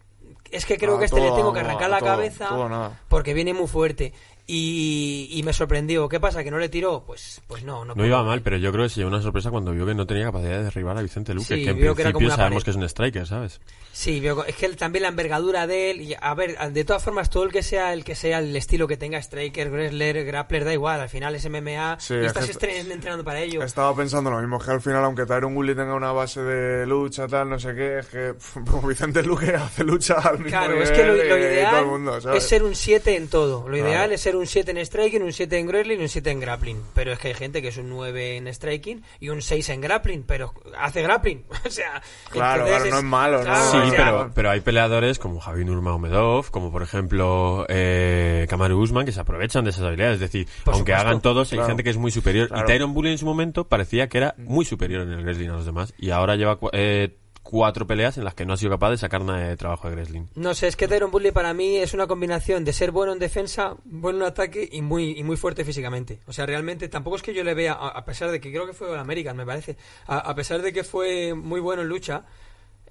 es 0.51 0.65
que 0.65 0.79
creo 0.79 0.95
Ah, 0.95 0.97
que 0.97 1.03
a 1.03 1.05
este 1.05 1.21
le 1.21 1.27
todo, 1.27 1.37
tengo 1.37 1.53
que 1.53 1.61
no, 1.61 1.69
arrancar 1.69 1.91
la 1.91 1.99
todo, 1.99 2.09
cabeza 2.09 2.49
todo, 2.49 2.93
porque 3.09 3.35
viene 3.35 3.53
muy 3.53 3.67
fuerte. 3.67 4.15
Y, 4.55 5.29
y 5.31 5.43
me 5.45 5.55
sorprendió. 5.55 6.09
¿Qué 6.11 6.21
pasa? 6.21 6.45
¿Que 6.45 6.51
no 6.51 6.59
le 6.59 6.69
tiró? 6.69 7.05
Pues, 7.07 7.41
pues 7.47 7.65
no. 7.65 7.87
No, 7.87 7.95
No 7.95 8.05
iba 8.07 8.23
mal, 8.23 8.43
pero 8.43 8.59
yo 8.59 8.71
creo 8.71 8.85
que 8.85 8.91
se 8.91 8.97
llevó 9.01 9.09
una 9.09 9.23
sorpresa 9.23 9.51
cuando 9.51 9.73
vio 9.73 9.87
que 9.87 9.95
no 9.95 10.07
tenía 10.07 10.25
capacidad 10.27 10.59
de 10.59 10.65
derribar 10.65 10.99
a 10.99 11.01
Vicente 11.01 11.33
Luque, 11.33 11.55
Sí, 11.57 11.65
que 11.65 11.71
en 11.71 11.77
vio 11.79 11.95
que 11.95 12.03
era 12.03 12.13
como 12.13 12.19
principio 12.19 12.27
una 12.27 12.37
sabemos 12.37 12.63
pared. 12.63 12.65
que 12.67 12.71
es 12.71 12.77
un 12.77 12.83
striker, 12.85 13.27
¿sabes? 13.27 13.61
Sí, 13.93 14.21
veo- 14.21 14.45
es 14.45 14.55
que 14.57 14.67
él- 14.67 14.77
también 14.77 15.03
la 15.05 15.09
envergadura 15.09 15.67
de 15.67 15.91
él, 15.91 16.01
y 16.03 16.15
a 16.21 16.35
ver, 16.35 16.59
de 16.71 16.85
todas 16.85 17.03
formas, 17.03 17.31
todo 17.31 17.45
el 17.45 17.53
que 17.53 17.63
sea 17.63 17.95
el 17.95 18.05
que 18.05 18.15
sea 18.15 18.41
el 18.41 18.55
estilo 18.55 18.87
que 18.87 18.97
tenga 18.99 19.19
Striker, 19.19 19.71
Wrestler, 19.71 20.25
Grappler, 20.25 20.65
da 20.67 20.73
igual, 20.75 21.01
al 21.01 21.09
final 21.09 21.35
es 21.35 21.47
MMA 21.49 21.97
Sí, 21.99 22.13
y 22.15 22.19
es 22.19 22.27
estás 22.27 22.45
que- 22.57 22.81
entrenando 22.81 23.25
para 23.25 23.41
ello. 23.41 23.63
Estaba 23.63 23.95
pensando 23.97 24.31
lo 24.31 24.39
mismo, 24.39 24.59
que 24.59 24.71
al 24.71 24.81
final, 24.83 25.03
aunque 25.05 25.25
Tyron 25.25 25.57
Woodley 25.57 25.75
tenga 25.75 25.95
una 25.95 26.13
base 26.13 26.43
de 26.43 26.87
lucha, 26.87 27.27
tal, 27.27 27.49
no 27.49 27.59
sé 27.59 27.75
qué, 27.75 27.99
es 28.01 28.07
que 28.07 28.35
pf, 28.35 28.61
como 28.71 28.87
Vicente 28.89 29.23
Luque 29.23 29.55
hace 29.55 29.83
lucha 29.85 30.15
al 30.15 30.35
mismo 30.39 30.51
Claro, 30.51 30.73
nivel 30.75 30.83
es 30.83 30.91
que 30.91 31.07
lo, 31.07 31.15
que 31.15 31.27
ideal 31.27 32.37
es 32.37 32.43
ser 32.45 32.63
un 32.65 32.75
7 32.75 33.17
en 33.17 33.29
todo. 33.29 33.67
Lo 33.69 33.75
Claro. 33.77 33.89
ideal 33.89 34.13
es 34.13 34.21
ser 34.21 34.37
un 34.37 34.42
7 34.47 34.71
en 34.71 34.79
striking, 34.85 35.23
un 35.23 35.33
7 35.33 35.59
en 35.59 35.67
wrestling 35.69 35.99
y 35.99 36.03
un 36.03 36.09
7 36.09 36.31
en 36.31 36.41
grappling. 36.41 36.83
Pero 36.95 37.13
es 37.13 37.19
que 37.19 37.29
hay 37.29 37.35
gente 37.35 37.63
que 37.63 37.69
es 37.69 37.77
un 37.77 37.89
9 37.91 38.37
en 38.37 38.47
striking 38.53 39.03
y 39.21 39.29
un 39.29 39.43
6 39.43 39.69
en 39.71 39.81
grappling, 39.81 40.23
pero 40.25 40.53
hace 40.79 41.03
grappling. 41.03 41.45
o 41.67 41.71
sea, 41.71 42.03
Claro, 42.31 42.65
claro, 42.65 42.85
no 42.91 42.99
es 42.99 43.05
malo, 43.05 43.39
¿no? 43.39 43.45
claro, 43.45 43.71
Sí, 43.71 43.77
o 43.77 43.91
sea, 43.91 43.97
pero, 43.97 44.31
pero 44.35 44.51
hay 44.51 44.61
peleadores 44.61 45.19
como 45.19 45.41
Javi 45.41 45.65
Nurmagomedov, 45.65 46.51
como 46.51 46.71
por 46.73 46.83
ejemplo 46.83 47.67
eh, 47.69 48.47
Kamaru 48.49 48.79
Usman, 48.81 49.05
que 49.07 49.13
se 49.13 49.21
aprovechan 49.21 49.65
de 49.65 49.71
esas 49.71 49.85
habilidades. 49.85 50.15
Es 50.15 50.21
decir, 50.21 50.47
Por 50.65 50.75
aunque 50.75 50.93
supuesto. 50.93 51.09
hagan 51.09 51.21
todos, 51.23 51.53
hay 51.53 51.61
gente 51.61 51.83
que 51.85 51.91
es 51.91 51.97
muy 51.97 52.11
superior. 52.11 52.49
Claro. 52.49 52.63
Y 52.65 52.67
Tyron 52.67 52.95
Bully 52.95 53.11
en 53.13 53.19
su 53.19 53.27
momento 53.27 53.65
parecía 53.69 54.09
que 54.09 54.19
era 54.19 54.35
muy 54.39 54.65
superior 54.65 55.03
en 55.03 55.13
el 55.13 55.25
wrestling 55.25 55.49
a 55.51 55.53
los 55.55 55.67
demás. 55.67 55.93
Y 55.99 56.11
ahora 56.11 56.37
lleva 56.37 56.57
cu- 56.57 56.71
eh, 56.73 57.17
cuatro 57.53 57.87
peleas 57.87 58.17
en 58.17 58.25
las 58.25 58.33
que 58.33 58.47
no 58.47 58.55
ha 58.55 58.57
sido 58.57 58.71
capaz 58.71 58.93
de 58.93 58.97
sacar 58.97 59.23
nada 59.23 59.47
de 59.47 59.59
trabajo 59.59 59.87
de 59.87 59.95
wrestling. 59.95 60.23
No 60.37 60.55
sé, 60.55 60.69
es 60.69 60.75
que 60.75 60.89
Tyron 60.89 61.11
Woodley 61.13 61.33
para 61.33 61.53
mí 61.53 61.77
es 61.77 61.93
una 61.93 62.07
combinación 62.07 62.65
de 62.65 62.73
ser 62.73 62.93
bueno 62.93 63.13
en 63.13 63.19
defensa, 63.19 63.77
bueno 63.85 64.21
en 64.21 64.25
ataque 64.25 64.67
y 64.73 64.81
muy 64.81 65.11
y 65.19 65.23
muy 65.23 65.37
fuerte 65.37 65.63
físicamente. 65.63 66.21
O 66.27 66.33
sea, 66.33 66.47
realmente 66.47 66.89
tampoco 66.89 67.17
es 67.17 67.23
que 67.23 67.35
yo 67.35 67.45
le 67.45 67.53
vea, 67.53 67.75
a, 67.75 68.05
pesar 68.07 68.31
de 68.31 68.41
que 68.41 68.51
creo 68.51 68.67
que 68.67 68.73
fue 68.73 68.91
el 68.91 68.99
American, 68.99 69.37
me 69.37 69.45
parece, 69.45 69.77
a, 70.07 70.35
pesar 70.35 70.63
de 70.63 70.73
que 70.73 70.83
fue 70.83 71.35
muy 71.35 71.61
bueno 71.61 71.83
en 71.83 71.89
lucha, 71.89 72.25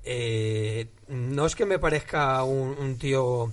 eh, 0.04 0.90
no 1.08 1.48
es 1.48 1.56
que 1.56 1.66
me 1.66 1.80
parezca 1.80 2.44
un, 2.44 2.78
un 2.78 3.00
tío 3.00 3.52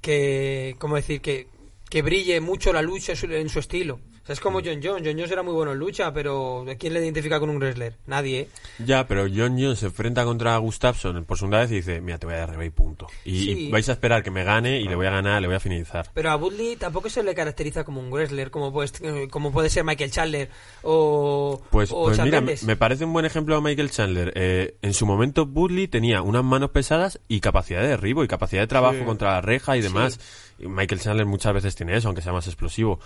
que, 0.00 0.76
¿cómo 0.78 0.96
decir? 0.96 1.20
Que, 1.20 1.48
que 1.90 2.00
brille 2.00 2.40
mucho 2.40 2.72
la 2.72 2.80
lucha 2.80 3.12
en 3.22 3.50
su 3.50 3.58
estilo. 3.58 4.00
Sea, 4.28 4.34
es 4.34 4.40
como 4.40 4.60
John 4.62 4.80
Jones. 4.82 5.02
John 5.06 5.14
Jones 5.16 5.30
era 5.30 5.42
muy 5.42 5.54
bueno 5.54 5.72
en 5.72 5.78
lucha, 5.78 6.12
pero 6.12 6.66
¿quién 6.78 6.92
le 6.92 7.00
identifica 7.00 7.40
con 7.40 7.48
un 7.48 7.56
wrestler? 7.56 7.94
Nadie, 8.06 8.40
¿eh? 8.40 8.48
Ya, 8.84 9.06
pero 9.06 9.22
John 9.22 9.56
Jones 9.58 9.78
se 9.78 9.86
enfrenta 9.86 10.22
contra 10.26 10.54
Gustafsson 10.58 11.24
por 11.24 11.38
segunda 11.38 11.60
vez 11.60 11.70
y 11.72 11.76
dice, 11.76 12.02
mira, 12.02 12.18
te 12.18 12.26
voy 12.26 12.34
a 12.34 12.40
derribar 12.40 12.66
y 12.66 12.70
punto. 12.70 13.06
Y, 13.24 13.38
Sí. 13.42 13.50
y 13.68 13.70
vais 13.70 13.88
a 13.88 13.92
esperar 13.92 14.22
que 14.22 14.30
me 14.30 14.44
gane 14.44 14.80
y 14.80 14.84
le 14.84 14.94
voy 14.96 15.06
a 15.06 15.10
ganar, 15.10 15.40
le 15.40 15.48
voy 15.48 15.56
a 15.56 15.60
finalizar. 15.60 16.10
Pero 16.12 16.30
a 16.30 16.36
Woodley 16.36 16.76
tampoco 16.76 17.08
se 17.08 17.22
le 17.22 17.34
caracteriza 17.34 17.84
como 17.84 18.00
un 18.02 18.10
wrestler, 18.12 18.50
como 18.50 18.70
puede, 18.70 19.28
como 19.30 19.50
puede 19.50 19.70
ser 19.70 19.84
Michael 19.84 20.10
Chandler 20.10 20.50
o, 20.82 21.62
Pues, 21.70 21.90
o 21.90 22.04
pues 22.04 22.20
mira, 22.20 22.42
me, 22.42 22.76
parece 22.76 23.06
un 23.06 23.14
buen 23.14 23.24
ejemplo 23.24 23.56
a 23.56 23.62
Michael 23.62 23.90
Chandler. 23.90 24.32
Eh, 24.36 24.76
en 24.82 24.92
su 24.92 25.06
momento, 25.06 25.44
Woodley 25.44 25.88
tenía 25.88 26.20
unas 26.20 26.44
manos 26.44 26.68
pesadas 26.70 27.18
y 27.28 27.40
capacidad 27.40 27.80
de 27.80 27.88
derribo 27.88 28.22
y 28.24 28.28
capacidad 28.28 28.60
de 28.62 28.66
trabajo 28.66 28.98
Sí. 28.98 29.04
contra 29.04 29.32
la 29.32 29.40
reja 29.40 29.76
y 29.76 29.80
demás. 29.80 30.20
Y 30.58 30.66
Michael 30.66 31.00
Chandler 31.00 31.24
muchas 31.24 31.54
veces 31.54 31.74
tiene 31.76 31.96
eso, 31.96 32.08
aunque 32.08 32.20
sea 32.20 32.32
más 32.32 32.46
explosivo. 32.46 33.00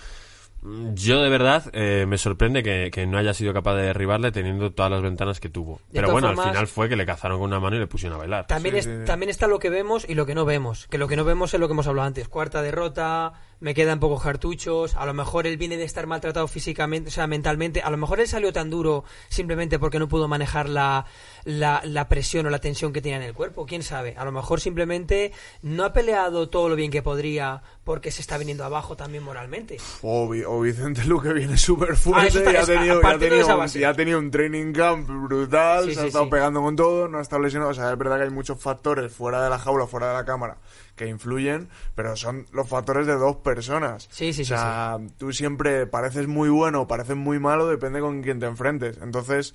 Yo 0.94 1.20
de 1.22 1.28
verdad 1.28 1.64
eh, 1.72 2.04
me 2.06 2.18
sorprende 2.18 2.62
que, 2.62 2.90
que 2.92 3.04
no 3.06 3.18
haya 3.18 3.34
sido 3.34 3.52
capaz 3.52 3.74
de 3.74 3.82
derribarle 3.82 4.30
teniendo 4.30 4.70
todas 4.72 4.90
las 4.92 5.02
ventanas 5.02 5.40
que 5.40 5.48
tuvo. 5.48 5.80
Pero 5.92 6.12
bueno, 6.12 6.28
formas- 6.28 6.46
al 6.46 6.52
final 6.52 6.66
fue 6.68 6.88
que 6.88 6.96
le 6.96 7.04
cazaron 7.04 7.38
con 7.40 7.48
una 7.48 7.58
mano 7.58 7.76
y 7.76 7.80
le 7.80 7.86
pusieron 7.88 8.16
a 8.16 8.18
bailar. 8.20 8.46
También, 8.46 8.74
Sí, 8.74 8.78
es- 8.78 8.84
sí, 8.84 8.90
sí. 9.00 9.04
también 9.04 9.30
está 9.30 9.46
lo 9.48 9.58
que 9.58 9.70
vemos 9.70 10.08
y 10.08 10.14
lo 10.14 10.24
que 10.24 10.34
no 10.36 10.44
vemos. 10.44 10.86
Que 10.88 10.98
lo 10.98 11.08
que 11.08 11.16
no 11.16 11.24
vemos 11.24 11.52
es 11.52 11.58
lo 11.60 11.66
que 11.66 11.72
hemos 11.72 11.86
hablado 11.88 12.06
antes. 12.06 12.28
Cuarta 12.28 12.62
derrota, 12.62 13.32
me 13.62 13.74
quedan 13.74 14.00
pocos 14.00 14.22
cartuchos, 14.22 14.94
a 14.96 15.06
lo 15.06 15.14
mejor 15.14 15.46
él 15.46 15.56
viene 15.56 15.76
de 15.76 15.84
estar 15.84 16.06
maltratado 16.06 16.48
físicamente, 16.48 17.08
o 17.08 17.12
sea, 17.12 17.26
mentalmente, 17.26 17.80
a 17.80 17.90
lo 17.90 17.96
mejor 17.96 18.18
él 18.20 18.26
salió 18.28 18.52
tan 18.52 18.68
duro 18.70 19.04
simplemente 19.28 19.78
porque 19.78 19.98
no 19.98 20.08
pudo 20.08 20.26
manejar 20.28 20.68
la, 20.68 21.06
la, 21.44 21.80
la 21.84 22.08
presión 22.08 22.44
o 22.46 22.50
la 22.50 22.58
tensión 22.58 22.92
que 22.92 23.00
tenía 23.00 23.16
en 23.18 23.22
el 23.22 23.34
cuerpo, 23.34 23.64
quién 23.64 23.82
sabe, 23.82 24.14
a 24.18 24.24
lo 24.24 24.32
mejor 24.32 24.60
simplemente 24.60 25.32
no 25.62 25.84
ha 25.84 25.92
peleado 25.92 26.48
todo 26.48 26.68
lo 26.68 26.76
bien 26.76 26.90
que 26.90 27.02
podría 27.02 27.62
porque 27.84 28.10
se 28.10 28.20
está 28.20 28.36
viniendo 28.38 28.64
abajo 28.64 28.96
también 28.96 29.22
moralmente. 29.24 29.78
O, 30.02 30.28
o 30.46 30.60
Vicente 30.60 31.04
Luque 31.04 31.32
viene 31.32 31.56
súper 31.56 31.96
fuerte 31.96 32.20
Ah, 32.24 32.26
eso 32.28 32.38
está- 32.38 32.52
y 32.52 32.56
ha 32.56 32.64
tenido, 32.66 33.00
ha 33.06 33.18
tenido 33.18 33.46
un- 33.48 33.58
base. 33.58 33.78
y 33.80 33.84
ha 33.84 33.94
tenido 33.94 34.18
un 34.18 34.30
training 34.30 34.72
camp 34.72 35.08
brutal, 35.08 35.84
Sí, 35.86 35.94
se 35.94 36.00
ha 36.02 36.06
estado 36.06 36.24
sí. 36.24 36.30
pegando 36.30 36.60
con 36.62 36.76
todo, 36.76 37.08
no 37.08 37.18
ha 37.18 37.22
estado 37.22 37.42
lesionado. 37.42 37.70
O 37.70 37.74
sea, 37.74 37.92
es 37.92 37.98
verdad 37.98 38.18
que 38.18 38.24
hay 38.24 38.30
muchos 38.30 38.60
factores 38.60 39.12
fuera 39.12 39.42
de 39.42 39.50
la 39.50 39.58
jaula, 39.58 39.86
fuera 39.86 40.08
de 40.08 40.14
la 40.14 40.24
cámara, 40.24 40.56
que 40.96 41.06
influyen, 41.06 41.68
pero 41.94 42.16
son 42.16 42.46
los 42.52 42.68
factores 42.68 43.06
de 43.06 43.14
dos 43.14 43.36
personas. 43.36 44.08
Sí, 44.10 44.32
sí, 44.32 44.42
o 44.42 44.44
sí, 44.44 44.48
sea, 44.50 44.98
tú 45.18 45.32
siempre 45.32 45.86
pareces 45.86 46.26
muy 46.26 46.48
bueno, 46.48 46.86
pareces 46.86 47.16
muy 47.16 47.38
malo, 47.38 47.66
depende 47.66 48.00
con 48.00 48.22
quién 48.22 48.40
te 48.40 48.46
enfrentes. 48.46 48.98
Entonces, 49.02 49.54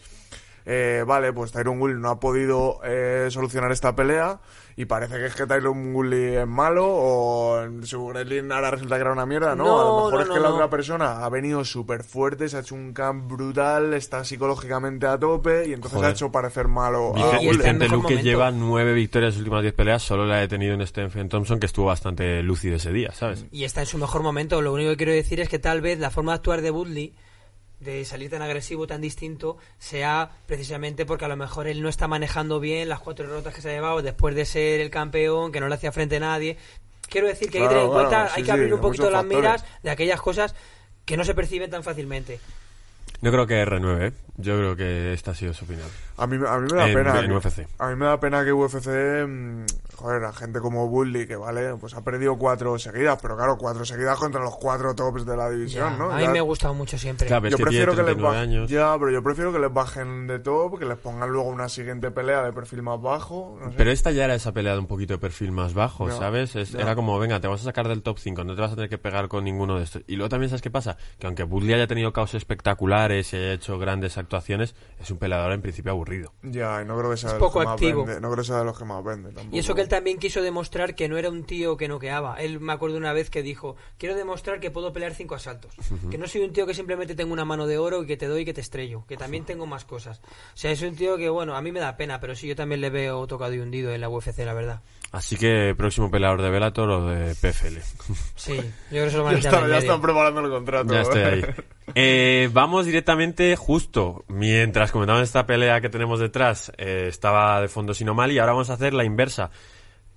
eh, 0.65 1.03
vale, 1.07 1.31
pues 1.31 1.51
Tyron 1.51 1.79
Woodley 1.79 1.99
no 1.99 2.09
ha 2.09 2.19
podido 2.19 2.81
eh, 2.83 3.27
solucionar 3.29 3.71
esta 3.71 3.95
pelea 3.95 4.39
y 4.79 4.85
parece 4.85 5.17
que 5.17 5.25
es 5.25 5.33
que 5.33 5.47
Tyron 5.47 5.95
Woodley 5.95 6.35
es 6.35 6.47
malo 6.47 6.85
o 6.87 7.67
su 7.81 8.05
wrestling 8.05 8.51
ahora 8.51 8.69
resulta 8.69 8.95
que 8.95 9.01
era 9.01 9.11
una 9.11 9.25
mierda, 9.25 9.55
¿no? 9.55 9.65
No, 9.65 9.79
a 9.79 9.83
lo 9.83 9.95
mejor 9.95 10.13
no, 10.13 10.21
es 10.21 10.27
que 10.27 10.35
no, 10.35 10.41
la 10.41 10.49
no. 10.49 10.55
otra 10.55 10.69
persona 10.69 11.25
ha 11.25 11.29
venido 11.29 11.65
súper 11.65 12.03
fuerte, 12.03 12.47
se 12.47 12.57
ha 12.57 12.59
hecho 12.59 12.75
un 12.75 12.93
camp 12.93 13.27
brutal, 13.27 13.95
está 13.95 14.23
psicológicamente 14.23 15.07
a 15.07 15.17
tope 15.17 15.67
y 15.67 15.73
entonces 15.73 15.97
Joder. 15.97 16.11
ha 16.11 16.13
hecho 16.13 16.31
parecer 16.31 16.67
malo 16.67 17.17
a 17.17 17.39
Vicente, 17.39 17.89
Luque 17.89 18.21
lleva 18.21 18.51
nueve 18.51 18.93
victorias 18.93 19.33
en 19.33 19.33
las 19.33 19.39
últimas 19.39 19.61
diez 19.63 19.73
peleas, 19.73 20.03
solo 20.03 20.27
la 20.27 20.35
ha 20.35 20.39
detenido 20.41 20.75
en 20.75 20.85
Stephen 20.85 21.27
Thompson, 21.27 21.59
que 21.59 21.65
estuvo 21.65 21.87
bastante 21.87 22.43
lúcido 22.43 22.75
ese 22.75 22.93
día, 22.93 23.11
¿sabes? 23.13 23.47
y 23.51 23.63
está 23.63 23.81
en 23.81 23.87
su 23.87 23.97
mejor 23.97 24.21
momento. 24.21 24.61
Lo 24.61 24.73
único 24.73 24.91
que 24.91 24.97
quiero 24.97 25.11
decir 25.11 25.39
es 25.39 25.49
que 25.49 25.57
tal 25.57 25.81
vez 25.81 25.97
la 25.97 26.11
forma 26.11 26.33
de 26.33 26.35
actuar 26.35 26.61
de 26.61 26.69
Woodley, 26.69 27.15
de 27.79 28.05
salir 28.05 28.29
tan 28.29 28.41
agresivo, 28.41 28.87
tan 28.87 29.01
distinto, 29.01 29.57
sea 29.77 30.31
precisamente 30.45 31.05
porque 31.05 31.25
a 31.25 31.27
lo 31.27 31.37
mejor 31.37 31.67
él 31.67 31.81
no 31.81 31.89
está 31.89 32.07
manejando 32.07 32.59
bien 32.59 32.89
las 32.89 32.99
cuatro 32.99 33.27
derrotas 33.27 33.53
que 33.53 33.61
se 33.61 33.69
ha 33.69 33.73
llevado 33.73 34.01
después 34.01 34.35
de 34.35 34.45
ser 34.45 34.79
el 34.79 34.89
campeón, 34.89 35.51
que 35.51 35.59
no 35.59 35.67
le 35.67 35.75
hacía 35.75 35.91
frente 35.91 36.17
a 36.17 36.21
nadie. 36.21 36.57
Quiero 37.09 37.27
decir 37.27 37.49
que 37.49 37.59
hay 37.59 37.63
que 37.63 37.69
tener 37.69 37.83
en 37.83 37.91
cuenta, 37.91 38.33
hay 38.33 38.43
que 38.43 38.51
abrir 38.51 38.67
sí, 38.67 38.73
un 38.73 38.81
poquito 38.81 39.09
las 39.09 39.23
miras 39.23 39.63
de 39.83 39.89
aquellas 39.91 40.21
cosas 40.21 40.55
que 41.05 41.15
no 41.15 41.23
se 41.23 41.33
perciben 41.33 41.69
tan 41.69 41.83
fácilmente. 41.83 42.39
Yo 43.21 43.31
creo 43.31 43.47
que 43.47 43.63
R9, 43.65 44.07
¿eh? 44.09 44.13
Yo 44.39 44.55
creo 44.57 44.75
que 44.75 45.13
esta 45.13 45.31
ha 45.31 45.35
sido 45.35 45.51
su 45.53 45.65
opinión. 45.65 45.87
A 46.17 46.27
mí, 46.27 46.35
a 46.47 46.57
mí 46.59 46.67
me 46.71 46.77
da 46.77 46.87
En- 46.87 46.93
pena. 46.93 47.19
en 47.19 47.27
que- 47.27 47.33
UFC. 47.33 47.67
A 47.79 47.87
mí 47.89 47.95
me 47.95 48.05
da 48.05 48.19
pena 48.19 48.45
que 48.45 48.53
UFC, 48.53 49.25
mm, 49.25 49.65
joder, 49.95 50.23
a 50.25 50.33
gente 50.33 50.59
como 50.59 50.85
Woodley, 50.85 51.25
que 51.25 51.35
vale, 51.35 51.73
pues 51.81 51.95
ha 51.95 52.03
perdido 52.03 52.37
cuatro 52.37 52.77
seguidas, 52.77 53.17
pero 53.19 53.35
claro, 53.35 53.57
cuatro 53.57 53.83
seguidas 53.85 54.19
contra 54.19 54.41
los 54.43 54.55
cuatro 54.57 54.93
tops 54.93 55.25
de 55.25 55.35
la 55.35 55.49
división, 55.49 55.91
Ya, 55.93 55.97
¿no? 55.97 56.11
a 56.11 56.17
mí 56.17 56.23
Ya- 56.23 56.29
me 56.29 56.37
ha 56.37 56.43
gustado 56.43 56.75
mucho 56.75 56.99
siempre. 56.99 57.25
Claro, 57.25 57.41
pero 57.41 57.55
es 57.55 57.59
yo 57.59 57.65
prefiero 57.65 57.91
que 57.93 57.97
les 57.97 58.05
39 58.05 58.35
bajen, 58.37 58.49
años. 58.51 58.69
ya, 58.69 58.95
pero 58.99 59.09
yo 59.11 59.23
prefiero 59.23 59.51
que 59.51 59.59
les 59.59 59.73
bajen 59.73 60.27
de 60.27 60.37
top, 60.39 60.77
que 60.77 60.85
les 60.85 60.97
pongan 60.99 61.29
luego 61.31 61.49
una 61.49 61.67
siguiente 61.69 62.11
pelea 62.11 62.43
de 62.43 62.53
perfil 62.53 62.83
más 62.83 63.01
bajo, 63.01 63.57
no 63.59 63.71
sé. 63.71 63.77
Pero 63.77 63.89
esta 63.91 64.11
ya 64.11 64.25
era 64.25 64.35
esa 64.35 64.51
pelea 64.51 64.73
de 64.73 64.79
un 64.79 64.87
poquito 64.87 65.13
de 65.13 65.19
perfil 65.19 65.51
más 65.51 65.73
bajo, 65.73 66.07
Ya, 66.09 66.15
¿sabes? 66.15 66.55
Es-. 66.55 66.75
Era 66.75 66.93
como, 66.93 67.17
venga, 67.17 67.39
te 67.39 67.47
vas 67.47 67.61
a 67.61 67.63
sacar 67.63 67.87
del 67.87 68.03
top 68.03 68.19
5, 68.19 68.43
no 68.43 68.53
te 68.53 68.61
vas 68.61 68.71
a 68.71 68.75
tener 68.75 68.89
que 68.89 68.99
pegar 68.99 69.27
con 69.29 69.43
ninguno 69.43 69.77
de 69.79 69.83
estos. 69.85 70.03
Y 70.05 70.15
luego 70.15 70.29
también, 70.29 70.49
¿sabes 70.51 70.61
qué 70.61 70.69
pasa? 70.69 70.95
Que 71.17 71.25
aunque 71.25 71.43
Woodley 71.43 71.73
haya 71.73 71.87
tenido 71.87 72.13
caos 72.13 72.35
espectaculares 73.11 73.33
y 73.33 73.35
haya 73.37 73.53
hecho 73.53 73.79
grandes 73.79 74.17
actuaciones, 74.17 74.75
es 74.99 75.11
un 75.11 75.17
peleador 75.17 75.51
en 75.53 75.61
principio 75.61 75.91
aburrido. 75.91 76.33
Ya, 76.43 76.81
y 76.81 76.85
no 76.85 76.97
creo 76.97 77.11
que 77.11 77.17
sea 77.17 77.29
Es 77.29 77.33
de 77.35 77.39
los 77.39 77.47
poco 77.51 77.61
activo. 77.61 78.05
vende, 78.05 78.21
no 78.21 78.29
creo 78.31 78.43
que 78.43 78.47
sea 78.47 78.59
de 78.59 78.65
los 78.65 78.77
que 78.77 78.85
más 78.85 79.03
vende 79.03 79.31
tampoco. 79.31 79.55
Y 79.55 79.59
eso 79.59 79.75
que 79.75 79.81
él 79.81 79.87
también 79.87 80.17
quiso 80.17 80.41
demostrar 80.41 80.95
que 80.95 81.07
no 81.07 81.17
era 81.17 81.29
un 81.29 81.43
tío 81.43 81.77
que 81.77 81.87
noqueaba. 81.87 82.41
Él 82.41 82.59
me 82.59 82.73
acuerdo 82.73 82.97
una 82.97 83.13
vez 83.13 83.29
que 83.29 83.41
dijo, 83.41 83.75
quiero 83.97 84.15
demostrar 84.15 84.59
que 84.59 84.71
puedo 84.71 84.93
pelear 84.93 85.13
cinco 85.13 85.35
asaltos. 85.35 85.73
Que 86.09 86.17
no 86.17 86.27
soy 86.27 86.41
un 86.41 86.53
tío 86.53 86.65
que 86.65 86.73
simplemente 86.73 87.15
tengo 87.15 87.33
una 87.33 87.45
mano 87.45 87.67
de 87.67 87.77
oro 87.77 88.03
y 88.03 88.07
que 88.07 88.17
te 88.17 88.27
doy 88.27 88.41
y 88.41 88.45
que 88.45 88.53
te 88.53 88.61
estrello. 88.61 89.05
Que 89.07 89.17
también 89.17 89.45
tengo 89.45 89.65
más 89.65 89.85
cosas. 89.85 90.19
O 90.19 90.57
sea, 90.57 90.71
es 90.71 90.81
un 90.81 90.95
tío 90.95 91.17
que, 91.17 91.29
bueno, 91.29 91.55
a 91.55 91.61
mí 91.61 91.71
me 91.71 91.79
da 91.79 91.97
pena, 91.97 92.19
pero 92.19 92.35
sí, 92.35 92.47
yo 92.47 92.55
también 92.55 92.81
le 92.81 92.89
veo 92.89 93.25
tocado 93.27 93.53
y 93.53 93.59
hundido 93.59 93.91
en 93.93 94.01
la 94.01 94.09
UFC, 94.09 94.39
la 94.39 94.53
verdad. 94.53 94.81
Así 95.11 95.37
que, 95.37 95.73
próximo 95.77 96.11
peleador 96.11 96.41
de 96.41 96.49
Bellator 96.49 96.89
o 96.89 97.07
de 97.07 97.33
PFL. 97.35 97.77
Sí, 98.35 98.55
yo 98.55 98.61
creo 98.89 99.05
que 99.05 99.11
se 99.11 99.17
lo 99.17 99.23
van 99.23 99.39
Ya, 99.39 99.49
a 99.49 99.53
está- 99.65 99.77
están 99.77 100.01
preparando 100.01 100.41
el 100.41 100.49
contrato. 100.51 100.93
ya 100.93 101.01
estoy 101.01 101.21
ahí. 101.21 101.45
Eh, 101.95 102.49
vamos 102.51 102.85
directamente, 102.85 103.55
justo 103.55 104.25
mientras 104.27 104.91
comentamos 104.91 105.23
esta 105.23 105.45
pelea 105.45 105.79
que 105.79 105.87
tenemos 105.89 106.19
detrás, 106.19 106.69
eh, 106.77 107.05
estaba 107.07 107.61
de 107.61 107.69
fondo 107.69 107.93
Sinomali 107.93 108.35
y 108.35 108.39
ahora 108.39 108.51
vamos 108.51 108.69
a 108.69 108.73
hacer 108.73 108.93
la 108.93 109.05
inversa. 109.05 109.51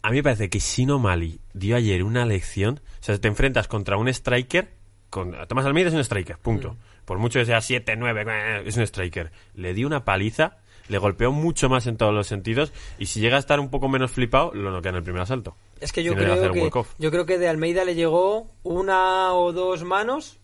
A 0.02 0.10
mí 0.10 0.16
me 0.16 0.22
parece 0.24 0.50
que 0.50 0.58
Sinomali 0.58 1.40
dio 1.54 1.76
ayer 1.76 2.02
una 2.02 2.26
lección. 2.26 2.80
O 3.00 3.02
sea, 3.04 3.16
te 3.18 3.28
enfrentas 3.28 3.68
contra 3.68 3.96
un 3.96 4.08
striker. 4.08 4.72
Con, 5.10 5.36
Tomás 5.46 5.64
Almeida 5.64 5.88
es 5.90 5.94
un 5.94 6.00
striker, 6.00 6.38
punto. 6.38 6.76
Por 7.04 7.18
mucho 7.18 7.38
que 7.38 7.44
sea 7.46 7.60
7, 7.60 7.94
9, 7.96 8.24
eh, 8.26 8.62
es 8.66 8.76
un 8.76 8.82
striker. 8.82 9.30
Le 9.54 9.72
dio 9.72 9.86
una 9.86 10.04
paliza, 10.04 10.56
le 10.90 10.98
golpeó 10.98 11.30
mucho 11.32 11.68
más 11.68 11.86
en 11.86 11.96
todos 11.96 12.12
los 12.12 12.26
sentidos. 12.26 12.72
Y 12.98 13.06
si 13.06 13.20
llega 13.20 13.36
a 13.36 13.40
estar 13.40 13.60
un 13.60 13.70
poco 13.70 13.88
menos 13.88 14.10
flipado, 14.10 14.52
lo 14.52 14.70
noquea 14.70 14.90
en 14.90 14.96
el 14.96 15.02
primer 15.02 15.22
asalto. 15.22 15.56
Es 15.80 15.92
que 15.92 16.02
yo 16.02 16.14
creo 16.14 16.34
un 16.48 16.52
que, 16.52 16.60
walk-off. 16.60 16.92
yo 16.98 17.10
creo 17.10 17.24
que 17.26 17.38
de 17.38 17.48
Almeida 17.48 17.84
le 17.84 17.94
llegó 17.94 18.48
una 18.64 19.32
o 19.34 19.52
dos 19.52 19.84
manos 19.84 20.38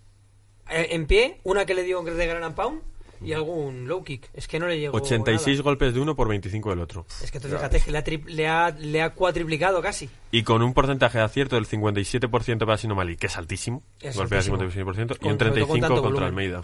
eh, 0.70 0.88
en 0.92 1.06
pie, 1.06 1.40
una 1.42 1.66
que 1.66 1.74
le 1.74 1.82
dio 1.82 2.02
de 2.02 2.26
Gran 2.26 2.54
Pound 2.54 2.80
y 3.20 3.32
algún 3.32 3.88
low 3.88 4.04
kick. 4.04 4.28
Es 4.34 4.46
que 4.46 4.58
no 4.58 4.66
le 4.66 4.78
llegó 4.78 4.96
86 4.96 5.56
nada. 5.58 5.64
golpes 5.64 5.94
de 5.94 6.00
uno 6.00 6.14
por 6.14 6.28
25 6.28 6.70
del 6.70 6.80
otro. 6.80 7.06
Es 7.22 7.30
que 7.30 7.40
tú 7.40 7.48
fíjate 7.48 7.80
que 7.80 7.90
le 7.90 7.98
ha, 7.98 8.04
le, 8.26 8.46
ha, 8.48 8.70
le 8.70 9.02
ha 9.02 9.10
cuatriplicado 9.14 9.80
casi. 9.82 10.08
Y 10.30 10.42
con 10.42 10.62
un 10.62 10.74
porcentaje 10.74 11.18
de 11.18 11.24
acierto 11.24 11.56
del 11.56 11.66
57% 11.66 12.58
para 12.60 12.76
Sinomali, 12.76 13.16
que 13.16 13.26
es 13.26 13.36
altísimo. 13.36 13.82
Es 14.00 14.16
golpea 14.16 14.38
altísimo. 14.38 14.58
57%. 14.58 15.16
y 15.16 15.18
Con- 15.18 15.32
un 15.32 15.38
todo 15.38 15.66
con 15.66 15.78
35% 15.78 15.80
tanto 15.80 15.88
contra 15.88 16.00
volumen. 16.02 16.22
Almeida. 16.24 16.62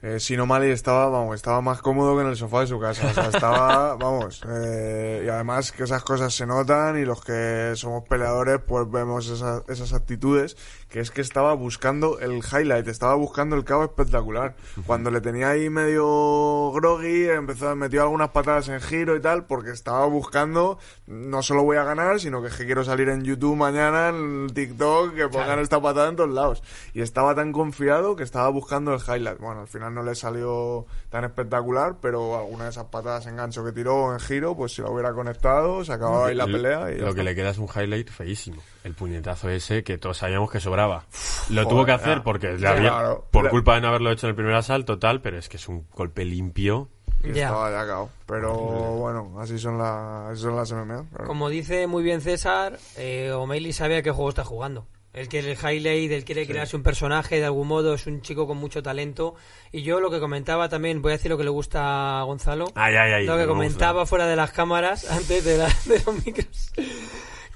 Eh, 0.00 0.20
Sinomali 0.20 0.70
estaba, 0.70 1.08
vamos, 1.08 1.34
estaba 1.34 1.60
más 1.60 1.82
cómodo 1.82 2.14
que 2.14 2.22
en 2.22 2.28
el 2.28 2.36
sofá 2.36 2.60
de 2.60 2.68
su 2.68 2.78
casa. 2.78 3.08
O 3.08 3.12
sea, 3.14 3.26
estaba, 3.30 3.96
vamos, 4.00 4.42
eh, 4.48 5.24
y 5.26 5.28
además 5.28 5.72
que 5.72 5.82
esas 5.82 6.04
cosas 6.04 6.32
se 6.32 6.46
notan 6.46 6.98
y 6.98 7.04
los 7.04 7.20
que 7.24 7.72
somos 7.74 8.04
peleadores 8.04 8.60
pues 8.64 8.88
vemos 8.90 9.28
esas, 9.28 9.64
esas 9.68 9.92
actitudes, 9.92 10.56
que 10.88 11.00
es 11.00 11.10
que 11.10 11.20
estaba 11.20 11.52
buscando 11.54 12.20
el 12.20 12.36
highlight, 12.44 12.86
estaba 12.86 13.16
buscando 13.16 13.56
el 13.56 13.64
cabo 13.64 13.82
espectacular. 13.84 14.54
Cuando 14.86 15.10
le 15.10 15.20
tenía 15.20 15.50
ahí 15.50 15.68
medio 15.68 16.70
groggy, 16.72 17.28
empezó, 17.28 17.74
metió 17.74 18.02
algunas 18.02 18.28
patadas 18.30 18.68
en 18.68 18.80
giro 18.80 19.16
y 19.16 19.20
tal, 19.20 19.46
porque 19.46 19.70
estaba 19.70 20.06
buscando, 20.06 20.78
no 21.08 21.42
solo 21.42 21.64
voy 21.64 21.76
a 21.76 21.82
ganar, 21.82 22.20
sino 22.20 22.40
que 22.40 22.48
es 22.48 22.54
que 22.54 22.66
quiero 22.66 22.84
salir 22.84 23.08
en 23.08 23.24
YouTube 23.24 23.56
mañana, 23.56 24.10
en 24.10 24.46
TikTok, 24.54 25.14
que 25.14 25.28
pongan 25.28 25.46
Claro. 25.48 25.62
esta 25.62 25.80
patada 25.80 26.08
en 26.08 26.16
todos 26.16 26.30
lados. 26.30 26.62
Y 26.94 27.00
estaba 27.00 27.34
tan 27.34 27.52
confiado 27.52 28.14
que 28.16 28.22
estaba 28.22 28.48
buscando 28.50 28.92
el 28.94 29.00
highlight. 29.00 29.38
Bueno, 29.40 29.62
al 29.62 29.66
final 29.68 29.87
no 29.90 30.02
le 30.02 30.14
salió 30.14 30.86
tan 31.10 31.24
espectacular, 31.24 31.96
pero 32.00 32.36
alguna 32.38 32.64
de 32.64 32.70
esas 32.70 32.84
patadas 32.86 33.26
en 33.26 33.36
gancho 33.36 33.64
que 33.64 33.72
tiró 33.72 34.12
en 34.12 34.20
giro, 34.20 34.56
pues 34.56 34.74
si 34.74 34.82
la 34.82 34.90
hubiera 34.90 35.12
conectado, 35.12 35.84
se 35.84 35.92
acababa 35.92 36.28
ahí 36.28 36.34
la 36.34 36.46
pelea. 36.46 36.90
Y 36.92 36.98
lo 36.98 37.14
que 37.14 37.22
le 37.22 37.34
queda 37.34 37.50
es 37.50 37.58
un 37.58 37.68
highlight 37.74 38.10
feísimo. 38.10 38.60
El 38.84 38.94
puñetazo 38.94 39.48
ese 39.50 39.82
que 39.84 39.98
todos 39.98 40.18
sabíamos 40.18 40.50
que 40.50 40.60
sobraba. 40.60 41.04
Lo 41.50 41.62
joder, 41.62 41.68
tuvo 41.68 41.84
que 41.86 41.92
hacer 41.92 42.18
ya. 42.18 42.22
porque 42.24 42.48
le 42.52 42.58
Ya, 42.60 42.70
había, 42.70 42.90
claro. 42.90 43.24
por 43.30 43.48
culpa 43.50 43.74
de 43.74 43.80
no 43.82 43.88
haberlo 43.88 44.10
hecho 44.12 44.26
en 44.26 44.30
el 44.30 44.36
primer 44.36 44.54
asalto, 44.54 44.98
tal, 44.98 45.20
pero 45.20 45.38
es 45.38 45.48
que 45.48 45.56
es 45.56 45.68
un 45.68 45.86
golpe 45.94 46.24
limpio. 46.24 46.88
Y 47.24 47.32
Ya. 47.32 47.46
estaba 47.46 47.70
ya 47.70 47.86
cao. 47.86 48.10
Pero 48.26 48.54
bueno, 48.54 49.34
así 49.40 49.58
son, 49.58 49.80
así 49.80 50.40
son 50.42 50.54
las 50.56 50.70
MMA. 50.72 51.04
claro. 51.10 51.26
Como 51.26 51.48
dice 51.48 51.86
muy 51.88 52.02
bien 52.04 52.20
César, 52.20 52.78
eh, 52.96 53.32
O'Malley 53.32 53.72
sabe 53.72 53.96
a 53.96 54.02
qué 54.02 54.10
juego 54.12 54.28
está 54.28 54.44
jugando. 54.44 54.86
Él 55.18 55.28
quiere 55.28 55.52
el 55.52 55.58
highlight, 55.58 56.12
él 56.12 56.24
quiere 56.24 56.46
crearse 56.46 56.76
un 56.76 56.82
personaje 56.82 57.36
de 57.38 57.44
algún 57.44 57.66
modo, 57.68 57.94
es 57.94 58.06
un 58.06 58.22
chico 58.22 58.46
con 58.46 58.56
mucho 58.56 58.82
talento. 58.82 59.34
Y 59.72 59.82
yo 59.82 60.00
lo 60.00 60.10
que 60.10 60.20
comentaba 60.20 60.68
también, 60.68 61.02
voy 61.02 61.12
a 61.12 61.16
decir 61.16 61.30
lo 61.30 61.36
que 61.38 61.44
le 61.44 61.50
gusta 61.50 62.20
a 62.20 62.22
Gonzalo. 62.24 62.66
Ay, 62.74 62.94
ay, 62.96 63.12
ay. 63.12 63.26
lo 63.26 63.34
que 63.34 63.40
me 63.42 63.46
comentaba 63.48 64.06
fuera 64.06 64.26
de 64.26 64.36
las 64.36 64.52
cámaras, 64.52 65.10
antes 65.10 65.44
de, 65.44 65.58
la- 65.58 65.76
de 65.86 66.02
los 66.06 66.24
micros. 66.26 66.70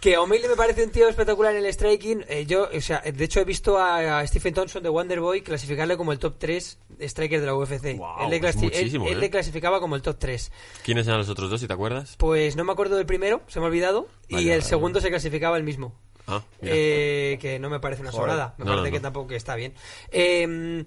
Que 0.00 0.18
O'Malley 0.18 0.48
me 0.48 0.56
parece 0.56 0.82
un 0.82 0.90
tío 0.90 1.08
espectacular 1.08 1.54
en 1.54 1.64
el 1.64 1.72
striking. 1.72 2.24
Eh, 2.28 2.44
yo, 2.44 2.68
o 2.76 2.80
sea, 2.80 3.00
de 3.02 3.24
hecho 3.24 3.38
he 3.38 3.44
visto 3.44 3.78
a, 3.78 4.18
a 4.18 4.26
Stephen 4.26 4.52
Thompson 4.52 4.82
de 4.82 4.88
Wonderboy 4.88 5.42
clasificarle 5.42 5.96
como 5.96 6.10
el 6.10 6.18
top 6.18 6.34
3 6.38 6.78
striker 7.02 7.38
de 7.38 7.46
la 7.46 7.54
UFC. 7.54 7.84
Él, 7.84 8.00
le 8.28 8.36
es 8.38 8.42
clasi- 8.42 8.56
él- 8.56 8.62
muchísimo, 8.64 9.06
él 9.06 9.12
¿eh? 9.12 9.20
le 9.20 9.30
clasificaba 9.30 9.78
como 9.78 9.94
el 9.94 10.02
top 10.02 10.16
3. 10.18 10.50
¿Quiénes 10.82 11.06
eran 11.06 11.18
los 11.20 11.28
otros 11.28 11.48
dos, 11.50 11.60
si 11.60 11.68
te 11.68 11.72
acuerdas? 11.72 12.16
Pues 12.18 12.56
no 12.56 12.64
me 12.64 12.72
acuerdo 12.72 12.96
del 12.96 13.06
primero, 13.06 13.42
se 13.46 13.60
me 13.60 13.66
ha 13.66 13.68
olvidado. 13.68 14.08
y 14.28 14.38
el 14.50 14.58
vaya. 14.58 14.60
segundo 14.62 15.00
se 15.00 15.08
clasificaba 15.08 15.56
el 15.56 15.62
mismo. 15.62 15.94
Ah. 16.26 16.42
Eh, 16.62 17.38
que 17.40 17.58
no 17.58 17.68
me 17.70 17.80
parece 17.80 18.02
una 18.02 18.12
sobrada. 18.12 18.54
Me 18.58 18.64
No, 18.64 18.70
parece 18.72 18.90
no, 18.90 18.94
que 18.96 19.00
tampoco 19.00 19.34
está 19.34 19.56
bien. 19.56 19.74
Eh, 20.10 20.84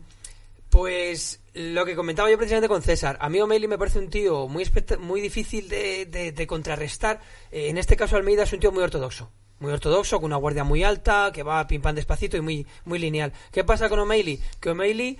pues 0.69 1.39
lo 1.53 1.85
que 1.85 1.95
comentaba 1.95 2.29
yo 2.29 2.37
precisamente 2.37 2.67
con 2.67 2.81
César. 2.81 3.17
A 3.21 3.29
mí 3.29 3.39
O'Malley 3.39 3.67
me 3.67 3.77
parece 3.77 3.99
un 3.99 4.09
tío 4.09 4.47
muy, 4.47 4.69
muy 4.99 5.21
difícil 5.21 5.69
de, 5.69 6.05
de- 6.05 6.31
de 6.31 6.47
contrarrestar. 6.47 7.21
Eh, 7.51 7.69
en 7.69 7.77
este 7.77 7.95
caso 7.95 8.17
Almeida 8.17 8.43
es 8.43 8.51
un 8.53 8.59
tío 8.59 8.71
muy 8.71 8.83
ortodoxo. 8.83 9.31
Muy 9.59 9.71
ortodoxo, 9.71 10.17
con 10.17 10.25
una 10.25 10.35
guardia 10.35 10.65
muy 10.65 10.83
alta, 10.83 11.31
que 11.33 11.43
va 11.43 11.65
pim 11.65 11.81
pam 11.81 11.95
despacito 11.95 12.35
y 12.35 12.41
muy, 12.41 12.67
muy 12.83 12.99
lineal. 12.99 13.31
¿Qué 13.53 13.63
pasa 13.63 13.87
con 13.87 13.99
O'Malley? 13.99 14.41
Que 14.59 14.71
O'Malley 14.71 15.17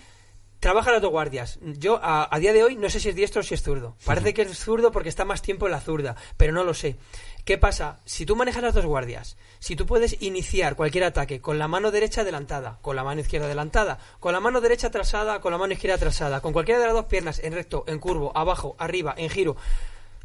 trabaja 0.60 0.92
las 0.92 1.02
dos 1.02 1.12
guardias. 1.12 1.58
Yo 1.62 2.00
a, 2.04 2.28
a 2.30 2.40
día 2.40 2.52
de 2.52 2.64
hoy 2.64 2.76
no 2.76 2.90
sé 2.90 3.00
si 3.00 3.10
es 3.10 3.16
diestro 3.16 3.40
o 3.40 3.44
si 3.44 3.54
es 3.54 3.62
zurdo. 3.64 3.96
Parece 4.04 4.34
que 4.34 4.42
es 4.42 4.58
zurdo 4.60 4.92
porque 4.92 5.08
está 5.10 5.24
más 5.24 5.42
tiempo 5.42 5.68
en 5.68 5.72
la 5.72 5.80
zurda, 5.80 6.18
pero 6.36 6.52
no 6.52 6.66
lo 6.66 6.74
sé. 6.74 6.98
¿Qué 7.46 7.60
pasa? 7.60 8.00
Si 8.06 8.26
tú 8.26 8.36
manejas 8.36 8.64
las 8.64 8.74
dos 8.74 8.88
guardias, 8.88 9.38
si 9.60 9.76
tú 9.76 9.86
puedes 9.86 10.20
iniciar 10.20 10.76
cualquier 10.76 11.04
ataque 11.04 11.42
con 11.42 11.60
la 11.60 11.68
mano 11.68 11.92
derecha 11.92 12.22
adelantada, 12.22 12.80
con 12.82 12.96
la 12.96 13.04
mano 13.04 13.22
izquierda 13.22 13.46
adelantada, 13.46 14.00
con 14.20 14.34
la 14.34 14.40
mano 14.40 14.62
derecha 14.62 14.88
atrasada, 14.88 15.40
con 15.42 15.52
la 15.52 15.60
mano 15.60 15.74
izquierda 15.74 15.98
atrasada, 15.98 16.42
con 16.42 16.54
cualquiera 16.54 16.80
de 16.80 16.88
las 16.88 16.96
dos 16.96 17.06
piernas, 17.06 17.40
en 17.44 17.54
recto, 17.54 17.84
en 17.86 18.00
curvo, 18.00 18.36
abajo, 18.36 18.76
arriba, 18.80 19.14
en 19.16 19.30
giro. 19.30 19.58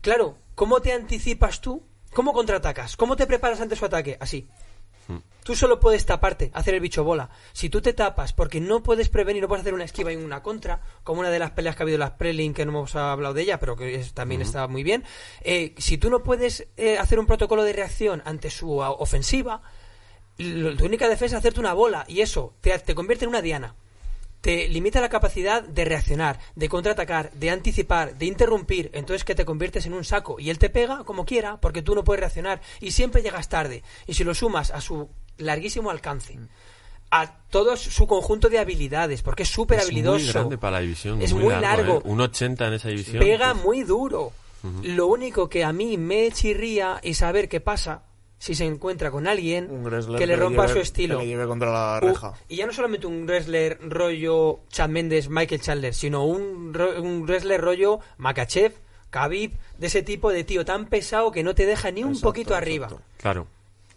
Claro, 0.00 0.38
¿cómo 0.54 0.80
te 0.80 0.94
anticipas 0.94 1.60
tú? 1.60 1.82
¿Cómo 2.14 2.32
contraatacas? 2.32 2.96
¿Cómo 2.96 3.16
te 3.16 3.26
preparas 3.26 3.60
ante 3.60 3.76
su 3.76 3.84
ataque? 3.84 4.16
Así. 4.18 4.48
Tú 5.42 5.56
solo 5.56 5.80
puedes 5.80 6.04
taparte, 6.06 6.50
hacer 6.54 6.74
el 6.74 6.80
bicho 6.80 7.02
bola. 7.02 7.30
Si 7.52 7.70
tú 7.70 7.80
te 7.80 7.92
tapas 7.94 8.32
porque 8.34 8.60
no 8.60 8.82
puedes 8.82 9.08
prevenir, 9.08 9.42
no 9.42 9.48
puedes 9.48 9.62
hacer 9.62 9.74
una 9.74 9.84
esquiva 9.84 10.12
y 10.12 10.16
una 10.16 10.42
contra, 10.42 10.80
como 11.02 11.20
una 11.20 11.30
de 11.30 11.38
las 11.38 11.50
peleas 11.52 11.74
que 11.76 11.82
ha 11.82 11.84
habido 11.84 11.96
en 11.96 12.00
las 12.00 12.10
Prelin, 12.12 12.52
que 12.54 12.64
no 12.66 12.70
hemos 12.72 12.94
hablado 12.94 13.34
de 13.34 13.42
ella, 13.42 13.58
pero 13.58 13.74
que 13.74 13.94
es- 13.96 14.12
también 14.12 14.42
está 14.42 14.68
muy 14.68 14.82
bien. 14.84 15.02
eh, 15.40 15.74
si 15.78 15.96
tú 15.98 16.10
no 16.10 16.22
puedes 16.22 16.66
eh, 16.76 16.98
hacer 16.98 17.18
un 17.18 17.26
protocolo 17.26 17.64
de 17.64 17.72
reacción 17.72 18.22
ante 18.26 18.50
su 18.50 18.82
ah, 18.82 18.90
ofensiva, 18.90 19.62
lo- 20.38 20.76
tu 20.76 20.84
única 20.84 21.08
defensa 21.08 21.36
es 21.36 21.40
hacerte 21.40 21.60
una 21.60 21.72
bola 21.72 22.04
y 22.06 22.20
eso 22.20 22.54
te, 22.60 22.78
te 22.78 22.94
convierte 22.94 23.24
en 23.24 23.30
una 23.30 23.42
diana. 23.42 23.74
Te 24.40 24.68
limita 24.68 25.00
la 25.00 25.08
capacidad 25.10 25.62
de 25.62 25.84
reaccionar, 25.84 26.38
de 26.54 26.68
contraatacar, 26.68 27.30
de 27.32 27.50
anticipar, 27.50 28.16
de 28.16 28.26
interrumpir. 28.26 28.90
Entonces 28.94 29.24
que 29.24 29.34
te 29.34 29.44
conviertes 29.44 29.84
en 29.86 29.92
un 29.92 30.04
saco 30.04 30.40
y 30.40 30.48
él 30.50 30.58
te 30.58 30.70
pega 30.70 31.04
como 31.04 31.26
quiera 31.26 31.60
porque 31.60 31.82
tú 31.82 31.94
no 31.94 32.04
puedes 32.04 32.20
reaccionar 32.20 32.60
y 32.80 32.92
siempre 32.92 33.22
llegas 33.22 33.48
tarde. 33.48 33.82
Y 34.06 34.14
si 34.14 34.24
lo 34.24 34.34
sumas 34.34 34.70
a 34.70 34.80
su 34.80 35.10
larguísimo 35.36 35.90
alcance, 35.90 36.38
a 37.10 37.38
todo 37.50 37.76
su 37.76 38.06
conjunto 38.06 38.48
de 38.48 38.58
habilidades, 38.58 39.22
porque 39.22 39.42
es 39.42 39.48
súper 39.48 39.80
Es 39.80 39.86
habilidoso. 39.86 40.24
muy 40.24 40.32
grande 40.32 40.58
para 40.58 40.76
la 40.76 40.80
división. 40.80 41.20
Es 41.20 41.32
muy 41.34 41.52
¿eh? 41.52 41.60
largo. 41.60 42.00
Un 42.04 42.20
80 42.20 42.68
en 42.68 42.74
esa 42.74 42.88
división. 42.88 43.18
Pega 43.18 43.52
Uf. 43.52 43.64
muy 43.64 43.82
duro. 43.82 44.32
Lo 44.82 45.06
único 45.06 45.48
que 45.48 45.64
a 45.64 45.72
mí 45.72 45.96
me 45.96 46.30
chirría 46.30 47.00
es 47.02 47.18
saber 47.18 47.48
qué 47.48 47.60
pasa 47.60 48.02
si 48.40 48.54
se 48.54 48.64
encuentra 48.64 49.10
con 49.10 49.26
alguien 49.28 49.70
Un 49.70 49.84
wrestler 49.84 50.18
que 50.18 50.26
le 50.26 50.34
rompa 50.34 50.62
lleve- 50.62 50.72
su 50.72 50.78
estilo. 50.80 51.18
Que 51.18 51.24
le 51.24 51.30
lleve 51.30 51.46
contra 51.46 51.70
la 51.70 52.00
Uh, 52.02 52.32
y 52.48 52.56
ya 52.56 52.66
no 52.66 52.72
solamente 52.72 53.06
un 53.06 53.26
wrestler 53.26 53.78
rollo 53.82 54.60
Chad 54.70 54.88
Mendes, 54.88 55.28
Michael 55.28 55.60
Chandler, 55.60 55.94
sino 55.94 56.24
un, 56.24 56.72
ro- 56.74 57.00
un 57.02 57.24
wrestler 57.26 57.60
rollo 57.60 58.00
Makachev, 58.16 58.72
Khabib, 59.10 59.52
de 59.78 59.86
ese 59.88 60.02
tipo 60.02 60.30
de 60.32 60.44
tío 60.44 60.64
tan 60.64 60.86
pesado 60.86 61.30
que 61.32 61.42
no 61.42 61.54
te 61.54 61.66
deja 61.66 61.90
ni 61.90 62.02
un 62.02 62.10
Exacto, 62.10 62.28
poquito 62.28 62.54
arriba. 62.54 62.88
Claro. 63.18 63.46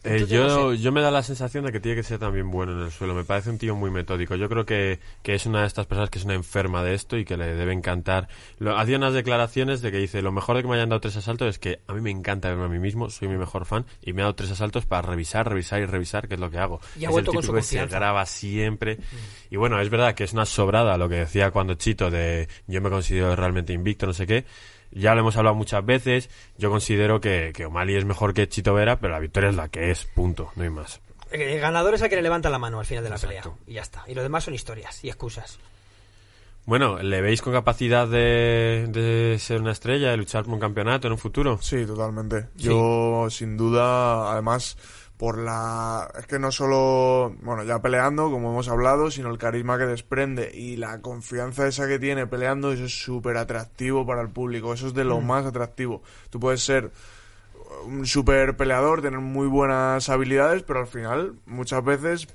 Eh, 0.03 0.25
yo, 0.27 0.47
no 0.47 0.71
sé. 0.71 0.79
yo 0.79 0.91
me 0.91 1.01
da 1.01 1.11
la 1.11 1.23
sensación 1.23 1.63
de 1.65 1.71
que 1.71 1.79
tiene 1.79 1.95
que 1.95 2.03
ser 2.03 2.19
también 2.19 2.51
bueno 2.51 2.73
en 2.73 2.79
el 2.79 2.91
suelo. 2.91 3.13
Me 3.13 3.23
parece 3.23 3.49
un 3.49 3.57
tío 3.57 3.75
muy 3.75 3.89
metódico. 3.89 4.35
Yo 4.35 4.49
creo 4.49 4.65
que, 4.65 4.99
que 5.21 5.33
es 5.33 5.45
una 5.45 5.61
de 5.61 5.67
estas 5.67 5.85
personas 5.85 6.09
que 6.09 6.19
es 6.19 6.25
una 6.25 6.33
enferma 6.33 6.83
de 6.83 6.93
esto 6.93 7.17
y 7.17 7.23
que 7.23 7.37
le 7.37 7.55
debe 7.55 7.71
encantar. 7.71 8.27
Lo, 8.59 8.77
hacía 8.77 8.97
unas 8.97 9.13
declaraciones 9.13 9.81
de 9.81 9.91
que 9.91 9.97
dice, 9.97 10.21
lo 10.21 10.31
mejor 10.31 10.57
de 10.57 10.63
que 10.63 10.67
me 10.67 10.75
hayan 10.75 10.89
dado 10.89 10.99
tres 10.99 11.15
asaltos 11.15 11.47
es 11.47 11.59
que 11.59 11.79
a 11.87 11.93
mí 11.93 12.01
me 12.01 12.11
encanta 12.11 12.49
verme 12.49 12.65
a 12.65 12.67
mí 12.67 12.79
mismo, 12.79 13.09
soy 13.09 13.29
mi 13.29 13.37
mejor 13.37 13.65
fan 13.65 13.85
y 14.01 14.13
me 14.13 14.21
ha 14.21 14.25
dado 14.25 14.35
tres 14.35 14.51
asaltos 14.51 14.85
para 14.85 15.03
revisar, 15.03 15.47
revisar 15.47 15.81
y 15.81 15.85
revisar, 15.85 16.27
que 16.27 16.33
es 16.33 16.39
lo 16.39 16.51
que 16.51 16.57
hago. 16.57 16.81
Y 16.99 17.05
ha 17.05 17.07
es 17.07 17.11
vuelto 17.11 17.31
el 17.31 17.35
con 17.35 17.43
su 17.43 17.53
típico 17.53 17.61
que 17.61 17.63
se 17.63 17.85
graba 17.87 18.25
siempre. 18.25 18.97
Y 19.49 19.55
bueno, 19.55 19.79
es 19.79 19.89
verdad 19.89 20.15
que 20.15 20.25
es 20.25 20.33
una 20.33 20.45
sobrada 20.45 20.97
lo 20.97 21.07
que 21.07 21.15
decía 21.15 21.51
cuando 21.51 21.75
Chito 21.75 22.11
de 22.11 22.47
yo 22.67 22.81
me 22.81 22.89
considero 22.89 23.35
realmente 23.35 23.71
invicto, 23.71 24.05
no 24.05 24.13
sé 24.13 24.27
qué. 24.27 24.45
Ya 24.95 25.13
lo 25.15 25.21
hemos 25.21 25.35
hablado 25.37 25.55
muchas 25.55 25.85
veces. 25.85 26.29
Yo 26.57 26.69
considero 26.69 27.19
que, 27.19 27.51
que 27.55 27.65
O'Malley 27.65 27.95
es 27.95 28.05
mejor 28.05 28.33
que 28.33 28.47
Chito 28.47 28.73
Vera, 28.73 28.99
pero 28.99 29.13
la 29.13 29.19
victoria 29.19 29.49
es 29.49 29.55
la 29.55 29.69
que 29.69 29.91
es, 29.91 30.05
punto, 30.05 30.51
no 30.55 30.63
hay 30.63 30.69
más. 30.69 31.01
El 31.31 31.59
ganador 31.59 31.95
es 31.95 32.01
el 32.01 32.09
que 32.09 32.15
le 32.15 32.21
levanta 32.21 32.49
la 32.51 32.59
mano 32.59 32.79
al 32.79 32.85
final 32.85 33.03
de 33.03 33.09
la 33.09 33.15
Exacto. 33.15 33.53
pelea. 33.53 33.57
Y 33.65 33.73
ya 33.73 33.81
está. 33.81 34.03
Y 34.07 34.13
lo 34.13 34.21
demás 34.21 34.43
son 34.43 34.53
historias 34.53 35.03
y 35.03 35.09
excusas. 35.09 35.57
Bueno, 36.65 36.99
¿le 37.01 37.21
veis 37.21 37.41
con 37.41 37.51
capacidad 37.51 38.07
de, 38.07 38.85
de 38.87 39.37
ser 39.39 39.59
una 39.59 39.71
estrella, 39.73 40.11
de 40.11 40.17
luchar 40.17 40.45
por 40.45 40.53
un 40.53 40.59
campeonato 40.61 41.07
en 41.07 41.13
un 41.13 41.19
futuro? 41.19 41.57
Sí, 41.61 41.85
totalmente. 41.85 42.47
Yo, 42.55 43.27
sin 43.29 43.57
duda, 43.57 44.31
además, 44.31 44.77
por 45.23 45.37
la... 45.37 46.11
Es 46.19 46.27
que 46.27 46.37
no 46.37 46.51
solo, 46.51 47.33
bueno, 47.43 47.63
ya 47.63 47.81
peleando, 47.81 48.29
como 48.29 48.51
hemos 48.51 48.67
hablado, 48.67 49.09
sino 49.09 49.29
el 49.31 49.37
carisma 49.37 49.77
que 49.77 49.85
desprende 49.85 50.51
y 50.53 50.75
la 50.75 50.99
confianza 50.99 51.65
esa 51.65 51.87
que 51.87 51.97
tiene 51.97 52.27
peleando, 52.27 52.73
eso 52.73 52.83
es 52.83 53.01
súper 53.01 53.37
atractivo 53.37 54.05
para 54.05 54.21
el 54.21 54.27
público. 54.27 54.73
Eso 54.73 54.87
es 54.87 54.93
de 54.93 55.05
lo 55.05 55.21
más 55.21 55.45
atractivo. 55.45 56.03
Tú 56.29 56.41
puedes 56.41 56.61
ser 56.61 56.91
un 57.85 58.05
super 58.05 58.57
peleador, 58.57 59.01
tener 59.01 59.21
muy 59.21 59.47
buenas 59.47 60.09
habilidades, 60.09 60.61
pero 60.63 60.81
al 60.81 60.87
final, 60.87 61.35
muchas 61.45 61.81
veces, 61.85 62.27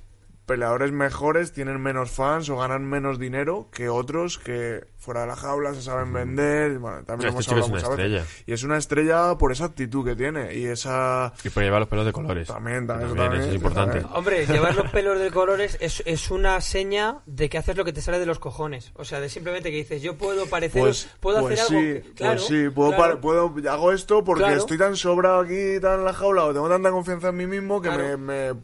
peleadores 0.49 0.91
mejores 0.91 1.53
tienen 1.53 1.81
menos 1.81 2.11
fans 2.11 2.49
o 2.51 2.57
ganan 2.57 2.85
menos 2.85 3.21
dinero 3.21 3.69
que 3.71 3.89
otros 3.89 4.39
que 4.39 4.89
fuera 4.97 5.21
de 5.21 5.29
la 5.29 5.37
jaula 5.37 5.73
se 5.75 5.83
saben 5.83 6.13
vender. 6.13 6.79
Bueno, 6.81 7.05
también 7.05 7.29
Este 7.29 7.37
hemos 7.37 7.49
hablado 7.49 7.67
una 7.67 7.75
muchas 7.77 7.89
veces. 7.97 8.05
estrella. 8.21 8.43
Y 8.47 8.53
es 8.53 8.63
una 8.65 8.77
estrella 8.79 9.39
por 9.39 9.53
esa 9.53 9.67
actitud 9.67 10.05
que 10.05 10.17
tiene 10.17 10.55
y 10.55 10.65
esa... 10.67 11.33
Y 11.45 11.51
por 11.51 11.63
llevar 11.63 11.81
los 11.81 11.89
pelos 11.89 12.05
de 12.07 12.13
colores. 12.13 12.49
También, 12.49 12.87
también, 12.87 13.11
eso 13.11 13.17
también, 13.17 13.43
es 13.45 13.55
importante. 13.55 14.01
también. 14.01 14.17
Hombre, 14.17 14.47
llevar 14.53 14.75
los 14.75 14.91
pelos 14.91 15.21
de 15.21 15.31
colores 15.31 15.79
es, 15.81 16.03
es 16.05 16.31
una 16.33 16.61
seña 16.61 17.19
de 17.27 17.49
que 17.49 17.59
haces 17.59 17.77
lo 17.77 17.85
que 17.85 17.93
te 17.93 18.01
sale 18.01 18.19
de 18.19 18.27
los 18.27 18.39
cojones. 18.41 18.91
O 18.97 19.05
sea, 19.05 19.21
de 19.21 19.29
simplemente 19.29 19.71
que 19.71 19.77
dices, 19.77 20.03
yo 20.03 20.17
puedo 20.17 20.47
parecer, 20.47 20.81
Pues, 20.83 21.09
puedo 21.21 21.41
pues 21.43 21.61
hacer 21.61 21.69
sí, 21.69 21.77
algo. 21.77 22.03
que- 22.09 22.15
claro, 22.15 22.35
pues 22.37 22.47
sí, 22.49 22.69
puedo, 22.71 22.97
claro. 22.97 23.21
puedo, 23.21 23.55
hago 23.71 23.93
esto 23.93 24.25
porque 24.25 24.43
Claro. 24.45 24.57
estoy 24.59 24.79
tan 24.79 24.97
sobrado 24.97 25.41
aquí, 25.41 25.79
tan 25.81 26.01
en 26.01 26.05
la 26.07 26.13
jaula, 26.15 26.45
o 26.47 26.53
tengo 26.53 26.69
tanta 26.69 26.91
confianza 26.91 27.29
en 27.29 27.37
mí 27.37 27.47
mismo 27.47 27.81
que 27.81 27.89
Claro. 27.89 28.19
me, 28.19 28.53
me 28.55 28.61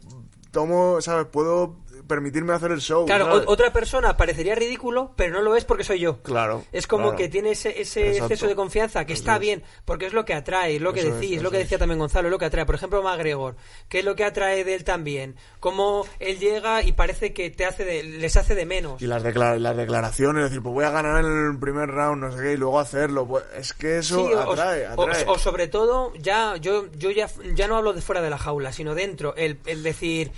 tomo, 0.55 1.01
¿sabes? 1.01 1.27
Puedo 1.27 1.75
permitirme 2.07 2.53
hacer 2.53 2.71
el 2.71 2.81
show. 2.81 3.05
Claro, 3.05 3.43
otra 3.47 3.71
persona 3.73 4.17
parecería 4.17 4.55
ridículo, 4.55 5.13
pero 5.15 5.33
no 5.33 5.41
lo 5.41 5.55
es 5.55 5.65
porque 5.65 5.83
soy 5.83 5.99
yo. 5.99 6.21
Claro. 6.21 6.63
Es 6.71 6.87
como 6.87 7.05
claro. 7.05 7.17
que 7.17 7.29
tiene 7.29 7.51
ese, 7.51 7.81
ese 7.81 8.07
Exacto. 8.07 8.25
exceso 8.25 8.47
de 8.47 8.55
confianza, 8.55 9.05
que 9.05 9.13
Eso 9.13 9.21
está 9.21 9.35
es. 9.35 9.39
bien, 9.41 9.63
porque 9.85 10.05
es 10.05 10.13
lo 10.13 10.25
que 10.25 10.33
atrae, 10.33 10.75
es 10.75 10.81
lo 10.81 10.93
que 10.93 11.01
Eso 11.01 11.15
decís, 11.15 11.37
es 11.37 11.43
lo 11.43 11.51
que 11.51 11.57
decía 11.57 11.77
también 11.77 11.99
Gonzalo, 11.99 12.27
es 12.27 12.31
lo 12.31 12.39
que 12.39 12.45
atrae. 12.45 12.65
Por 12.65 12.75
ejemplo, 12.75 13.01
McGregor, 13.03 13.55
¿qué 13.89 13.99
es 13.99 14.05
lo 14.05 14.15
que 14.15 14.23
atrae 14.23 14.63
de 14.63 14.75
él 14.75 14.83
también? 14.83 15.35
Cómo 15.59 16.05
él 16.19 16.39
llega 16.39 16.81
y 16.83 16.91
parece 16.93 17.33
que 17.33 17.49
te 17.49 17.65
hace 17.65 17.85
de, 17.85 18.03
les 18.03 18.35
hace 18.37 18.55
de 18.55 18.65
menos. 18.65 19.01
Y 19.01 19.07
las, 19.07 19.23
decla- 19.23 19.57
las 19.59 19.75
declaraciones, 19.77 20.43
decir, 20.45 20.61
pues 20.61 20.73
voy 20.73 20.85
a 20.85 20.91
ganar 20.91 21.23
en 21.23 21.51
el 21.51 21.59
primer 21.59 21.89
round, 21.89 22.23
no 22.23 22.31
sé 22.35 22.41
qué, 22.41 22.53
y 22.53 22.57
luego 22.57 22.79
hacerlo. 22.79 23.27
Pues, 23.27 23.43
es 23.57 23.73
que 23.73 23.97
eso 23.99 24.27
Sí, 24.27 24.33
o- 24.33 24.51
atrae, 24.51 24.87
o, 24.95 25.31
o 25.33 25.37
sobre 25.39 25.67
todo, 25.67 26.13
ya 26.15 26.55
yo, 26.57 26.85
yo 26.93 27.11
ya, 27.11 27.27
ya 27.53 27.67
no 27.67 27.77
hablo 27.77 27.93
de 27.93 28.01
fuera 28.01 28.21
de 28.21 28.29
la 28.29 28.37
jaula, 28.37 28.71
sino 28.71 28.95
dentro. 28.95 29.35
El, 29.35 29.59
el 29.65 29.83
decir, 29.83 30.31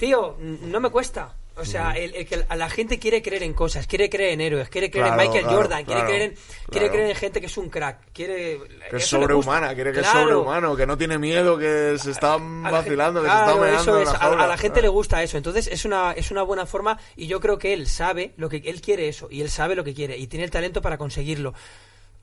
tío, 0.00 0.36
no 0.40 0.80
me 0.80 0.88
cuesta. 0.90 1.34
O 1.56 1.64
sea, 1.64 1.92
el, 1.92 2.14
el 2.14 2.46
la 2.58 2.70
gente 2.70 2.98
quiere 2.98 3.20
creer 3.20 3.42
en 3.42 3.52
cosas, 3.52 3.86
quiere 3.86 4.08
creer 4.08 4.32
en 4.32 4.40
héroes, 4.40 4.70
quiere 4.70 4.90
creer 4.90 5.08
Claro, 5.08 5.20
en 5.20 5.28
Michael 5.28 5.44
claro, 5.44 5.56
Jordan, 5.58 5.84
quiere, 5.84 6.00
claro, 6.00 6.06
creer 6.14 6.22
en, 6.30 6.38
quiere 6.70 6.88
creer 6.90 7.10
en 7.10 7.16
gente 7.16 7.40
que 7.40 7.46
es 7.48 7.56
un 7.58 7.68
crack, 7.68 7.98
quiere... 8.14 8.60
que 8.88 8.96
es 8.96 9.06
sobrehumana, 9.06 9.74
quiere 9.74 9.92
que 9.92 10.00
es 10.00 10.06
sobrehumano, 10.06 10.74
que 10.74 10.86
no 10.86 10.96
tiene 10.96 11.18
miedo, 11.18 11.58
que 11.58 11.98
se 11.98 12.12
está 12.12 12.38
vacilando, 12.40 13.22
que 13.22 13.28
se 13.28 13.34
está 13.34 13.74
eso 13.74 13.98
es, 14.00 14.08
a- 14.08 14.42
a, 14.42 14.46
la 14.46 14.56
gente 14.56 14.80
le 14.80 14.88
gusta 14.88 15.22
eso. 15.22 15.36
Entonces 15.36 15.66
es 15.66 15.84
una, 15.84 16.12
es 16.12 16.30
una 16.30 16.42
buena 16.44 16.64
forma 16.64 16.98
y 17.14 17.26
yo 17.26 17.40
creo 17.40 17.58
que 17.58 17.74
él 17.74 17.86
sabe 17.88 18.32
lo 18.38 18.48
que 18.48 18.62
él 18.64 18.80
quiere 18.80 19.08
eso 19.08 19.28
y 19.30 19.42
él 19.42 19.50
sabe 19.50 19.74
lo 19.74 19.84
que 19.84 19.92
quiere 19.92 20.16
y 20.16 20.28
tiene 20.28 20.44
el 20.46 20.50
talento 20.50 20.80
para 20.80 20.96
conseguirlo. 20.96 21.52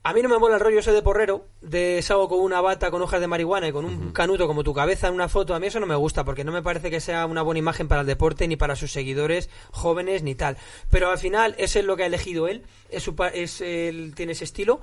A 0.08 0.14
mí 0.14 0.22
no 0.22 0.30
me 0.30 0.38
mola 0.38 0.54
el 0.54 0.60
rollo 0.62 0.78
ese 0.78 0.90
de 0.92 1.02
porrero, 1.02 1.44
de 1.60 2.00
salgo 2.00 2.30
con 2.30 2.40
una 2.40 2.62
bata 2.62 2.90
con 2.90 3.02
hojas 3.02 3.20
de 3.20 3.26
marihuana 3.26 3.68
y 3.68 3.72
con 3.72 3.84
un 3.84 4.10
canuto 4.12 4.46
como 4.46 4.64
tu 4.64 4.72
cabeza 4.72 5.08
en 5.08 5.12
una 5.12 5.28
foto. 5.28 5.54
A 5.54 5.60
mí 5.60 5.66
eso 5.66 5.80
no 5.80 5.86
me 5.86 5.96
gusta 5.96 6.24
porque 6.24 6.44
no 6.44 6.50
me 6.50 6.62
parece 6.62 6.90
que 6.90 6.98
sea 6.98 7.26
una 7.26 7.42
buena 7.42 7.58
imagen 7.58 7.88
para 7.88 8.00
el 8.00 8.06
deporte 8.06 8.48
ni 8.48 8.56
para 8.56 8.74
sus 8.74 8.90
seguidores 8.90 9.50
jóvenes 9.70 10.22
ni 10.22 10.34
tal. 10.34 10.56
Pero 10.88 11.10
al 11.10 11.18
final 11.18 11.54
ese 11.58 11.80
es 11.80 11.84
lo 11.84 11.94
que 11.94 12.04
ha 12.04 12.06
elegido 12.06 12.48
él, 12.48 12.62
es, 12.88 13.02
su 13.02 13.14
es 13.34 13.60
él 13.60 14.14
tiene 14.16 14.32
ese 14.32 14.44
estilo. 14.44 14.80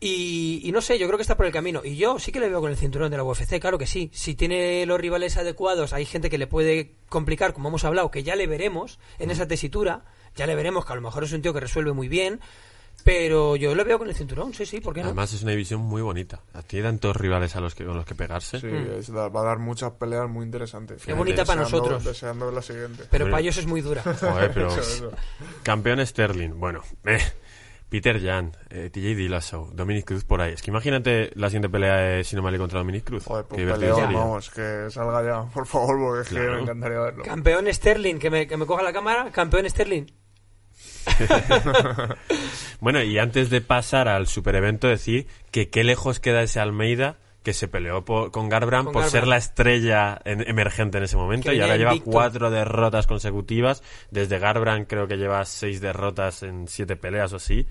Y, 0.00 0.60
y 0.62 0.70
no 0.70 0.82
sé, 0.82 0.98
yo 0.98 1.06
creo 1.06 1.16
que 1.16 1.22
está 1.22 1.38
por 1.38 1.46
el 1.46 1.52
camino. 1.52 1.80
Y 1.82 1.96
yo 1.96 2.18
sí 2.18 2.30
que 2.30 2.38
le 2.38 2.50
veo 2.50 2.60
con 2.60 2.70
el 2.70 2.76
cinturón 2.76 3.10
de 3.10 3.16
la 3.16 3.24
UFC, 3.24 3.58
claro 3.58 3.78
que 3.78 3.86
sí. 3.86 4.10
Si 4.12 4.34
tiene 4.34 4.84
los 4.84 5.00
rivales 5.00 5.38
adecuados, 5.38 5.94
hay 5.94 6.04
gente 6.04 6.28
que 6.28 6.36
le 6.36 6.46
puede 6.46 6.92
complicar, 7.08 7.54
como 7.54 7.70
hemos 7.70 7.84
hablado, 7.84 8.10
que 8.10 8.22
ya 8.22 8.36
le 8.36 8.46
veremos 8.46 8.98
en 9.18 9.30
esa 9.30 9.48
tesitura. 9.48 10.04
Ya 10.36 10.46
le 10.46 10.54
veremos 10.54 10.84
que 10.84 10.92
a 10.92 10.96
lo 10.96 11.00
mejor 11.00 11.24
es 11.24 11.32
un 11.32 11.40
tío 11.40 11.54
que 11.54 11.60
resuelve 11.60 11.94
muy 11.94 12.08
bien. 12.08 12.40
Pero 13.04 13.56
yo 13.56 13.74
lo 13.74 13.84
veo 13.84 13.98
con 13.98 14.08
el 14.08 14.14
cinturón, 14.14 14.52
sí, 14.52 14.66
sí, 14.66 14.80
¿por 14.80 14.92
qué 14.92 15.00
no? 15.00 15.06
Además 15.06 15.32
es 15.32 15.42
una 15.42 15.52
división 15.52 15.80
muy 15.80 16.02
bonita. 16.02 16.40
Tiene 16.66 16.88
tantos 16.88 17.16
rivales 17.16 17.56
a 17.56 17.60
los 17.60 17.74
que, 17.74 17.84
con 17.86 17.96
los 17.96 18.04
que 18.04 18.14
pegarse. 18.14 18.60
Sí, 18.60 18.66
es- 18.98 19.10
da- 19.12 19.28
va 19.28 19.40
a 19.40 19.44
dar 19.44 19.58
muchas 19.58 19.92
peleas 19.92 20.28
muy 20.28 20.44
interesantes. 20.44 21.02
Qué 21.04 21.14
bonita 21.14 21.44
para 21.44 21.62
nosotros. 21.62 22.04
Deseando 22.04 22.46
ver 22.46 22.54
la 22.54 22.62
siguiente. 22.62 23.04
Pero 23.10 23.24
Hombre. 23.24 23.32
para 23.32 23.40
ellos 23.40 23.56
es 23.56 23.66
muy 23.66 23.80
dura. 23.80 24.02
Joder, 24.20 24.52
pero... 24.52 24.68
Campeón 25.62 26.04
Sterling, 26.06 26.58
bueno. 26.58 26.82
eh, 27.04 27.18
Peter 27.88 28.20
Jan, 28.22 28.54
eh, 28.68 28.90
TJ 28.92 29.14
Dillashaw, 29.16 29.70
Dominic 29.72 30.04
Cruz 30.04 30.24
por 30.24 30.42
ahí. 30.42 30.52
Es 30.52 30.60
que 30.60 30.70
imagínate 30.70 31.30
la 31.34 31.48
siguiente 31.48 31.70
pelea 31.70 31.96
de 31.96 32.24
Sinomali 32.24 32.58
contra 32.58 32.80
Dominic 32.80 33.04
Cruz. 33.04 33.24
Joder, 33.24 33.46
pues 33.46 33.64
peleón, 33.64 34.12
vamos, 34.12 34.50
que 34.50 34.88
salga 34.90 35.24
ya, 35.24 35.50
por 35.50 35.66
favor, 35.66 35.96
porque 35.98 36.22
es 36.22 36.28
que 36.28 36.38
me 36.50 36.60
encantaría 36.60 36.98
verlo. 36.98 37.24
Campeón 37.24 37.72
Sterling, 37.72 38.18
que 38.18 38.28
me, 38.28 38.46
que 38.46 38.58
me 38.58 38.66
coja 38.66 38.82
la 38.82 38.92
cámara. 38.92 39.30
Campeón 39.32 39.68
Sterling. 39.70 40.04
Bueno, 42.80 43.02
y 43.02 43.18
antes 43.18 43.50
de 43.50 43.60
pasar 43.60 44.08
al 44.08 44.26
super 44.26 44.54
evento, 44.54 44.88
decir 44.88 45.26
que 45.50 45.68
qué 45.68 45.84
lejos 45.84 46.20
queda 46.20 46.42
ese 46.42 46.60
Almeida 46.60 47.16
que 47.42 47.52
se 47.54 47.66
peleó 47.68 48.04
con 48.04 48.48
Garbrandt 48.48 48.92
por 48.92 49.04
ser 49.10 49.26
la 49.26 49.36
estrella 49.36 50.20
en- 50.24 50.46
emergente 50.48 50.98
en 50.98 51.04
ese 51.04 51.16
momento 51.16 51.48
Que 51.50 51.56
y 51.56 51.60
ahora 51.60 51.76
lleva 51.76 51.92
cuatro 52.12 52.50
derrotas 52.50 53.06
consecutivas. 53.06 53.82
Desde 54.10 54.38
Garbrandt 54.38 54.88
creo 54.88 55.08
que 55.08 55.16
lleva 55.16 55.44
seis 55.46 55.80
derrotas 55.80 56.42
en 56.42 56.68
siete 56.68 56.96
peleas 56.96 57.32
o 57.32 57.36
así. 57.36 57.66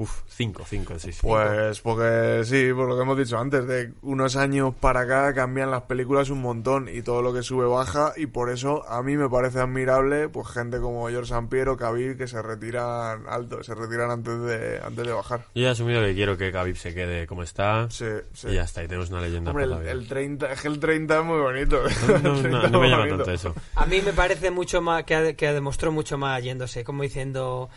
Uf, 0.00 0.22
cinco, 0.28 0.62
cinco 0.64 0.92
en 0.92 1.00
seis. 1.00 1.18
Pues 1.20 1.80
porque 1.80 2.42
sí, 2.44 2.72
por 2.72 2.88
lo 2.88 2.94
que 2.96 3.02
hemos 3.02 3.18
dicho 3.18 3.36
antes, 3.36 3.66
de 3.66 3.92
unos 4.02 4.36
años 4.36 4.72
para 4.80 5.00
acá 5.00 5.34
cambian 5.34 5.72
las 5.72 5.82
películas 5.82 6.30
un 6.30 6.40
montón 6.40 6.88
y 6.88 7.02
todo 7.02 7.20
lo 7.20 7.34
que 7.34 7.42
sube 7.42 7.66
baja 7.66 8.12
y 8.16 8.26
por 8.26 8.50
eso 8.50 8.88
a 8.88 9.02
mí 9.02 9.16
me 9.16 9.28
parece 9.28 9.58
admirable 9.58 10.28
pues 10.28 10.46
gente 10.48 10.78
como 10.78 11.08
George 11.08 11.30
Sampiero, 11.30 11.76
Khabib 11.76 12.16
que 12.16 12.28
se 12.28 12.40
retiran 12.40 13.24
alto, 13.28 13.62
se 13.64 13.74
retiran 13.74 14.12
antes 14.12 14.40
de 14.40 14.80
antes 14.84 15.04
de 15.04 15.12
bajar. 15.12 15.46
Yo 15.56 15.66
he 15.66 15.68
asumido 15.68 16.00
que 16.00 16.14
quiero 16.14 16.36
que 16.38 16.52
Khabib 16.52 16.76
se 16.76 16.94
quede 16.94 17.26
como 17.26 17.42
está. 17.42 17.90
Sí, 17.90 18.06
sí. 18.34 18.48
Y 18.50 18.54
ya 18.54 18.62
está, 18.62 18.84
y 18.84 18.86
tenemos 18.86 19.10
una 19.10 19.20
leyenda 19.20 19.50
Hombre, 19.50 19.64
el, 19.64 19.70
la 19.70 19.78
vida. 19.80 19.90
el 19.90 20.06
30, 20.06 20.52
es 20.52 20.60
que 20.62 20.68
el 20.68 20.78
30 20.78 21.18
es 21.18 21.24
muy 21.24 21.40
bonito. 21.40 21.82
No, 21.82 22.14
El 22.16 22.22
no, 22.22 22.40
30 22.40 22.68
no 22.68 22.80
me 22.80 22.88
llama 22.88 22.98
bonito. 23.06 23.16
tanto 23.24 23.32
eso. 23.32 23.54
A 23.74 23.84
mí 23.86 24.00
me 24.00 24.12
parece 24.12 24.52
mucho 24.52 24.80
más 24.80 25.02
que, 25.02 25.16
ha- 25.16 25.34
que 25.34 25.52
demostró 25.52 25.90
mucho 25.90 26.18
más 26.18 26.40
yéndose, 26.42 26.84
como 26.84 27.02
diciendo. 27.02 27.68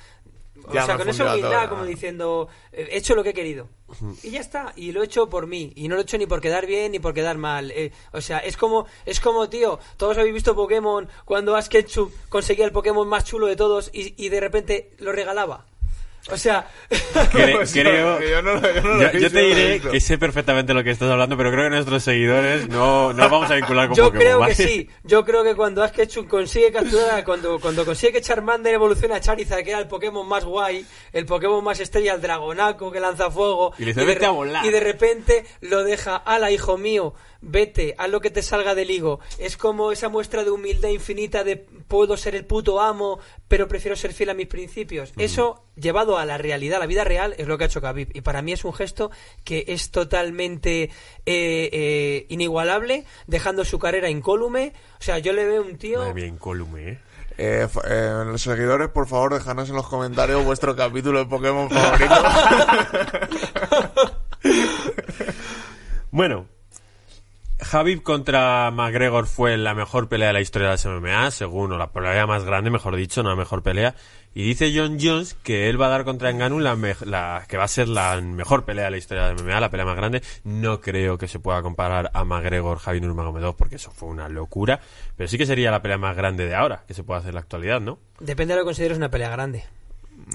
O 0.68 0.72
sea, 0.72 0.98
con 0.98 1.10
esa 1.10 1.34
humildad, 1.34 1.70
como 1.70 1.86
diciendo, 1.86 2.48
eh, 2.72 2.88
he 2.92 2.98
hecho 2.98 3.16
lo 3.16 3.24
que 3.24 3.30
he 3.30 3.34
querido. 3.34 3.68
Y 4.24 4.32
ya 4.32 4.40
está, 4.40 4.74
y 4.76 4.92
lo 4.92 5.02
he 5.02 5.06
hecho 5.06 5.30
por 5.30 5.48
mí. 5.48 5.74
Y 5.76 5.88
no 5.88 5.96
lo 5.96 6.02
he 6.02 6.04
hecho 6.04 6.18
ni 6.18 6.26
por 6.26 6.42
quedar 6.42 6.66
bien 6.66 6.92
ni 6.94 7.00
por 7.00 7.14
quedar 7.14 7.38
mal. 7.38 7.72
Eh, 7.72 7.92
o 8.14 8.22
sea, 8.22 8.40
es 8.40 8.58
como, 8.58 8.86
es 9.06 9.20
como, 9.20 9.50
tío, 9.50 9.80
todos 9.98 10.18
habéis 10.18 10.34
visto 10.34 10.56
Pokémon 10.56 11.08
cuando 11.26 11.56
Ash 11.56 11.68
Ketchum 11.68 12.10
conseguía 12.30 12.66
el 12.66 12.72
Pokémon 12.72 13.08
más 13.08 13.26
chulo 13.26 13.48
de 13.48 13.56
todos 13.56 13.90
y, 13.94 14.14
y 14.24 14.30
de 14.30 14.40
repente 14.40 14.94
lo 15.00 15.12
regalaba. 15.12 15.66
O 16.30 16.38
sea, 16.38 16.68
Cre- 17.32 17.60
O 17.62 17.66
sea, 17.66 17.84
creo... 17.84 18.22
yo 18.22 18.42
no 18.44 18.62
yo 18.62 18.82
no 18.82 19.02
Yo, 19.12 19.20
yo 19.20 19.32
te 19.32 19.40
diré 19.42 19.82
que 19.82 20.00
sé 20.00 20.18
perfectamente 20.18 20.74
lo 20.74 20.84
que 20.84 20.92
estás 20.92 21.10
hablando, 21.10 21.36
pero 21.36 21.52
creo 21.52 21.64
que 21.66 21.70
nuestros 21.72 22.04
seguidores 22.04 22.68
no, 22.70 23.12
no 23.14 23.30
vamos 23.30 23.50
a 23.50 23.56
vincular 23.56 23.88
con 23.88 23.96
yo 23.98 24.06
Pokémon, 24.06 24.22
creo 24.22 24.40
¿vale? 24.40 24.56
que 24.56 24.64
sí. 24.68 24.90
Yo 25.04 25.26
creo 25.26 25.44
que 25.44 25.56
cuando 25.56 25.84
Ash 25.84 25.92
Ketchum 25.92 26.28
consigue 26.28 26.72
capturar, 26.72 27.24
cuando, 27.24 27.60
cuando 27.60 27.84
consigue 27.86 28.14
que 28.14 28.22
Charmander 28.22 28.74
evolucione 28.76 29.16
a 29.16 29.20
Charizard, 29.20 29.64
que 29.64 29.72
era 29.72 29.80
el 29.80 29.88
Pokémon 29.88 30.28
más 30.28 30.46
guay, 30.46 30.86
el 31.12 31.26
Pokémon 31.26 31.64
más 31.64 31.80
estrella, 31.80 32.14
el 32.14 32.22
Dragonaco 32.22 32.92
que 32.92 33.00
lanza 33.00 33.32
fuego, 33.32 33.74
Y 33.78 33.82
le 33.82 33.88
dice, 33.88 34.02
de 34.02 34.06
"Vete 34.06 34.20
re- 34.20 34.26
a 34.28 34.32
volar". 34.32 34.66
y 34.66 34.70
de 34.70 34.80
repente 34.80 35.46
lo 35.62 35.84
deja, 35.84 36.18
ala 36.18 36.52
hijo 36.52 36.78
mío, 36.78 37.14
vete, 37.42 37.96
haz 37.98 38.10
lo 38.10 38.22
que 38.22 38.30
te 38.30 38.42
salga 38.42 38.76
del 38.76 38.92
higo. 38.92 39.20
Es 39.38 39.58
como 39.58 39.92
esa 39.92 40.10
muestra 40.10 40.44
de 40.44 40.52
humildad 40.52 40.90
infinita 40.90 41.44
de 41.44 41.58
puedo 41.58 42.18
ser 42.18 42.36
el 42.36 42.46
puto 42.46 42.80
amo, 42.80 43.20
pero 43.48 43.68
prefiero 43.68 43.96
ser 43.96 44.14
fiel 44.14 44.30
a 44.30 44.34
mis 44.34 44.48
principios. 44.48 45.14
Eso, 45.18 45.66
llevado 45.76 46.18
a 46.18 46.26
la 46.26 46.38
realidad, 46.38 46.78
a 46.78 46.80
la 46.80 46.86
vida 46.86 47.04
real, 47.04 47.36
es 47.38 47.48
lo 47.48 47.58
que 47.58 47.66
ha 47.66 47.68
hecho 47.68 47.82
Khabib. 47.82 48.10
Y 48.14 48.22
para 48.22 48.42
mí 48.42 48.54
es 48.54 48.64
un 48.64 48.74
gesto 48.74 49.12
que 49.44 49.66
es 49.68 49.92
totalmente 49.92 50.84
eh, 50.84 50.90
eh, 51.26 52.26
inigualable, 52.30 53.06
dejando 53.28 53.66
su 53.66 53.80
carrera 53.80 54.10
incólume. 54.10 54.74
O 55.00 55.04
sea, 55.04 55.20
yo 55.20 55.34
le 55.34 55.46
veo 55.46 55.62
un 55.62 55.78
tío... 55.78 56.00
Madre 56.00 56.14
mía, 56.14 56.28
incólume, 56.28 56.90
¿eh? 56.90 57.00
Eh, 57.38 57.68
eh, 57.90 58.24
los 58.26 58.42
seguidores, 58.42 58.90
por 58.90 59.08
favor, 59.08 59.34
dejadnos 59.34 59.70
en 59.70 59.76
los 59.76 59.88
comentarios 59.88 60.46
vuestro 60.46 60.76
capítulo 60.76 61.20
de 61.20 61.26
Pokémon 61.26 61.70
favorito. 61.70 62.14
Bueno, 66.12 66.48
Javib 67.62 68.02
contra 68.02 68.72
McGregor 68.72 69.28
fue 69.28 69.56
la 69.56 69.76
mejor 69.76 70.10
pelea 70.10 70.28
de 70.28 70.34
la 70.34 70.42
historia 70.42 70.70
de 70.70 70.74
las 70.74 70.86
MMA, 70.86 71.30
según, 71.30 71.72
o 71.72 71.78
la 71.78 71.92
pelea 71.92 72.26
más 72.26 72.44
grande, 72.44 72.72
mejor 72.72 72.96
dicho, 72.96 73.22
no 73.22 73.30
la 73.30 73.36
mejor 73.36 73.62
pelea. 73.62 73.96
Y 74.34 74.44
dice 74.44 74.74
John 74.76 74.98
Jones 75.00 75.36
que 75.36 75.70
él 75.70 75.80
va 75.80 75.88
a 75.88 75.90
dar 75.90 76.04
contra 76.04 76.32
Ngannou 76.32 76.60
la, 76.60 76.76
la 77.06 77.46
que 77.48 77.58
va 77.58 77.66
a 77.66 77.68
ser 77.68 77.88
la 77.88 78.20
mejor 78.22 78.66
pelea 78.66 78.86
de 78.86 78.92
la 78.92 78.98
historia 78.98 79.28
de 79.28 79.36
MMA, 79.36 79.60
la 79.60 79.70
pelea 79.70 79.86
más 79.86 79.96
grande. 79.96 80.24
No 80.44 80.82
creo 80.82 81.18
que 81.18 81.28
se 81.28 81.40
pueda 81.40 81.62
comparar 81.62 82.10
a 82.14 82.24
McGregor 82.24 82.80
Javi 82.80 83.00
Nurmagomedov 83.00 83.56
porque 83.56 83.76
eso 83.76 83.92
fue 83.92 84.10
una 84.10 84.28
locura, 84.28 84.80
pero 85.16 85.28
sí 85.28 85.38
que 85.38 85.46
sería 85.46 85.70
la 85.70 85.82
pelea 85.82 85.98
más 85.98 86.16
grande 86.16 86.46
de 86.46 86.56
ahora 86.56 86.84
que 86.88 86.94
se 86.94 87.04
puede 87.04 87.20
hacer 87.20 87.30
en 87.30 87.36
la 87.36 87.42
actualidad, 87.42 87.80
¿no? 87.80 88.00
Depende 88.20 88.54
de 88.54 88.60
lo 88.60 88.64
que 88.64 88.70
consideres 88.70 88.98
una 88.98 89.12
pelea 89.12 89.30
grande. 89.30 89.66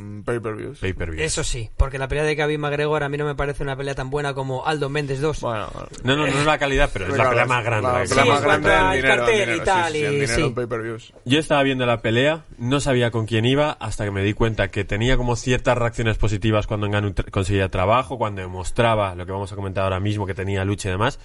Mm, 0.00 0.22
Pay-per-views. 0.22 0.78
Pay-per-view. 0.78 1.22
Eso 1.22 1.42
sí, 1.44 1.70
porque 1.76 1.98
la 1.98 2.08
pelea 2.08 2.24
de 2.24 2.36
Khabib 2.36 2.58
McGregor 2.58 3.02
a 3.02 3.08
mí 3.08 3.16
no 3.16 3.24
me 3.24 3.34
parece 3.34 3.62
una 3.62 3.76
pelea 3.76 3.94
tan 3.94 4.10
buena 4.10 4.34
como 4.34 4.66
Aldo 4.66 4.88
Méndez 4.90 5.20
2. 5.20 5.40
Bueno, 5.40 5.68
No, 6.04 6.16
no, 6.16 6.26
no 6.26 6.38
es 6.38 6.44
la 6.46 6.58
calidad, 6.58 6.90
pero 6.92 7.06
es 7.06 7.16
la 7.16 7.28
pelea 7.30 7.46
más 7.46 7.64
grande. 7.64 7.88
La 7.88 7.94
la 7.94 8.02
que 8.02 8.08
pelea 8.08 8.24
se 8.24 8.30
más 8.30 8.42
grande 8.42 8.68
el 8.74 8.96
dinero. 8.96 9.16
cartel 9.16 9.34
dinero, 9.40 9.56
y 9.56 9.64
tal, 9.64 9.92
sí, 9.92 9.98
sí, 9.98 10.04
el 10.04 10.20
dinero 10.20 10.54
pay-per-views. 10.54 11.12
Yo 11.24 11.38
estaba 11.38 11.62
viendo 11.62 11.86
la 11.86 12.00
pelea, 12.02 12.44
no 12.58 12.80
sabía 12.80 13.10
con 13.10 13.26
quién 13.26 13.44
iba, 13.44 13.72
hasta 13.72 14.04
que 14.04 14.10
me 14.10 14.22
di 14.22 14.32
cuenta 14.34 14.68
que 14.68 14.84
tenía 14.84 15.16
como 15.16 15.36
ciertas 15.36 15.78
reacciones 15.78 16.18
positivas 16.18 16.66
cuando 16.66 16.86
tr- 16.88 17.30
conseguía 17.30 17.68
trabajo, 17.70 18.18
cuando 18.18 18.42
demostraba 18.42 19.14
lo 19.14 19.24
que 19.26 19.32
vamos 19.32 19.52
a 19.52 19.56
comentar 19.56 19.84
ahora 19.84 20.00
mismo, 20.00 20.26
que 20.26 20.34
tenía 20.34 20.64
lucha 20.64 20.88
y 20.88 20.92
demás, 20.92 21.18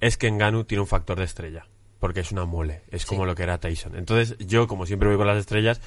es 0.00 0.16
que 0.16 0.30
Ngannou 0.30 0.64
tiene 0.64 0.82
un 0.82 0.86
factor 0.86 1.18
de 1.18 1.24
estrella, 1.24 1.66
porque 1.98 2.20
es 2.20 2.30
una 2.30 2.44
mole, 2.44 2.82
es 2.90 3.04
como 3.06 3.24
lo 3.26 3.34
que 3.34 3.42
era 3.42 3.58
Tyson. 3.58 3.96
Entonces 3.96 4.36
yo, 4.38 4.66
como 4.68 4.86
siempre 4.86 5.08
voy 5.08 5.16
con 5.18 5.26
las 5.26 5.38
estrellas, 5.38 5.80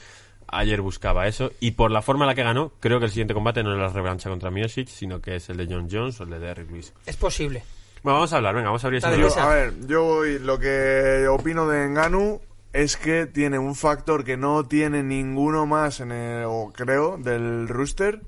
ayer 0.52 0.82
buscaba 0.82 1.28
eso, 1.28 1.52
y 1.60 1.72
por 1.72 1.92
la 1.92 2.02
forma 2.02 2.26
en 2.26 2.30
la 2.30 2.36
que 2.36 2.44
ganó, 2.44 2.72
creo 2.80 3.00
que 3.00 3.06
el 3.06 3.12
siguiente 3.12 3.34
combate 3.34 3.64
no 3.64 3.72
es 3.74 3.80
la 3.80 3.88
revancha 3.90 4.30
contra 4.30 4.52
Miocic, 4.52 4.88
sino 4.88 5.22
que 5.22 5.36
es 5.38 5.50
el 5.50 5.58
de 5.58 5.68
John 5.74 5.88
Jones 5.92 6.20
o 6.20 6.24
el 6.24 6.30
de 6.32 6.40
Derrick 6.40 6.70
Lewis. 6.70 6.94
Es 7.06 7.16
posible. 7.18 7.64
Bueno, 8.04 8.16
vamos 8.16 8.34
a 8.34 8.38
hablar, 8.38 8.56
venga, 8.56 8.68
vamos 8.70 8.84
a 8.84 8.88
abrir 8.88 8.98
ese. 8.98 9.20
Yo, 9.20 9.40
a 9.40 9.50
ver, 9.54 9.74
yo 9.88 10.04
voy- 10.04 10.40
lo 10.40 10.58
que 10.60 11.28
opino 11.30 11.68
de 11.68 11.86
Enganu 11.86 12.42
es 12.74 12.98
que 12.98 13.26
tiene 13.28 13.60
un 13.60 13.76
factor 13.76 14.24
que 14.24 14.38
no 14.38 14.66
tiene 14.66 15.04
ninguno 15.04 15.66
más 15.66 16.00
en 16.00 16.12
el, 16.12 16.46
o 16.48 16.72
creo, 16.76 17.18
del 17.18 17.68
rooster, 17.68 18.22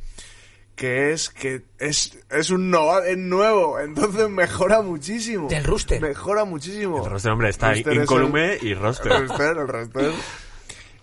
que 0.76 1.11
es 1.11 1.30
que 1.30 1.61
es, 1.80 2.17
es 2.30 2.49
un 2.49 2.69
nova- 2.71 3.05
es 3.07 3.17
nuevo, 3.17 3.80
entonces 3.80 4.30
mejora 4.30 4.82
muchísimo. 4.82 5.47
Del 5.49 5.63
rooster. 5.63 6.01
Mejora 6.01 6.45
muchísimo. 6.45 7.03
El 7.03 7.09
roster, 7.11 7.32
hombre, 7.32 7.49
está 7.49 7.76
incólume 7.78 8.53
el- 8.55 8.67
y 8.67 8.74
roster. 8.76 9.11
El 9.11 9.28
roster, 9.30 9.57
el 9.57 9.67
roster. 9.67 10.11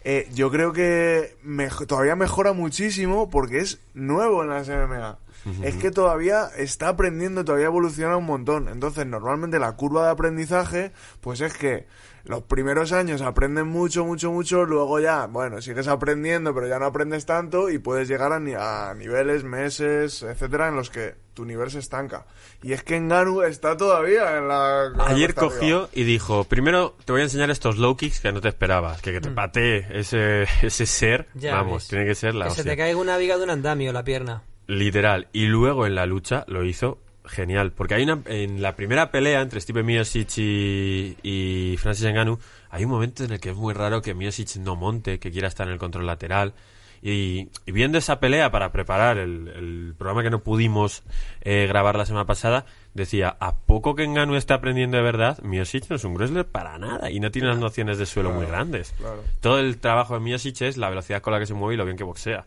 Eh, 0.02 0.28
yo 0.32 0.50
creo 0.50 0.72
que 0.72 1.36
todavía 1.86 2.16
mejora 2.16 2.52
muchísimo 2.52 3.28
porque 3.28 3.58
es 3.58 3.80
nuevo 3.94 4.42
en 4.42 4.48
las 4.50 4.68
MMA. 4.68 5.18
Es 5.62 5.76
que 5.76 5.90
todavía 5.90 6.48
está 6.56 6.88
aprendiendo, 6.88 7.44
todavía 7.44 7.66
evoluciona 7.66 8.16
un 8.16 8.26
montón. 8.26 8.68
Entonces, 8.68 9.06
normalmente 9.06 9.58
la 9.58 9.72
curva 9.72 10.04
de 10.04 10.10
aprendizaje, 10.10 10.92
pues 11.22 11.40
es 11.40 11.54
que 11.54 11.86
los 12.30 12.42
primeros 12.44 12.92
años 12.92 13.20
aprenden 13.20 13.66
mucho, 13.66 14.04
mucho, 14.06 14.30
mucho, 14.32 14.64
luego 14.64 15.00
ya, 15.00 15.26
bueno, 15.26 15.60
sigues 15.60 15.88
aprendiendo, 15.88 16.54
pero 16.54 16.66
ya 16.68 16.78
no 16.78 16.86
aprendes 16.86 17.26
tanto 17.26 17.68
y 17.68 17.78
puedes 17.78 18.08
llegar 18.08 18.32
a, 18.32 18.40
ni- 18.40 18.54
a 18.56 18.94
niveles, 18.96 19.44
meses, 19.44 20.22
etcétera, 20.22 20.68
en 20.68 20.76
los 20.76 20.88
que 20.90 21.14
tu 21.34 21.44
nivel 21.44 21.70
se 21.70 21.78
estanca. 21.80 22.24
Y 22.62 22.72
es 22.72 22.82
que 22.82 22.96
Enganu 22.96 23.42
está 23.42 23.76
todavía 23.76 24.36
en 24.38 24.48
la... 24.48 24.86
Ayer 25.06 25.30
arriba. 25.30 25.34
cogió 25.34 25.88
y 25.92 26.04
dijo, 26.04 26.44
primero 26.44 26.96
te 27.04 27.12
voy 27.12 27.20
a 27.20 27.24
enseñar 27.24 27.50
estos 27.50 27.76
low 27.78 27.96
kicks 27.96 28.20
que 28.20 28.32
no 28.32 28.40
te 28.40 28.48
esperabas, 28.48 29.00
que, 29.02 29.12
que 29.12 29.20
te 29.20 29.30
patee 29.30 29.86
ese, 29.90 30.42
ese 30.62 30.86
ser, 30.86 31.28
Mm. 31.34 31.38
Ya 31.38 31.54
vamos, 31.54 31.82
ves. 31.82 31.88
tiene 31.88 32.06
que 32.06 32.14
ser 32.14 32.34
la 32.34 32.46
que 32.46 32.52
se 32.52 32.64
te 32.64 32.76
caiga 32.76 32.96
una 32.98 33.16
viga 33.16 33.36
de 33.38 33.44
un 33.44 33.50
andamio 33.50 33.92
la 33.92 34.04
pierna. 34.04 34.42
Literal. 34.66 35.26
Y 35.32 35.46
luego 35.46 35.86
en 35.86 35.94
la 35.96 36.06
lucha 36.06 36.44
lo 36.46 36.64
hizo 36.64 36.98
genial, 37.24 37.72
porque 37.72 37.94
hay 37.94 38.02
una, 38.02 38.20
en 38.26 38.62
la 38.62 38.76
primera 38.76 39.10
pelea 39.10 39.40
entre 39.40 39.60
Steve 39.60 39.82
Miocic 39.82 40.38
y, 40.38 41.16
y 41.22 41.76
Francis 41.78 42.06
Ngannou, 42.06 42.38
hay 42.70 42.84
un 42.84 42.90
momento 42.90 43.24
en 43.24 43.32
el 43.32 43.40
que 43.40 43.50
es 43.50 43.56
muy 43.56 43.74
raro 43.74 44.02
que 44.02 44.14
Miocic 44.14 44.56
no 44.56 44.76
monte, 44.76 45.18
que 45.18 45.30
quiera 45.30 45.48
estar 45.48 45.66
en 45.66 45.72
el 45.74 45.78
control 45.78 46.06
lateral. 46.06 46.54
Y, 47.02 47.48
y 47.64 47.72
viendo 47.72 47.96
esa 47.96 48.20
pelea 48.20 48.50
para 48.50 48.72
preparar 48.72 49.16
el, 49.16 49.48
el 49.48 49.94
programa 49.96 50.22
que 50.22 50.28
no 50.28 50.40
pudimos 50.40 51.02
eh, 51.40 51.66
grabar 51.66 51.96
la 51.96 52.04
semana 52.04 52.26
pasada, 52.26 52.66
decía, 52.92 53.36
a 53.40 53.56
poco 53.56 53.94
que 53.94 54.06
Ngannou 54.06 54.36
está 54.36 54.54
aprendiendo 54.54 54.98
de 54.98 55.02
verdad, 55.02 55.38
Miocic 55.42 55.88
no 55.88 55.96
es 55.96 56.04
un 56.04 56.14
wrestler 56.14 56.46
para 56.46 56.76
nada 56.78 57.10
y 57.10 57.18
no 57.18 57.30
tiene 57.30 57.48
unas 57.48 57.58
nociones 57.60 57.96
de 57.96 58.04
suelo 58.04 58.32
muy 58.32 58.44
grandes. 58.44 58.92
claro. 58.98 59.24
Todo 59.40 59.60
el 59.60 59.78
trabajo 59.78 60.14
de 60.14 60.20
Miocic 60.20 60.60
es 60.60 60.76
la 60.76 60.90
velocidad 60.90 61.22
con 61.22 61.32
la 61.32 61.38
que 61.38 61.46
se 61.46 61.54
mueve 61.54 61.74
y 61.74 61.76
lo 61.78 61.86
bien 61.86 61.96
que 61.96 62.04
boxea. 62.04 62.44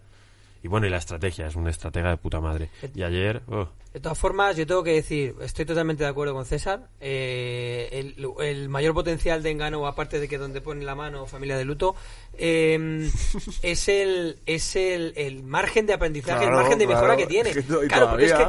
Y 0.62 0.68
bueno, 0.68 0.86
y 0.88 0.90
la 0.90 0.98
estrategia, 0.98 1.48
es 1.48 1.56
una 1.56 1.72
estratega 1.72 2.10
de 2.12 2.18
puta 2.18 2.40
madre. 2.40 2.70
Y 2.96 3.04
ayer, 3.04 3.42
oh, 3.50 3.68
De 3.94 4.00
todas 4.00 4.18
formas, 4.18 4.56
yo 4.58 4.66
tengo 4.66 4.84
que 4.84 4.94
decir, 4.94 5.36
estoy 5.42 5.66
totalmente 5.66 6.04
de 6.04 6.10
acuerdo 6.10 6.34
con 6.34 6.46
César. 6.46 6.90
eh, 7.00 7.90
el, 7.92 8.28
el 8.44 8.68
mayor 8.68 8.96
potencial 8.96 9.44
de 9.44 9.52
Engano, 9.52 9.86
aparte 9.86 10.20
de 10.20 10.28
que 10.28 10.40
donde 10.40 10.62
pone 10.62 10.84
la 10.84 10.96
mano 10.96 11.28
familia 11.28 11.58
de 11.58 11.64
luto, 11.64 11.96
eh, 12.36 13.08
es 13.62 13.88
el 13.90 14.40
es 14.48 14.76
el, 14.76 15.14
el 15.16 15.44
margen 15.44 15.86
de 15.86 15.94
aprendizaje, 15.94 16.46
el 16.46 16.52
margen 16.52 16.80
de 16.80 16.88
mejora 16.88 17.16
claro, 17.16 17.18
que 17.20 17.28
tiene. 17.28 17.50
y 17.84 17.88
claro, 17.88 18.10
porque 18.10 18.26
es 18.26 18.34
que 18.34 18.48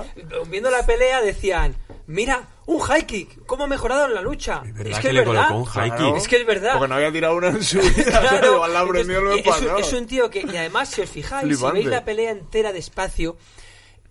viendo 0.49 0.71
la 0.71 0.87
pelea 0.87 1.21
decían, 1.21 1.77
mira, 2.07 2.49
un 2.65 2.81
high 2.81 3.05
kick, 3.07 3.45
cómo 3.45 3.65
ha 3.65 3.67
mejorado 3.67 4.07
en 4.07 4.15
la 4.15 4.23
lucha. 4.23 4.63
verdad 4.65 4.87
Es 4.87 4.97
que 4.97 5.03
que, 5.03 5.09
es 5.09 5.15
le 5.15 5.25
verdad. 5.27 5.51
un 5.51 5.65
high 5.67 5.95
kick. 5.95 6.17
Es 6.17 6.27
que 6.29 6.37
es 6.37 6.47
verdad. 6.47 6.73
Porque 6.79 6.89
no 6.89 6.95
había 6.95 7.13
tirado 7.13 7.37
una 7.37 7.49
en 7.49 7.63
su 7.63 7.79
vida. 7.83 8.05
Claro, 8.05 8.65
entonces, 8.67 9.09
es, 9.45 9.61
un, 9.63 9.79
es 9.79 9.93
un 9.93 10.07
tío 10.07 10.31
que, 10.31 10.41
y 10.41 10.57
además, 10.57 10.89
si 10.89 11.03
os 11.03 11.11
fijáis, 11.11 11.59
si 11.59 11.65
veis 11.71 11.85
la 11.87 12.03
pelea 12.03 12.31
entera 12.31 12.73
despacio, 12.73 13.37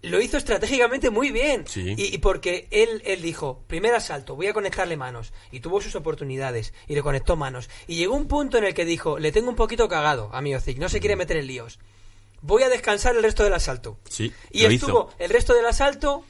lo 0.03 0.21
hizo 0.21 0.37
estratégicamente 0.37 1.09
muy 1.09 1.31
bien. 1.31 1.65
Sí. 1.67 1.95
Y, 1.97 2.13
y 2.13 2.17
porque 2.19 2.67
él, 2.71 3.01
él 3.05 3.21
dijo, 3.21 3.63
primer 3.67 3.93
asalto, 3.95 4.35
voy 4.35 4.47
a 4.47 4.53
conectarle 4.53 4.95
manos. 4.97 5.33
Y 5.51 5.59
tuvo 5.61 5.81
sus 5.81 5.95
oportunidades. 5.95 6.73
Y 6.87 6.93
le 6.95 7.01
conectó 7.01 7.35
manos. 7.35 7.69
Y 7.87 7.95
llegó 7.95 8.13
un 8.15 8.27
punto 8.27 8.57
en 8.57 8.65
el 8.65 8.73
que 8.73 8.85
dijo, 8.85 9.17
le 9.17 9.31
tengo 9.31 9.49
un 9.49 9.55
poquito 9.55 9.87
cagado 9.89 10.29
a 10.33 10.41
mi 10.41 10.53
Ozic, 10.53 10.77
no 10.77 10.89
se 10.89 10.99
quiere 10.99 11.15
meter 11.15 11.37
en 11.37 11.47
líos. 11.47 11.79
Voy 12.41 12.63
a 12.63 12.69
descansar 12.69 13.15
el 13.15 13.23
resto 13.23 13.43
del 13.43 13.53
asalto. 13.53 13.97
sí, 14.09 14.31
Y 14.51 14.65
estuvo 14.65 15.09
hizo. 15.09 15.15
el 15.19 15.29
resto 15.29 15.53
del 15.53 15.65
asalto 15.65 16.25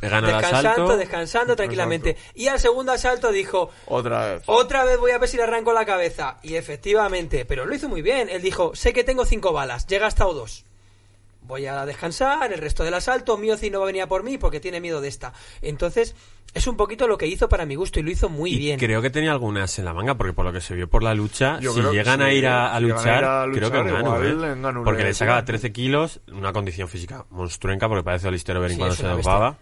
descansando, 0.00 0.68
asalto. 0.70 0.96
descansando 0.96 1.56
tranquilamente. 1.56 2.16
Y 2.34 2.48
al 2.48 2.60
segundo 2.60 2.92
asalto 2.92 3.30
dijo, 3.32 3.70
Otra 3.86 4.34
vez. 4.34 4.42
otra 4.46 4.84
vez 4.84 4.98
voy 4.98 5.10
a 5.10 5.18
ver 5.18 5.28
si 5.28 5.36
le 5.36 5.42
arranco 5.42 5.72
la 5.72 5.84
cabeza. 5.86 6.38
Y 6.42 6.54
efectivamente, 6.56 7.44
pero 7.44 7.66
lo 7.66 7.74
hizo 7.74 7.88
muy 7.88 8.02
bien. 8.02 8.28
Él 8.30 8.42
dijo, 8.42 8.74
sé 8.74 8.92
que 8.92 9.04
tengo 9.04 9.24
cinco 9.24 9.52
balas, 9.52 9.86
llega 9.86 10.06
hasta 10.06 10.26
o 10.26 10.34
dos. 10.34 10.64
Voy 11.46 11.66
a 11.66 11.86
descansar, 11.86 12.52
el 12.52 12.58
resto 12.58 12.82
del 12.82 12.94
asalto, 12.94 13.36
Miozi 13.38 13.70
no 13.70 13.78
va 13.78 13.84
a 13.84 13.86
venir 13.86 14.02
a 14.02 14.08
por 14.08 14.22
mí 14.24 14.36
porque 14.36 14.58
tiene 14.60 14.80
miedo 14.80 15.00
de 15.00 15.08
esta. 15.08 15.32
Entonces, 15.62 16.16
es 16.54 16.66
un 16.66 16.76
poquito 16.76 17.06
lo 17.06 17.16
que 17.18 17.26
hizo 17.28 17.48
para 17.48 17.64
mi 17.66 17.74
gusto 17.76 18.00
y 18.00 18.02
lo 18.02 18.10
hizo 18.10 18.28
muy 18.28 18.52
Y 18.54 18.58
bien. 18.58 18.78
creo 18.80 19.00
que 19.00 19.10
tenía 19.10 19.30
algunas 19.30 19.78
en 19.78 19.84
la 19.84 19.92
manga, 19.94 20.16
porque 20.16 20.32
por 20.32 20.44
lo 20.44 20.52
que 20.52 20.60
se 20.60 20.74
vio 20.74 20.88
por 20.88 21.02
la 21.04 21.14
lucha, 21.14 21.60
Yo 21.60 21.72
si 21.72 21.78
creo 21.80 21.90
que 21.92 21.96
llegan 21.98 22.20
a 22.22 22.32
ir 22.32 22.46
a, 22.48 22.74
a 22.74 22.78
si 22.80 22.84
llegan 22.86 22.98
a 22.98 22.98
luchar, 22.98 23.22
ir 23.22 23.24
a 23.26 23.44
creo 23.52 23.70
que 23.70 23.78
luchar, 23.78 23.86
en 23.86 23.94
Ganu, 24.04 24.24
igual 24.24 24.76
¿eh? 24.78 24.82
Porque 24.84 25.04
le 25.04 25.14
sacaba 25.14 25.38
suban. 25.38 25.44
13 25.46 25.72
kilos, 25.72 26.20
una 26.32 26.52
condición 26.52 26.88
física 26.88 27.24
monstruenca, 27.30 27.88
porque 27.88 28.02
parece 28.02 28.26
Olister 28.28 28.56
Overeem 28.56 28.74
Sí, 28.76 28.78
cuando 28.78 28.96
se 28.96 29.06
dopaba. 29.06 29.58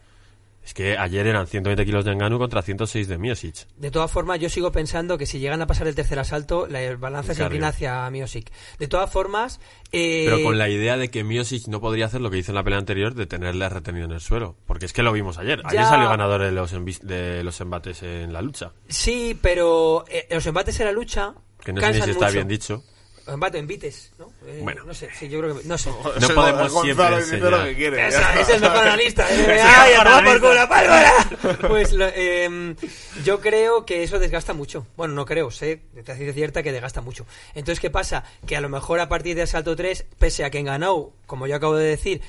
Es 0.64 0.72
que 0.72 0.96
ayer 0.96 1.26
eran 1.26 1.46
120 1.46 1.84
kilos 1.84 2.06
de 2.06 2.12
Enganu 2.12 2.38
contra 2.38 2.62
106 2.62 3.06
de 3.06 3.18
Miosic. 3.18 3.66
De 3.76 3.90
todas 3.90 4.10
formas, 4.10 4.40
yo 4.40 4.48
sigo 4.48 4.72
pensando 4.72 5.18
que 5.18 5.26
si 5.26 5.38
llegan 5.38 5.60
a 5.60 5.66
pasar 5.66 5.86
el 5.86 5.94
tercer 5.94 6.18
asalto, 6.18 6.66
la 6.66 6.96
balanza 6.96 7.34
se 7.34 7.42
inclina 7.42 7.68
hacia 7.68 8.08
Miosic. 8.10 8.50
De 8.78 8.88
todas 8.88 9.10
formas, 9.12 9.60
eh, 9.92 10.24
Pero 10.24 10.42
con 10.42 10.56
la 10.56 10.70
idea 10.70 10.96
de 10.96 11.10
que 11.10 11.22
Miosic 11.22 11.68
no 11.68 11.80
podría 11.80 12.06
hacer 12.06 12.22
lo 12.22 12.30
que 12.30 12.38
hizo 12.38 12.52
en 12.52 12.56
la 12.56 12.64
pelea 12.64 12.78
anterior 12.78 13.14
de 13.14 13.26
tenerle 13.26 13.68
retenido 13.68 14.06
en 14.06 14.12
el 14.12 14.20
suelo. 14.20 14.56
Porque 14.66 14.86
es 14.86 14.94
que 14.94 15.02
lo 15.02 15.12
vimos 15.12 15.36
ayer. 15.36 15.60
Ayer 15.64 15.84
salió 15.84 16.08
ganador 16.08 16.40
de 16.40 16.52
los, 16.52 16.72
de 17.02 17.44
los 17.44 17.60
embates 17.60 18.02
en 18.02 18.32
la 18.32 18.40
lucha. 18.40 18.72
sí, 18.88 19.38
pero 19.40 20.04
eh, 20.08 20.26
los 20.30 20.46
embates 20.46 20.80
en 20.80 20.86
la 20.86 20.92
lucha 20.92 21.34
Que 21.62 21.72
no 21.74 21.80
sé 21.82 21.92
si 22.00 22.10
está 22.10 22.26
mucho. 22.26 22.32
bien 22.32 22.48
dicho. 22.48 22.82
Embate, 23.26 23.58
envites, 23.58 24.12
¿no? 24.18 24.30
Eh, 24.46 24.60
Bueno. 24.62 24.84
No 24.84 24.92
sé, 24.92 25.08
sí, 25.18 25.28
yo 25.28 25.40
creo 25.40 25.58
que... 25.58 25.66
No 25.66 25.78
sé. 25.78 25.90
No 25.90 26.28
podemos 26.34 26.70
siempre 26.82 27.06
Gonzalo 27.08 27.50
lo 27.50 27.64
que 27.64 27.74
quiere. 27.74 28.08
Esa- 28.08 28.38
es 28.40 28.48
el 28.50 28.60
mejor 28.60 28.78
analista. 28.78 29.26
¿eh? 29.34 29.60
¡Ay, 29.64 29.94
a 29.94 30.04
tomar 30.04 30.24
por 30.24 30.46
analista. 30.46 30.48
culo, 30.48 30.68
pálvora! 30.68 31.58
Pues 31.68 31.92
lo- 31.92 32.08
em, 32.08 32.76
yo 33.24 33.40
creo 33.40 33.86
que 33.86 34.02
eso 34.02 34.18
desgasta 34.18 34.52
mucho. 34.52 34.86
Bueno, 34.96 35.14
no 35.14 35.24
creo, 35.24 35.50
sé, 35.50 35.80
de 35.94 36.02
ciencia 36.04 36.32
cierta 36.34 36.62
que 36.62 36.72
desgasta 36.72 37.00
mucho. 37.00 37.24
Entonces, 37.54 37.80
¿qué 37.80 37.90
pasa? 37.90 38.24
Que 38.46 38.56
a 38.56 38.60
lo 38.60 38.68
mejor 38.68 39.00
a 39.00 39.08
partir 39.08 39.34
de 39.36 39.42
asalto 39.42 39.74
3, 39.74 40.04
pese 40.18 40.44
a 40.44 40.50
que 40.50 40.58
en 40.58 40.66
ganó, 40.66 41.10
como 41.26 41.46
yo 41.46 41.56
acabo 41.56 41.76
de 41.76 41.86
decir, 41.86 42.20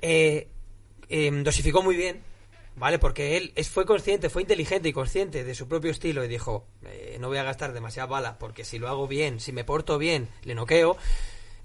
eh, 0.00 0.48
em, 1.10 1.42
dosificó 1.44 1.82
muy 1.82 1.96
bien, 1.96 2.22
¿vale? 2.78 2.98
Porque 2.98 3.36
él 3.36 3.52
es, 3.54 3.68
fue 3.68 3.84
consciente, 3.84 4.30
fue 4.30 4.42
inteligente 4.42 4.88
y 4.88 4.92
consciente 4.92 5.44
de 5.44 5.54
su 5.54 5.68
propio 5.68 5.90
estilo 5.90 6.24
y 6.24 6.28
dijo, 6.28 6.66
eh, 6.84 7.16
no 7.20 7.28
voy 7.28 7.38
a 7.38 7.42
gastar 7.42 7.72
demasiada 7.72 8.06
bala 8.06 8.38
porque 8.38 8.64
si 8.64 8.78
lo 8.78 8.88
hago 8.88 9.06
bien, 9.06 9.40
si 9.40 9.52
me 9.52 9.64
porto 9.64 9.98
bien, 9.98 10.28
le 10.44 10.54
noqueo. 10.54 10.96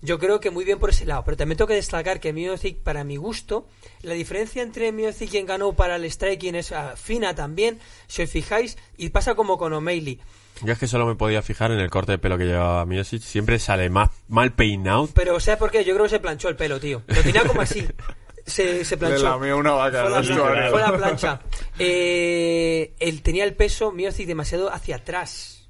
Yo 0.02 0.20
creo 0.20 0.42
que 0.42 0.52
muy 0.52 0.66
bien 0.66 0.80
por 0.80 0.90
ese 0.90 1.06
lado, 1.06 1.24
pero 1.24 1.38
también 1.38 1.58
tengo 1.58 1.70
que 1.70 1.76
destacar 1.76 2.20
que 2.20 2.34
Music, 2.34 2.78
para 2.84 3.06
mi 3.06 3.16
gusto, 3.16 3.68
la 4.02 4.14
diferencia 4.14 4.62
entre 4.62 4.92
Music 4.92 5.34
y 5.34 5.44
ganó 5.44 5.74
para 5.74 5.96
el 5.96 6.04
striking 6.12 6.56
es 6.56 6.74
ah, 6.74 6.96
fina 6.98 7.36
también, 7.36 7.80
si 8.08 8.22
os 8.22 8.30
fijáis, 8.30 8.78
y 8.98 9.10
pasa 9.10 9.36
como 9.36 9.58
con 9.58 9.72
O'Malley. 9.72 10.20
Yo 10.62 10.74
es 10.74 10.80
que 10.80 10.88
solo 10.88 11.06
me 11.06 11.16
podía 11.16 11.42
fijar 11.42 11.72
en 11.72 11.80
el 11.80 11.90
corte 11.90 12.12
de 12.12 12.18
pelo 12.18 12.38
que 12.38 12.46
llevaba 12.46 12.86
Miosic. 12.86 13.22
Siempre 13.22 13.60
sale 13.60 13.90
más 13.90 14.10
mal 14.28 14.54
peinado. 14.54 15.10
Pero, 15.14 15.40
¿sabes 15.40 15.58
por 15.58 15.72
qué? 15.72 15.84
Yo 15.84 15.94
creo 15.94 16.06
que 16.06 16.12
se 16.12 16.20
planchó 16.20 16.50
el 16.50 16.56
pelo, 16.56 16.80
tío. 16.80 17.02
Lo 17.08 17.22
tenía 17.22 17.44
como 17.44 17.62
así. 17.62 17.86
Se, 18.46 18.84
se 18.84 18.98
planchó. 18.98 19.18
Le 19.18 19.24
lamió 19.24 19.58
una 19.58 19.72
vaca 19.72 20.02
Fue 20.04 20.12
la, 20.12 20.22
plancha, 20.22 20.70
fue 20.70 20.82
la 20.82 20.98
plancha. 20.98 21.42
Eh, 21.80 22.94
él 23.00 23.22
tenía 23.22 23.46
el 23.46 23.56
peso 23.56 23.92
Miocic 23.92 24.28
demasiado 24.28 24.72
hacia 24.72 24.98
atrás. 24.98 25.63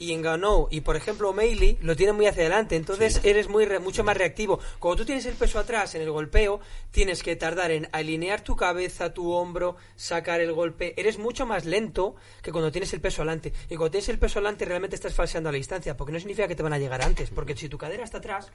Y 0.00 0.12
en 0.12 0.22
Ganou 0.22 0.68
y 0.70 0.82
por 0.82 0.94
ejemplo 0.96 1.32
Meili 1.32 1.76
lo 1.82 1.96
tiene 1.96 2.12
muy 2.12 2.26
hacia 2.26 2.42
adelante, 2.42 2.76
entonces 2.76 3.20
eres 3.24 3.48
muy 3.48 3.64
re- 3.64 3.80
mucho 3.80 4.04
más 4.04 4.16
reactivo. 4.16 4.60
Cuando 4.78 4.98
tú 5.02 5.06
tienes 5.06 5.26
el 5.26 5.34
peso 5.34 5.58
atrás 5.58 5.94
en 5.96 6.02
el 6.02 6.10
golpeo, 6.12 6.60
tienes 6.92 7.22
que 7.24 7.34
tardar 7.34 7.72
en 7.72 7.88
alinear 7.90 8.42
tu 8.42 8.54
cabeza, 8.54 9.12
tu 9.12 9.32
hombro, 9.32 9.76
sacar 9.96 10.40
el 10.40 10.52
golpe. 10.52 10.94
Eres 11.00 11.18
mucho 11.18 11.46
más 11.46 11.64
lento 11.64 12.14
que 12.42 12.52
cuando 12.52 12.70
tienes 12.70 12.92
el 12.92 13.00
peso 13.00 13.22
adelante. 13.22 13.52
Y 13.68 13.74
cuando 13.76 13.90
tienes 13.90 14.08
el 14.08 14.18
peso 14.20 14.38
adelante 14.38 14.64
realmente 14.64 14.94
estás 14.94 15.14
falseando 15.14 15.48
a 15.48 15.52
la 15.52 15.58
distancia, 15.58 15.96
porque 15.96 16.12
no 16.12 16.18
significa 16.20 16.46
que 16.46 16.54
te 16.54 16.62
van 16.62 16.72
a 16.74 16.78
llegar 16.78 17.02
antes, 17.02 17.30
porque 17.30 17.56
si 17.56 17.68
tu 17.68 17.76
cadera 17.76 18.04
está 18.04 18.18
atrás, 18.18 18.52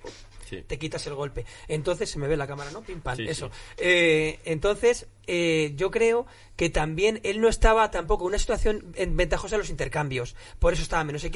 Sí. 0.49 0.63
te 0.65 0.79
quitas 0.79 1.05
el 1.07 1.15
golpe. 1.15 1.45
Entonces 1.67 2.09
se 2.09 2.19
me 2.19 2.27
ve 2.27 2.37
la 2.37 2.47
cámara, 2.47 2.71
¿no? 2.71 2.81
Pim 2.83 3.01
pam, 3.01 3.17
Sí, 3.17 3.25
eso. 3.27 3.51
Eh, 3.77 4.39
entonces, 4.45 5.07
eh, 5.27 5.73
yo 5.75 5.91
creo 5.91 6.25
que 6.55 6.69
también 6.69 7.19
él 7.23 7.41
no 7.41 7.49
estaba 7.49 7.89
tampoco 7.91 8.23
en 8.23 8.27
una 8.29 8.39
situación 8.39 8.93
en- 8.95 9.17
ventajosa 9.17 9.55
en 9.55 9.59
los 9.59 9.69
intercambios. 9.69 10.35
Por 10.59 10.71
eso 10.73 10.83
estaba 10.83 11.03
menos 11.03 11.23
equilibrado 11.23 11.32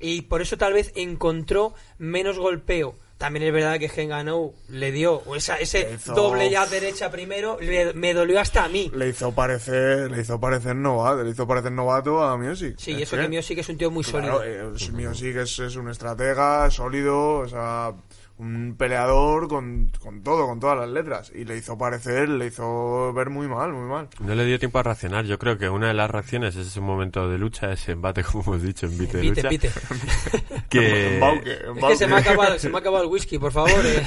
y 0.00 0.22
por 0.22 0.42
eso 0.42 0.56
tal 0.58 0.72
vez 0.72 0.92
encontró 0.96 1.74
menos 1.98 2.38
golpeo. 2.38 2.94
También 3.16 3.44
es 3.46 3.52
verdad 3.52 3.78
que 3.78 3.88
Genganou 3.88 4.54
le 4.68 4.90
dio 4.90 5.22
esa, 5.36 5.56
ese 5.58 5.94
hizo- 5.94 6.14
doble 6.14 6.50
ya 6.50 6.66
derecha 6.66 7.10
primero, 7.12 7.58
le- 7.60 7.94
me 7.94 8.12
dolió 8.12 8.40
hasta 8.40 8.64
a 8.64 8.68
mí. 8.68 8.90
Le 8.92 9.08
hizo 9.08 9.32
parecer, 9.32 10.10
le 10.10 10.20
hizo 10.22 10.38
parecer 10.40 10.74
novato, 10.74 11.22
le 11.22 11.30
hizo 11.30 11.46
parecer 11.46 11.70
novato 11.72 12.22
a 12.22 12.36
Music. 12.36 12.74
Sí, 12.76 12.90
Es 12.92 13.02
eso 13.02 13.16
que 13.16 13.22
que 13.54 13.60
es 13.60 13.68
un 13.68 13.78
tío 13.78 13.90
muy 13.92 14.02
Claro, 14.02 14.38
sólido. 14.40 14.44
eh, 14.76 14.90
Music 14.92 15.36
es, 15.36 15.58
es 15.60 15.76
un 15.76 15.88
estratega 15.88 16.68
sólido, 16.72 17.38
o 17.38 17.48
sea, 17.48 17.92
un 18.36 18.74
peleador 18.76 19.46
con, 19.48 19.92
con 20.00 20.22
todo, 20.24 20.46
con 20.48 20.58
todas 20.58 20.76
las 20.78 20.88
letras. 20.88 21.30
Y 21.34 21.44
le 21.44 21.56
hizo 21.56 21.78
parecer, 21.78 22.28
le 22.28 22.46
hizo 22.46 23.12
ver 23.12 23.30
muy 23.30 23.46
mal, 23.46 23.72
muy 23.72 23.88
mal. 23.88 24.08
No 24.18 24.34
le 24.34 24.44
dio 24.44 24.58
tiempo 24.58 24.78
a 24.80 24.82
reaccionar. 24.82 25.24
Yo 25.24 25.38
creo 25.38 25.56
que 25.56 25.68
una 25.68 25.88
de 25.88 25.94
las 25.94 26.10
reacciones 26.10 26.56
es 26.56 26.66
ese 26.66 26.80
momento 26.80 27.28
de 27.28 27.38
lucha, 27.38 27.70
ese 27.72 27.92
embate, 27.92 28.24
como 28.32 28.42
hemos 28.44 28.62
dicho, 28.62 28.86
en 28.86 28.98
vite 28.98 29.18
de 29.18 29.22
Pite, 29.22 29.42
lucha. 29.42 29.48
pite. 29.48 29.70
Que... 30.68 31.14
Embauque, 31.14 31.52
Es 31.52 31.84
que 31.84 31.96
se 31.96 32.06
me, 32.08 32.14
ha 32.16 32.18
acabado, 32.18 32.58
se 32.58 32.68
me 32.68 32.76
ha 32.76 32.80
acabado 32.80 33.04
el 33.04 33.10
whisky, 33.10 33.38
por 33.38 33.52
favor. 33.52 33.70
Eh. 33.84 34.02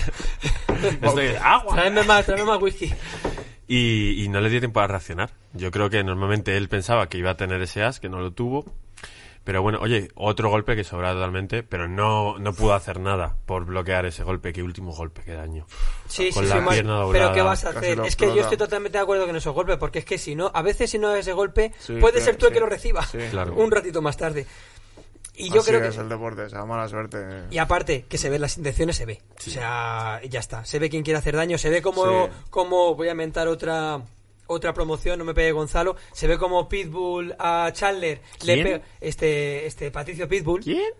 Estoy- 1.01 1.35
¡Agua! 1.41 1.75
Tráeme 1.75 2.03
más, 2.03 2.25
tráeme 2.25 2.43
más 2.45 2.61
whisky. 2.61 2.93
Y, 3.69 4.23
y 4.23 4.27
no 4.29 4.39
le 4.41 4.49
dio 4.49 4.59
tiempo 4.59 4.79
a 4.81 4.87
reaccionar. 4.87 5.29
Yo 5.53 5.71
creo 5.71 5.89
que 5.89 6.03
normalmente 6.03 6.55
él 6.57 6.67
pensaba 6.69 7.07
que 7.07 7.17
iba 7.17 7.31
a 7.31 7.37
tener 7.37 7.61
ese 7.61 7.83
as, 7.83 7.99
que 7.99 8.09
no 8.09 8.19
lo 8.19 8.31
tuvo. 8.31 8.65
Pero 9.47 9.61
bueno, 9.61 9.79
oye, 9.81 10.09
otro 10.15 10.49
golpe 10.49 10.75
que 10.75 10.83
sobra 10.83 11.13
totalmente, 11.13 11.63
pero 11.63 11.87
no, 11.87 12.37
no 12.37 12.51
pudo 12.51 12.73
hacer 12.73 12.99
nada 12.99 13.37
por 13.45 13.63
bloquear 13.63 14.05
ese 14.05 14.23
golpe. 14.25 14.51
Qué 14.51 14.61
último 14.61 14.91
golpe, 14.91 15.21
qué 15.23 15.35
daño. 15.35 15.65
Sí, 16.09 16.31
Con 16.33 16.43
sí, 16.43 16.49
la 16.49 16.55
sí, 16.57 16.61
mal. 16.61 16.73
pierna 16.73 17.05
Pero. 17.13 17.31
¿qué 17.31 17.41
vas 17.41 17.63
a 17.63 17.69
hacer? 17.69 18.01
Es 18.01 18.17
que 18.17 18.25
yo 18.35 18.41
estoy 18.41 18.57
totalmente 18.57 18.97
de 18.97 19.03
acuerdo 19.05 19.25
con 19.25 19.37
esos 19.37 19.53
golpes, 19.55 19.77
porque 19.77 19.99
es 19.99 20.05
que 20.05 20.17
si 20.17 20.35
no, 20.35 20.51
a 20.53 20.61
veces 20.61 20.91
si 20.91 20.99
no 20.99 21.13
es 21.15 21.21
ese 21.21 21.31
golpe, 21.31 21.71
Sí, 21.79 21.93
puede 21.95 22.19
sí, 22.19 22.25
ser 22.25 22.35
tú 22.35 22.47
el 22.47 22.51
que 22.53 22.59
lo 22.59 22.65
reciba 22.65 23.03
Sí. 23.03 23.19
Claro. 23.31 23.53
un 23.55 23.71
ratito 23.71 24.01
más 24.01 24.17
tarde. 24.17 24.45
Y 25.33 25.49
yo 25.49 25.61
Así 25.61 25.69
creo 25.71 25.81
es 25.85 25.95
que... 25.95 26.01
el 26.01 26.09
deporte, 26.09 26.41
o 26.41 26.49
sea, 26.49 26.65
mala 26.65 26.89
suerte. 26.89 27.17
Y 27.49 27.57
aparte, 27.59 28.05
que 28.09 28.17
se 28.17 28.29
ven 28.29 28.41
las 28.41 28.57
intenciones, 28.57 28.97
se 28.97 29.05
ve. 29.05 29.21
O 29.37 29.49
sea, 29.49 30.19
ya 30.29 30.41
está. 30.41 30.65
Se 30.65 30.77
ve 30.77 30.89
quién 30.89 31.03
quiere 31.03 31.19
hacer 31.19 31.37
daño, 31.37 31.57
se 31.57 31.69
ve 31.69 31.81
como, 31.81 32.25
Sí. 32.25 32.31
como 32.49 32.95
voy 32.95 33.07
a 33.07 33.11
inventar 33.11 33.47
otra 33.47 34.01
otra 34.47 34.73
promoción, 34.73 35.19
no 35.19 35.25
me 35.25 35.33
pegue 35.33 35.51
Gonzalo, 35.51 35.95
se 36.11 36.27
ve 36.27 36.37
como 36.37 36.67
Pitbull 36.67 37.35
a 37.39 37.69
Chandler 37.73 38.21
le 38.43 38.53
¿Quién? 38.53 38.63
pega 38.65 38.81
este 39.01 39.65
este 39.67 39.91
Patricio 39.91 40.27
Pitbull 40.27 40.63
¿Quién? 40.63 40.93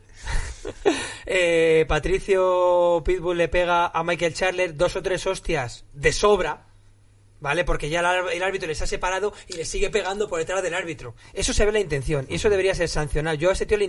eh, 1.25 1.85
Patricio 1.87 3.01
Pitbull 3.05 3.37
le 3.37 3.47
pega 3.47 3.87
a 3.87 4.03
Michael 4.03 4.33
Chandler 4.33 4.75
dos 4.75 4.95
o 4.95 5.01
tres 5.01 5.25
hostias 5.27 5.85
de 5.93 6.11
sobra, 6.11 6.66
¿vale? 7.39 7.63
Porque 7.63 7.89
ya 7.89 7.99
el 7.99 8.43
árbitro 8.43 8.67
les 8.67 8.81
ha 8.81 8.87
separado 8.87 9.33
y 9.47 9.53
le 9.53 9.65
sigue 9.65 9.89
pegando 9.89 10.27
por 10.27 10.39
detrás 10.39 10.63
del 10.63 10.73
árbitro. 10.73 11.15
Eso 11.33 11.53
se 11.53 11.65
ve 11.65 11.71
la 11.71 11.79
intención 11.79 12.25
y 12.29 12.35
eso 12.35 12.49
debería 12.49 12.73
ser 12.75 12.89
sancionado. 12.89 13.35
Yo 13.37 13.49
a 13.49 13.53
ese 13.53 13.65
tío 13.65 13.77
le, 13.77 13.85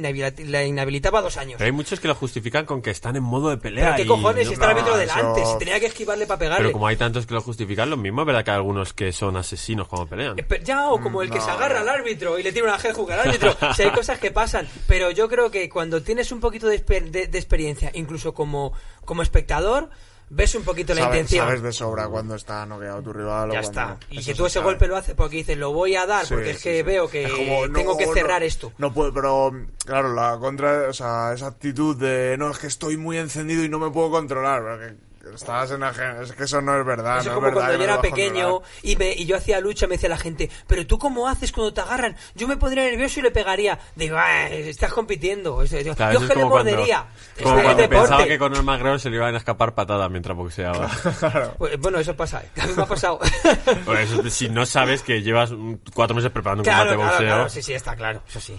inhabilitaba 0.67 1.21
dos 1.23 1.37
años. 1.37 1.55
Pero 1.59 1.67
hay 1.67 1.73
muchos 1.73 2.01
que 2.01 2.09
lo 2.09 2.15
justifican 2.15 2.67
con 2.67 2.83
que 2.83 2.91
están 2.91 3.17
en 3.17 3.23
modo 3.23 3.51
de 3.51 3.59
pelea. 3.59 3.85
Pero 3.87 3.97
qué 3.97 4.03
y 4.03 4.07
cojones, 4.07 4.45
no- 4.45 4.49
si 4.51 4.55
está 4.55 4.67
el 4.67 4.71
árbitro 4.73 4.93
no, 4.93 4.99
delante, 4.99 5.41
eso- 5.43 5.53
si 5.53 5.59
tenía 5.59 5.81
que 5.81 5.87
esquivarle 5.87 6.27
para 6.27 6.39
pegarle. 6.39 6.59
Pero 6.67 6.73
como 6.73 6.87
hay 6.87 6.97
tantos 6.97 7.27
que 7.27 7.35
lo 7.35 7.41
justifican, 7.41 7.91
lo 7.91 7.97
mismo 7.97 8.23
es 8.23 8.27
verdad 8.27 8.45
que 8.45 8.51
hay 8.51 8.57
algunos 8.57 8.93
que 8.93 9.13
son 9.13 9.37
asesinos 9.37 9.89
cuando 9.89 10.07
pelean. 10.09 10.39
Eh, 10.39 10.43
pero 10.47 10.65
Ya, 10.65 10.89
o 10.91 11.01
como 11.01 11.23
el 11.23 11.31
que 11.31 11.39
no, 11.39 11.45
se 11.45 11.51
agarra 11.51 11.81
al 11.81 11.89
árbitro 11.89 12.39
y 12.39 12.43
le 12.43 12.53
tira 12.53 12.65
una 12.67 12.79
hook 12.79 13.13
al 13.13 13.21
árbitro. 13.21 13.57
O 13.69 13.75
sea, 13.75 13.87
hay 13.87 13.93
cosas 13.93 14.19
que 14.19 14.31
pasan. 14.31 14.69
Pero 14.87 15.11
yo 15.11 15.29
creo 15.29 15.51
que 15.51 15.69
cuando 15.69 16.03
tienes 16.03 16.33
un 16.33 16.41
poquito 16.41 16.67
de, 16.69 16.85
exper- 16.85 17.11
de- 17.11 17.27
de 17.27 17.39
experiencia, 17.39 17.91
incluso 17.95 18.35
como, 18.35 18.73
como 19.05 19.23
espectador, 19.23 19.91
ves 20.31 20.55
un 20.55 20.63
poquito 20.63 20.95
la 20.95 21.03
Sabes, 21.03 21.17
intención. 21.21 21.47
sabes 21.47 21.63
de 21.63 21.73
sobra 21.73 22.09
cuando 22.09 22.35
está 22.35 22.65
noqueado 22.67 23.03
tu 23.03 23.13
rival. 23.13 23.51
ya 23.53 23.61
está. 23.61 23.99
Y 24.11 24.23
se 24.23 24.35
tú 24.35 24.47
ese 24.47 24.55
sabe. 24.55 24.65
golpe 24.67 24.87
lo 24.87 24.97
haces 24.97 25.15
porque 25.15 25.37
dices, 25.37 25.57
lo 25.57 25.73
voy 25.73 25.97
a 25.97 26.07
dar, 26.07 26.27
Sí, 26.27 26.35
porque 26.35 26.51
es 26.51 26.59
sí, 26.59 26.63
que 26.65 26.77
sí. 26.79 26.83
veo 26.83 27.09
que 27.09 27.27
no, 27.69 27.73
tengo 27.73 27.97
que 27.97 28.07
no, 28.07 28.13
cerrar 28.15 28.43
esto. 28.43 28.73
No 28.79 28.93
puedo, 28.93 29.13
pero 29.13 29.53
claro, 29.85 30.13
la 30.15 30.37
contra, 30.39 30.89
o 30.89 30.93
sea, 30.93 31.33
esa 31.35 31.47
actitud 31.47 31.97
de 31.97 32.37
no, 32.39 32.51
es 32.51 32.59
que 32.59 32.67
estoy 32.67 32.97
muy 32.97 33.19
encendido 33.19 33.65
y 33.65 33.69
no 33.69 33.79
me 33.79 33.91
puedo 33.91 34.11
controlar. 34.11 34.63
porque 34.63 35.08
estás 35.35 35.71
en 35.71 35.81
ajen- 35.83 36.23
es 36.23 36.33
que 36.33 36.45
eso 36.45 36.61
no 36.61 36.79
es 36.79 36.85
verdad. 36.87 37.19
Eso 37.21 37.31
no 37.31 37.31
es 37.31 37.35
como 37.35 37.49
es 37.49 37.55
verdad 37.55 37.67
cuando 37.69 37.73
que 37.79 37.79
yo 37.79 37.87
no 37.87 37.93
era 37.93 38.03
pequeño 38.03 38.63
y, 38.83 38.97
me, 38.97 39.13
y 39.13 39.27
yo 39.27 39.37
hacía 39.37 39.61
lucha, 39.61 39.87
me 39.87 39.95
decía 39.95 40.09
la 40.09 40.17
gente, 40.19 40.51
pero 40.67 40.87
tú 40.87 40.99
cómo 40.99 41.29
haces 41.29 41.53
cuando 41.53 41.73
te 41.73 41.81
agarran? 41.81 42.17
Yo 42.35 42.47
me 42.49 42.57
pondría 42.57 42.85
nervioso 42.85 43.21
y 43.21 43.23
le 43.25 43.31
pegaría. 43.31 43.79
Digo, 43.97 44.17
"Ah, 44.19 44.49
estás 44.49 44.93
compitiendo. 44.93 45.63
Es- 45.63 45.71
Yo, 45.85 45.95
Claro, 45.95 46.13
yo 46.15 46.19
eso 46.19 46.27
que 46.29 46.33
es 46.33 46.39
le 46.39 46.45
mordería. 46.45 47.07
como 47.43 47.57
Es 47.59 47.63
cuando 47.65 47.89
pensaba 47.89 48.25
que 48.27 48.39
con 48.39 48.55
el 48.55 48.63
McGregor 48.63 49.01
se 49.01 49.11
le 49.11 49.17
iban 49.17 49.35
a 49.35 49.39
escapar 49.39 49.75
patadas 49.75 50.11
mientras 50.11 50.37
boxeaba. 50.37 50.89
Pues, 51.59 51.79
Bueno, 51.79 51.99
eso 51.99 52.15
pasa. 52.17 52.43
A 52.61 52.67
mí 52.67 52.73
me 52.77 52.83
ha 52.83 52.87
pasado. 52.87 53.19
Eso, 53.99 54.29
si 54.31 54.49
no 54.49 54.65
sabes 54.67 55.03
que 55.03 55.23
llevas 55.23 55.53
cuatro 55.95 56.15
meses 56.15 56.31
preparando 56.31 56.63
un 56.63 56.65
claro, 56.65 56.91
combate 56.91 56.97
claro, 56.97 57.11
boxeo. 57.13 57.27
claro, 57.35 57.49
sí, 57.49 57.63
sí, 57.63 57.73
está 57.75 57.97
claro, 57.97 58.23
eso 58.29 58.41
sí. 58.41 58.59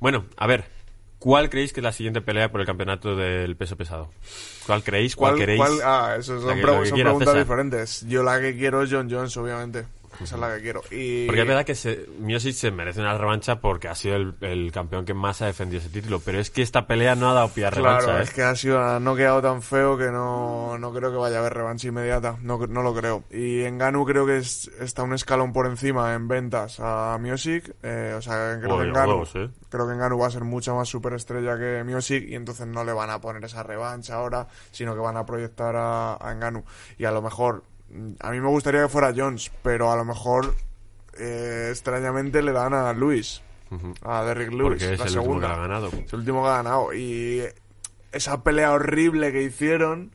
Bueno, 0.00 0.26
a 0.36 0.46
ver. 0.46 0.64
¿Cuál 1.22 1.48
creéis 1.50 1.72
que 1.72 1.78
es 1.78 1.84
la 1.84 1.92
siguiente 1.92 2.20
pelea 2.20 2.50
por 2.50 2.60
el 2.60 2.66
campeonato 2.66 3.14
del 3.14 3.54
peso 3.56 3.76
pesado? 3.76 4.10
¿Cuál 4.66 4.82
creéis? 4.82 5.14
¿Cuál, 5.14 5.36
queréis? 5.36 5.62
ah, 5.84 6.16
eso 6.18 6.40
son, 6.40 6.56
que- 6.56 6.62
son 6.62 6.98
preguntas 7.00 7.28
César. 7.28 7.38
diferentes. 7.44 8.04
Yo 8.08 8.24
la 8.24 8.40
que 8.40 8.56
quiero 8.56 8.82
es 8.82 8.90
John 8.92 9.08
Jones, 9.08 9.36
obviamente. 9.36 9.84
Esa 10.20 10.34
es 10.34 10.40
la 10.40 10.54
que 10.56 10.62
quiero. 10.62 10.82
Y... 10.90 11.26
Porque 11.26 11.42
es 11.42 11.46
verdad 11.48 11.64
que 11.64 11.74
se, 11.74 12.06
Miocic 12.18 12.54
se 12.54 12.70
merece 12.70 13.00
una 13.00 13.16
revancha 13.16 13.60
porque 13.60 13.88
ha 13.88 13.94
sido 13.94 14.16
el, 14.16 14.34
el 14.40 14.72
campeón 14.72 15.04
que 15.04 15.14
más 15.14 15.42
ha 15.42 15.46
defendido 15.46 15.80
ese 15.80 15.88
título. 15.90 16.20
Pero 16.20 16.38
es 16.38 16.50
que 16.50 16.62
esta 16.62 16.86
pelea 16.86 17.14
no 17.14 17.30
ha 17.30 17.34
dado 17.34 17.48
pie 17.48 17.66
a 17.66 17.70
revancha. 17.70 18.04
Claro, 18.04 18.18
¿eh? 18.20 18.22
es 18.24 18.30
que 18.32 18.42
ha 18.42 18.54
sido 18.54 18.80
ha 18.80 19.00
noqueado 19.00 19.40
tan 19.42 19.62
feo 19.62 19.96
que 19.96 20.10
no, 20.10 20.76
no 20.78 20.92
creo 20.92 21.10
que 21.10 21.16
vaya 21.16 21.36
a 21.36 21.40
haber 21.40 21.54
revancha 21.54 21.88
inmediata. 21.88 22.36
No, 22.42 22.58
no 22.66 22.82
lo 22.82 22.94
creo. 22.94 23.24
Y 23.30 23.62
en 23.62 23.78
Ganu 23.78 24.04
creo 24.04 24.26
que 24.26 24.38
es- 24.38 24.70
está 24.80 25.02
un 25.02 25.14
escalón 25.14 25.52
por 25.52 25.66
encima 25.66 26.14
en 26.14 26.28
ventas 26.28 26.78
a 26.80 27.16
Miosic. 27.20 27.74
Eh, 27.82 28.14
o 28.16 28.22
sea, 28.22 28.58
creo 28.60 28.78
que 28.78 28.84
en 28.84 28.92
Ganu, 28.92 29.10
huevos, 29.12 29.32
¿eh? 29.36 29.48
creo 29.68 29.86
que 29.86 29.92
en 29.94 29.98
Ganu 29.98 30.18
va 30.18 30.26
a 30.26 30.30
ser 30.30 30.44
mucha 30.44 30.72
más 30.74 30.88
superestrella 30.88 31.56
que 31.58 31.82
Miosic 31.84 32.28
y 32.28 32.34
entonces 32.34 32.66
no 32.66 32.84
le 32.84 32.92
van 32.92 33.10
a 33.10 33.20
poner 33.20 33.44
esa 33.44 33.62
revancha 33.62 34.14
ahora, 34.16 34.46
sino 34.70 34.94
que 34.94 35.00
van 35.00 35.16
a 35.16 35.24
proyectar 35.26 35.74
a, 35.76 36.14
a 36.16 36.34
Ngannou. 36.34 36.64
Y 36.98 37.04
a 37.04 37.10
lo 37.10 37.22
mejor, 37.22 37.64
a 38.20 38.30
mí 38.30 38.40
me 38.40 38.48
gustaría 38.48 38.82
que 38.82 38.88
fuera 38.88 39.12
Jones, 39.16 39.50
pero 39.62 39.90
a 39.92 39.96
lo 39.96 40.04
mejor 40.04 40.54
eh, 41.18 41.68
extrañamente 41.70 42.42
le 42.42 42.52
dan 42.52 42.74
a 42.74 42.92
Luis, 42.92 43.42
a 44.02 44.22
Derrick 44.24 44.50
Lewis, 44.50 44.62
Porque 44.82 44.92
es 44.94 44.98
la 44.98 45.04
el 45.06 45.10
último 45.10 45.22
segunda. 45.22 45.46
que 45.48 45.52
ha 45.52 45.56
ganado. 45.56 45.88
Es 45.88 46.12
el 46.12 46.18
último 46.20 46.42
que 46.42 46.48
ha 46.48 46.56
ganado. 46.56 46.94
Y 46.94 47.42
esa 48.12 48.42
pelea 48.42 48.72
horrible 48.72 49.32
que 49.32 49.42
hicieron, 49.42 50.10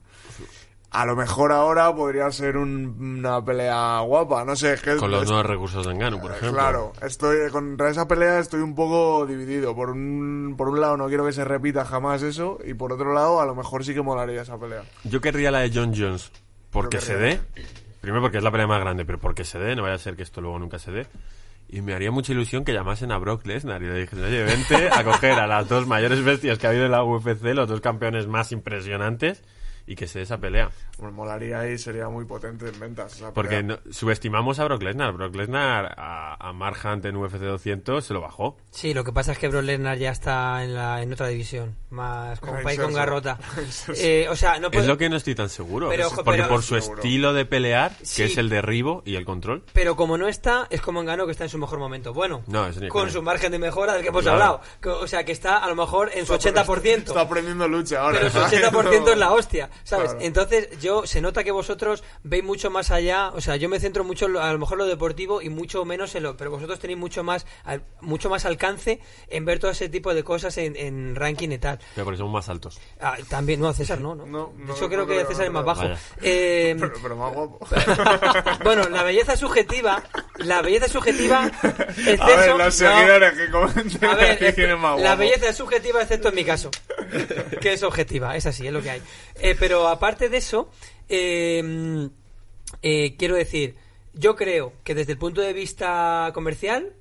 a 0.91 1.05
lo 1.05 1.15
mejor 1.15 1.51
ahora 1.51 1.93
podría 1.95 2.31
ser 2.31 2.57
un- 2.57 3.19
una 3.19 3.43
pelea 3.43 3.99
guapa. 4.01 4.45
No 4.45 4.55
sé, 4.55 4.75
que 4.83 4.95
Con 4.95 5.11
los 5.11 5.23
es- 5.23 5.29
nuevos 5.29 5.45
recursos 5.45 5.85
de 5.85 5.91
Engano, 5.93 6.19
por 6.21 6.31
eh, 6.31 6.35
ejemplo. 6.35 6.57
Claro, 6.59 6.93
estoy 7.01 7.49
contra 7.51 7.89
esa 7.89 8.07
pelea 8.07 8.39
estoy 8.39 8.61
un 8.61 8.73
poco 8.75 9.25
dividido. 9.25 9.75
Por 9.75 9.89
un, 9.91 10.55
por 10.57 10.69
un 10.69 10.79
lado 10.79 10.95
no 10.97 11.07
quiero 11.07 11.25
que 11.25 11.33
se 11.33 11.43
repita 11.43 11.83
jamás 11.85 12.21
eso 12.23 12.57
y 12.65 12.73
por 12.73 12.93
otro 12.93 13.13
lado 13.13 13.41
a 13.41 13.45
lo 13.45 13.53
mejor 13.55 13.83
sí 13.83 13.93
que 13.93 14.01
molaría 14.01 14.41
esa 14.43 14.57
pelea. 14.59 14.83
Yo 15.03 15.19
querría 15.21 15.51
la 15.51 15.59
de 15.59 15.71
John 15.73 15.93
Jones 15.95 16.31
porque 16.71 17.01
se 17.01 17.17
dé. 17.17 17.39
Primero 18.01 18.21
porque 18.21 18.37
es 18.37 18.43
la 18.43 18.51
pelea 18.51 18.67
más 18.67 18.79
grande, 18.79 19.05
pero 19.05 19.19
porque 19.19 19.43
se 19.43 19.59
dé, 19.59 19.75
no 19.75 19.83
vaya 19.83 19.95
a 19.95 19.99
ser 19.99 20.15
que 20.15 20.23
esto 20.23 20.41
luego 20.41 20.59
nunca 20.59 20.79
se 20.79 20.91
dé. 20.91 21.07
Y 21.69 21.81
me 21.81 21.93
haría 21.93 22.11
mucha 22.11 22.31
ilusión 22.31 22.63
que 22.63 22.73
llamasen 22.73 23.11
a 23.11 23.17
Brock 23.17 23.45
Lesnar 23.45 23.81
y 23.83 23.87
le 23.87 23.99
dijesen, 23.99 24.23
oye, 24.23 24.43
vente 24.43 24.89
a 24.89 25.03
coger 25.03 25.33
a 25.33 25.47
las 25.47 25.67
dos 25.67 25.85
mayores 25.85 26.23
bestias 26.23 26.57
que 26.57 26.67
ha 26.67 26.69
habido 26.69 26.85
en 26.85 26.91
la 26.91 27.03
UFC, 27.03 27.43
los 27.53 27.67
dos 27.67 27.81
campeones 27.81 28.27
más 28.27 28.51
impresionantes, 28.53 29.43
y 29.87 29.95
que 29.95 30.05
se 30.07 30.19
dé 30.19 30.23
esa 30.23 30.37
pelea. 30.37 30.69
Molaría 30.99 31.67
y 31.69 31.77
sería 31.77 32.09
muy 32.09 32.25
potente 32.25 32.67
en 32.69 32.79
ventas. 32.79 33.15
esa 33.15 33.33
Porque 33.33 33.57
pelea. 33.61 33.79
no- 33.85 33.93
subestimamos 33.93 34.59
a 34.59 34.65
Brock 34.65 34.83
Lesnar. 34.83 35.13
Brock 35.13 35.35
Lesnar 35.35 35.95
a, 35.97 36.35
a 36.49 36.53
Mark 36.53 36.77
Hunt 36.83 37.05
en 37.05 37.15
UFC 37.15 37.37
200 37.37 38.03
se 38.05 38.13
lo 38.13 38.21
bajó. 38.21 38.57
Sí, 38.71 38.93
lo 38.93 39.03
que 39.03 39.11
pasa 39.13 39.31
es 39.31 39.37
que 39.37 39.47
Brock 39.47 39.63
Lesnar 39.63 39.97
ya 39.97 40.11
está 40.11 40.63
en, 40.63 40.73
la, 40.75 41.01
en 41.01 41.13
otra 41.13 41.27
división, 41.27 41.75
más 41.89 42.39
con 42.39 42.61
Pai 42.63 42.77
con. 42.77 42.93
Garrota. 42.93 43.39
Eh, 43.95 44.27
o 44.29 44.35
sea, 44.35 44.59
no 44.59 44.67
Es 44.67 44.73
puede- 44.73 44.87
lo 44.87 44.97
que 44.97 45.09
no 45.09 45.15
estoy 45.15 45.35
tan 45.35 45.49
seguro. 45.49 45.89
Pero, 45.89 46.03
Es 46.07 46.13
ojo, 46.13 46.23
porque 46.23 46.39
pero- 46.41 46.49
por 46.49 46.63
su 46.63 46.79
Seguro. 46.79 46.97
estilo 47.01 47.33
de 47.33 47.45
pelear, 47.45 47.91
Sí. 48.01 48.17
que 48.23 48.25
es 48.25 48.37
el 48.37 48.49
derribo 48.49 49.01
y 49.05 49.15
el 49.15 49.25
control. 49.25 49.63
Pero 49.73 49.95
como 49.95 50.17
no 50.17 50.27
está, 50.27 50.67
es 50.69 50.81
como 50.81 51.01
Engano 51.01 51.25
que 51.25 51.31
está 51.31 51.43
en 51.45 51.49
su 51.49 51.57
mejor 51.57 51.79
momento. 51.79 52.13
Bueno, 52.13 52.41
No, 52.47 52.67
con 52.89 53.09
su 53.11 53.21
margen 53.21 53.51
de 53.51 53.59
mejora 53.59 53.93
del 53.93 54.01
que 54.01 54.09
hemos 54.09 54.23
Claro. 54.23 54.61
hablado. 54.83 54.99
O 55.01 55.07
sea, 55.07 55.23
que 55.23 55.31
está 55.31 55.57
a 55.57 55.67
lo 55.67 55.75
mejor 55.75 56.09
en 56.13 56.25
su 56.25 56.33
80%. 56.33 57.07
Está 57.11 57.21
aprendiendo 57.21 57.67
lucha 57.67 58.01
ahora. 58.01 58.17
pero 58.19 58.29
su 58.31 58.37
¿sabes? 58.39 58.61
80% 58.61 59.11
es 59.11 59.17
la 59.17 59.31
hostia, 59.31 59.69
¿sabes? 59.83 60.11
Claro. 60.11 60.25
Entonces, 60.25 60.69
yo 60.79 61.05
se 61.07 61.21
nota 61.21 61.43
que 61.43 61.51
vosotros 61.51 62.03
veis 62.23 62.43
mucho 62.43 62.69
más 62.69 62.91
allá, 62.91 63.29
o 63.29 63.41
sea, 63.41 63.55
yo 63.55 63.69
me 63.69 63.79
centro 63.79 64.03
mucho 64.03 64.25
en 64.27 64.33
lo- 64.33 64.41
a 64.41 64.51
lo 64.53 64.59
mejor 64.59 64.75
en 64.75 64.79
lo 64.79 64.85
deportivo 64.87 65.41
y 65.41 65.49
mucho 65.49 65.83
menos 65.85 66.13
en 66.15 66.23
lo, 66.23 66.37
pero 66.37 66.51
vosotros 66.51 66.79
tenéis 66.79 66.99
mucho 66.99 67.23
más 67.23 67.45
al- 67.63 67.83
mucho 68.01 68.29
más 68.29 68.45
alcance 68.45 68.99
en 69.29 69.45
ver 69.45 69.59
todo 69.59 69.71
ese 69.71 69.89
tipo 69.89 70.13
de 70.13 70.23
cosas 70.23 70.57
en, 70.57 70.75
en 70.75 71.15
ranking 71.15 71.49
y 71.51 71.57
tal. 71.57 71.79
Pero 71.95 72.05
porque 72.05 72.17
somos 72.17 72.33
más 72.33 72.49
altos. 72.49 72.79
Ah, 72.99 73.17
también, 73.29 73.59
no, 73.59 73.73
César 73.73 73.99
no, 73.99 74.15
¿no? 74.15 74.25
No, 74.25 74.53
no, 74.57 74.75
no 74.77 74.89
creo 74.89 75.05
que 75.07 75.25
César 75.25 75.37
no 75.39 75.43
es 75.45 75.51
más 75.51 75.65
bajo. 75.65 75.83
Eh, 76.21 76.75
Pero, 76.79 76.93
pero 77.01 77.15
más 77.15 77.33
guapo. 77.33 77.59
bueno, 78.63 78.87
la 78.89 79.03
belleza 79.03 79.35
subjetiva, 79.37 80.03
la 80.37 80.61
belleza 80.61 80.87
subjetiva, 80.87 81.45
excepto, 81.63 82.23
a 82.23 82.27
ver, 82.35 82.49
los 82.49 82.57
no, 82.59 82.71
seguidores 82.71 83.33
que 83.33 83.51
comenten 83.51 84.05
a 84.09 84.15
ver, 84.15 84.55
que 84.55 84.67
más 84.75 84.99
la 84.99 85.07
guapo. 85.09 85.17
belleza 85.19 85.49
es 85.49 85.55
subjetiva 85.57 86.01
excepto 86.01 86.29
en 86.29 86.35
mi 86.35 86.43
caso, 86.45 86.69
que 87.61 87.73
es 87.73 87.83
objetiva, 87.83 88.35
es 88.35 88.45
así, 88.45 88.67
es 88.67 88.73
lo 88.73 88.81
que 88.81 88.89
hay. 88.91 89.01
Eh, 89.39 89.55
pero 89.59 89.66
aparte 89.87 90.29
de 90.29 90.37
eso, 90.37 90.69
eh, 91.09 92.09
eh, 92.81 93.15
quiero 93.17 93.35
decir, 93.35 93.75
yo 94.13 94.35
creo 94.35 94.73
que 94.83 94.95
desde 94.95 95.13
el 95.13 95.17
punto 95.17 95.41
de 95.41 95.53
vista 95.53 96.31
comercial 96.33 96.93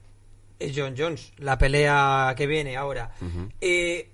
es 0.59 0.73
John 0.75 0.95
Jones, 0.97 1.33
la 1.39 1.59
pelea 1.59 2.35
que 2.37 2.47
viene 2.47 2.77
ahora. 2.77 3.13
Eh, 3.61 4.11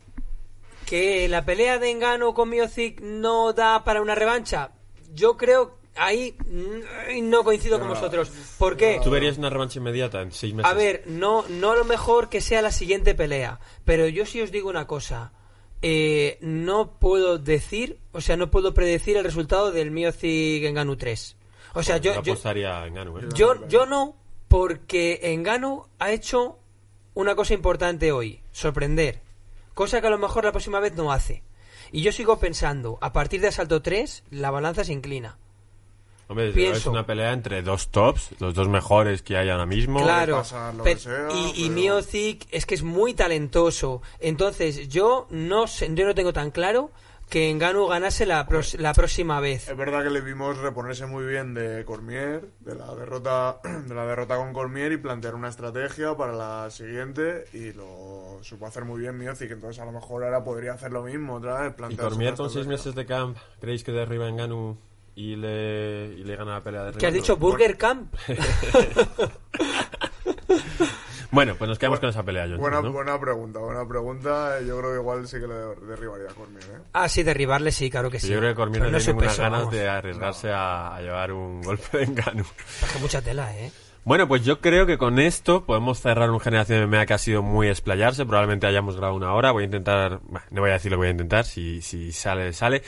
que 0.86 1.28
la 1.28 1.44
pelea 1.44 1.78
de 1.78 1.90
Engano 1.90 2.34
con 2.34 2.50
Miocic 2.50 3.00
no 3.00 3.52
da 3.52 3.84
para 3.84 4.02
una 4.02 4.14
revancha, 4.14 4.72
yo 5.14 5.36
creo 5.36 5.78
ahí 5.96 6.36
no 7.22 7.44
coincido 7.44 7.78
con 7.78 7.88
vosotros. 7.88 8.30
¿Por 8.58 8.76
qué? 8.76 9.00
¿Tú 9.02 9.10
verías 9.10 9.38
una 9.38 9.50
revancha 9.50 9.78
inmediata 9.78 10.20
en 10.22 10.32
seis 10.32 10.54
meses? 10.54 10.70
A 10.70 10.74
ver, 10.74 11.04
no, 11.06 11.44
no 11.48 11.72
a 11.72 11.76
lo 11.76 11.84
mejor 11.84 12.28
que 12.28 12.40
sea 12.40 12.62
la 12.62 12.72
siguiente 12.72 13.14
pelea, 13.14 13.60
pero 13.84 14.08
yo 14.08 14.26
sí 14.26 14.40
os 14.40 14.50
digo 14.50 14.68
una 14.68 14.86
cosa. 14.86 15.32
Eh, 15.82 16.38
no 16.40 16.98
puedo 16.98 17.38
decir, 17.38 17.98
o 18.12 18.20
sea, 18.20 18.36
no 18.36 18.50
puedo 18.50 18.72
predecir 18.72 19.16
el 19.16 19.24
resultado 19.24 19.72
del 19.72 19.90
Miocic 19.90 20.62
Engano 20.64 20.96
3. 20.96 21.36
O 21.74 21.82
sea, 21.82 21.96
yo, 21.96 22.14
yo 22.14 22.22
yo, 22.22 22.32
apostaría 22.32 22.86
en 22.86 22.94
Ganu, 22.94 23.18
¿eh? 23.18 23.28
yo, 23.34 23.66
yo 23.68 23.86
no, 23.86 24.14
porque 24.48 25.18
Engano 25.22 25.88
ha 25.98 26.12
hecho 26.12 26.58
una 27.14 27.34
cosa 27.34 27.54
importante 27.54 28.12
hoy, 28.12 28.40
sorprender. 28.52 29.20
Cosa 29.74 30.00
que 30.00 30.06
a 30.06 30.10
lo 30.10 30.18
mejor 30.18 30.44
la 30.44 30.52
próxima 30.52 30.80
vez 30.80 30.94
no 30.94 31.12
hace. 31.12 31.42
Y 31.90 32.02
yo 32.02 32.12
sigo 32.12 32.38
pensando, 32.38 32.98
a 33.00 33.12
partir 33.12 33.40
de 33.40 33.48
Asalto 33.48 33.82
3, 33.82 34.24
la 34.30 34.50
balanza 34.50 34.84
se 34.84 34.92
inclina. 34.92 35.38
Hombre, 36.32 36.70
es 36.70 36.86
una 36.86 37.04
pelea 37.06 37.32
entre 37.32 37.62
dos 37.62 37.88
tops, 37.88 38.30
los 38.40 38.54
dos 38.54 38.68
mejores 38.68 39.22
que 39.22 39.36
hay 39.36 39.48
ahora 39.50 39.66
mismo. 39.66 40.02
Claro, 40.02 40.36
pasar 40.36 40.74
lo 40.74 40.82
pe- 40.84 40.94
que 40.94 41.00
sea, 41.00 41.28
y, 41.32 41.50
y 41.56 41.62
pero- 41.68 41.74
Miocic 41.74 42.46
es 42.50 42.66
que 42.66 42.74
es 42.74 42.82
muy 42.82 43.14
talentoso. 43.14 44.02
Entonces, 44.20 44.88
yo 44.88 45.26
no 45.30 45.66
sé, 45.66 45.90
yo 45.94 46.06
no 46.06 46.14
tengo 46.14 46.32
tan 46.32 46.50
claro 46.50 46.90
que 47.28 47.48
Engano 47.48 47.86
ganase 47.86 48.26
la, 48.26 48.46
pros- 48.46 48.78
la 48.78 48.92
próxima 48.92 49.40
vez. 49.40 49.66
Es 49.68 49.74
verdad 49.76 50.02
que 50.02 50.10
le 50.10 50.20
vimos 50.20 50.58
reponerse 50.58 51.06
muy 51.06 51.24
bien 51.24 51.54
de 51.54 51.82
Cormier, 51.86 52.46
de 52.60 52.74
la 52.74 52.94
derrota, 52.94 53.58
de 53.86 53.94
la 53.94 54.04
derrota 54.04 54.36
con 54.36 54.52
Cormier 54.52 54.92
y 54.92 54.98
plantear 54.98 55.34
una 55.34 55.48
estrategia 55.48 56.14
para 56.14 56.34
la 56.34 56.70
siguiente 56.70 57.44
y 57.54 57.72
lo 57.72 58.38
supo 58.42 58.66
hacer 58.66 58.84
muy 58.84 59.00
bien 59.00 59.16
Miocic, 59.16 59.50
entonces 59.50 59.80
a 59.80 59.86
lo 59.86 59.92
mejor 59.92 60.24
ahora 60.24 60.44
podría 60.44 60.74
hacer 60.74 60.92
lo 60.92 61.02
mismo 61.04 61.36
otra 61.36 61.62
vez, 61.62 61.74
Y 61.90 61.96
Cormier 61.96 62.34
con 62.34 62.50
seis 62.50 62.66
meses 62.66 62.94
de 62.94 63.06
camp, 63.06 63.36
¿creéis 63.60 63.82
que 63.82 63.92
derriba 63.92 64.28
en 64.28 64.36
Ganu 64.36 64.76
y 65.14 65.36
le, 65.36 66.14
y 66.16 66.24
le 66.24 66.36
gana 66.36 66.52
la 66.54 66.62
pelea 66.62 66.84
de 66.84 66.92
¿Qué 66.98 67.06
has 67.06 67.12
dicho? 67.12 67.36
¿Burger 67.36 67.76
Camp? 67.76 68.14
Bueno, 71.32 71.54
pues 71.56 71.66
nos 71.66 71.78
quedamos 71.78 71.98
con 71.98 72.10
esa 72.10 72.22
pelea, 72.22 72.46
John. 72.46 72.58
Buena, 72.58 72.82
¿no? 72.82 72.92
buena 72.92 73.18
pregunta, 73.18 73.58
buena 73.58 73.88
pregunta. 73.88 74.60
Yo 74.60 74.78
creo 74.78 74.90
que 74.90 74.98
igual 74.98 75.26
sí 75.26 75.40
que 75.40 75.46
le 75.46 75.54
derribaría 75.86 76.26
a 76.28 76.34
Cormier, 76.34 76.62
¿eh? 76.62 76.82
Ah, 76.92 77.08
sí, 77.08 77.22
derribarle 77.22 77.72
sí, 77.72 77.88
claro 77.88 78.10
que 78.10 78.20
sí. 78.20 78.28
Yo 78.28 78.36
creo 78.36 78.50
que 78.50 78.54
Cormier 78.54 78.82
no 78.82 78.88
tiene 78.90 79.04
ninguna 79.06 79.34
ganas 79.34 79.60
vamos. 79.60 79.72
de 79.74 79.88
arriesgarse 79.88 80.50
a, 80.52 80.94
a 80.94 81.00
llevar 81.00 81.32
un 81.32 81.62
golpe 81.64 81.96
de 81.96 82.04
Enganu. 82.04 82.44
Es 82.82 82.92
que 82.92 82.98
mucha 82.98 83.22
tela, 83.22 83.56
¿eh? 83.56 83.72
Bueno, 84.04 84.28
pues 84.28 84.44
yo 84.44 84.60
creo 84.60 84.84
que 84.84 84.98
con 84.98 85.18
esto 85.18 85.64
podemos 85.64 86.00
cerrar 86.00 86.28
un 86.30 86.40
generación 86.40 86.86
MMA 86.90 87.06
que 87.06 87.14
ha 87.14 87.18
sido 87.18 87.40
muy 87.40 87.68
explayarse. 87.68 88.26
Probablemente 88.26 88.66
hayamos 88.66 88.96
grabado 88.96 89.16
una 89.16 89.32
hora. 89.32 89.52
Voy 89.52 89.62
a 89.62 89.66
intentar, 89.66 90.20
bah, 90.28 90.44
no 90.50 90.60
voy 90.60 90.68
a 90.70 90.74
decir 90.74 90.90
lo 90.90 90.96
que 90.96 91.02
voy 91.02 91.08
a 91.08 91.12
intentar. 91.12 91.46
Si, 91.46 91.80
si 91.80 92.12
sale, 92.12 92.52
sale. 92.52 92.82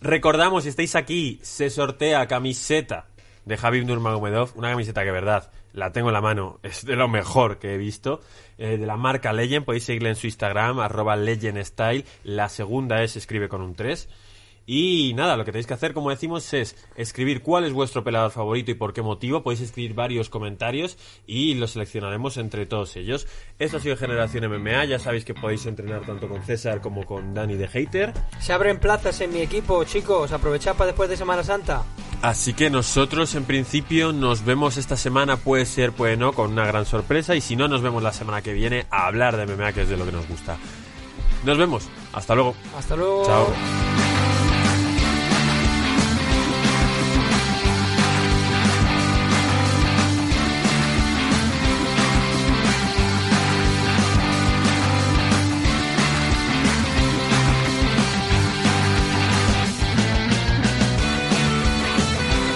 Recordamos, 0.00 0.62
si 0.62 0.68
estáis 0.68 0.94
aquí, 0.94 1.40
se 1.42 1.70
sortea 1.70 2.26
camiseta 2.28 3.06
de 3.44 3.56
Javib 3.56 3.84
Nurmagomedov. 3.84 4.52
Una 4.54 4.70
camiseta 4.70 5.02
que, 5.02 5.10
verdad, 5.10 5.50
la 5.72 5.92
tengo 5.92 6.08
en 6.08 6.14
la 6.14 6.20
mano. 6.20 6.60
Es 6.62 6.84
de 6.84 6.96
lo 6.96 7.08
mejor 7.08 7.58
que 7.58 7.74
he 7.74 7.78
visto. 7.78 8.20
eh, 8.58 8.76
de 8.76 8.86
la 8.86 8.96
marca 8.96 9.32
Legend. 9.32 9.64
Podéis 9.64 9.84
seguirle 9.84 10.10
en 10.10 10.16
su 10.16 10.26
Instagram, 10.26 10.78
arroba 10.78 11.16
Legend 11.16 11.62
Style. 11.64 12.04
La 12.22 12.48
segunda 12.48 13.02
es, 13.02 13.16
escribe 13.16 13.48
con 13.48 13.60
un 13.62 13.74
3. 13.74 14.08
Y 14.70 15.14
nada, 15.14 15.38
lo 15.38 15.46
que 15.46 15.50
tenéis 15.50 15.66
que 15.66 15.72
hacer, 15.72 15.94
como 15.94 16.10
decimos, 16.10 16.52
es 16.52 16.76
escribir 16.94 17.40
cuál 17.40 17.64
es 17.64 17.72
vuestro 17.72 18.04
peleador 18.04 18.30
favorito 18.30 18.70
y 18.70 18.74
por 18.74 18.92
qué 18.92 19.00
motivo. 19.00 19.42
Podéis 19.42 19.62
escribir 19.62 19.94
varios 19.94 20.28
comentarios 20.28 20.98
y 21.26 21.54
los 21.54 21.70
seleccionaremos 21.70 22.36
entre 22.36 22.66
todos 22.66 22.94
ellos. 22.96 23.26
Esto 23.58 23.78
ha 23.78 23.80
sido 23.80 23.96
Generación 23.96 24.46
MMA. 24.46 24.84
Ya 24.84 24.98
sabéis 24.98 25.24
que 25.24 25.32
podéis 25.32 25.64
entrenar 25.64 26.02
tanto 26.02 26.28
con 26.28 26.42
César 26.42 26.82
como 26.82 27.06
con 27.06 27.32
Dani 27.32 27.54
de 27.54 27.66
Hater. 27.66 28.12
Se 28.40 28.52
abren 28.52 28.78
plazas 28.78 29.18
en 29.22 29.32
mi 29.32 29.40
equipo, 29.40 29.82
chicos. 29.84 30.32
Aprovechad 30.32 30.76
para 30.76 30.88
después 30.88 31.08
de 31.08 31.16
Semana 31.16 31.42
Santa. 31.44 31.84
Así 32.20 32.52
que 32.52 32.68
nosotros, 32.68 33.34
en 33.36 33.44
principio, 33.44 34.12
nos 34.12 34.44
vemos 34.44 34.76
esta 34.76 34.98
semana. 34.98 35.38
Puede 35.38 35.64
ser, 35.64 35.92
puede 35.92 36.18
no, 36.18 36.34
con 36.34 36.52
una 36.52 36.66
gran 36.66 36.84
sorpresa. 36.84 37.34
Y 37.34 37.40
si 37.40 37.56
no, 37.56 37.68
nos 37.68 37.80
vemos 37.80 38.02
la 38.02 38.12
semana 38.12 38.42
que 38.42 38.52
viene 38.52 38.84
a 38.90 39.06
hablar 39.06 39.38
de 39.38 39.46
MMA, 39.46 39.72
que 39.72 39.82
es 39.82 39.88
de 39.88 39.96
lo 39.96 40.04
que 40.04 40.12
nos 40.12 40.28
gusta. 40.28 40.58
Nos 41.46 41.56
vemos. 41.56 41.88
Hasta 42.12 42.34
luego. 42.34 42.54
Hasta 42.76 42.96
luego. 42.96 43.24
Chao. 43.24 44.17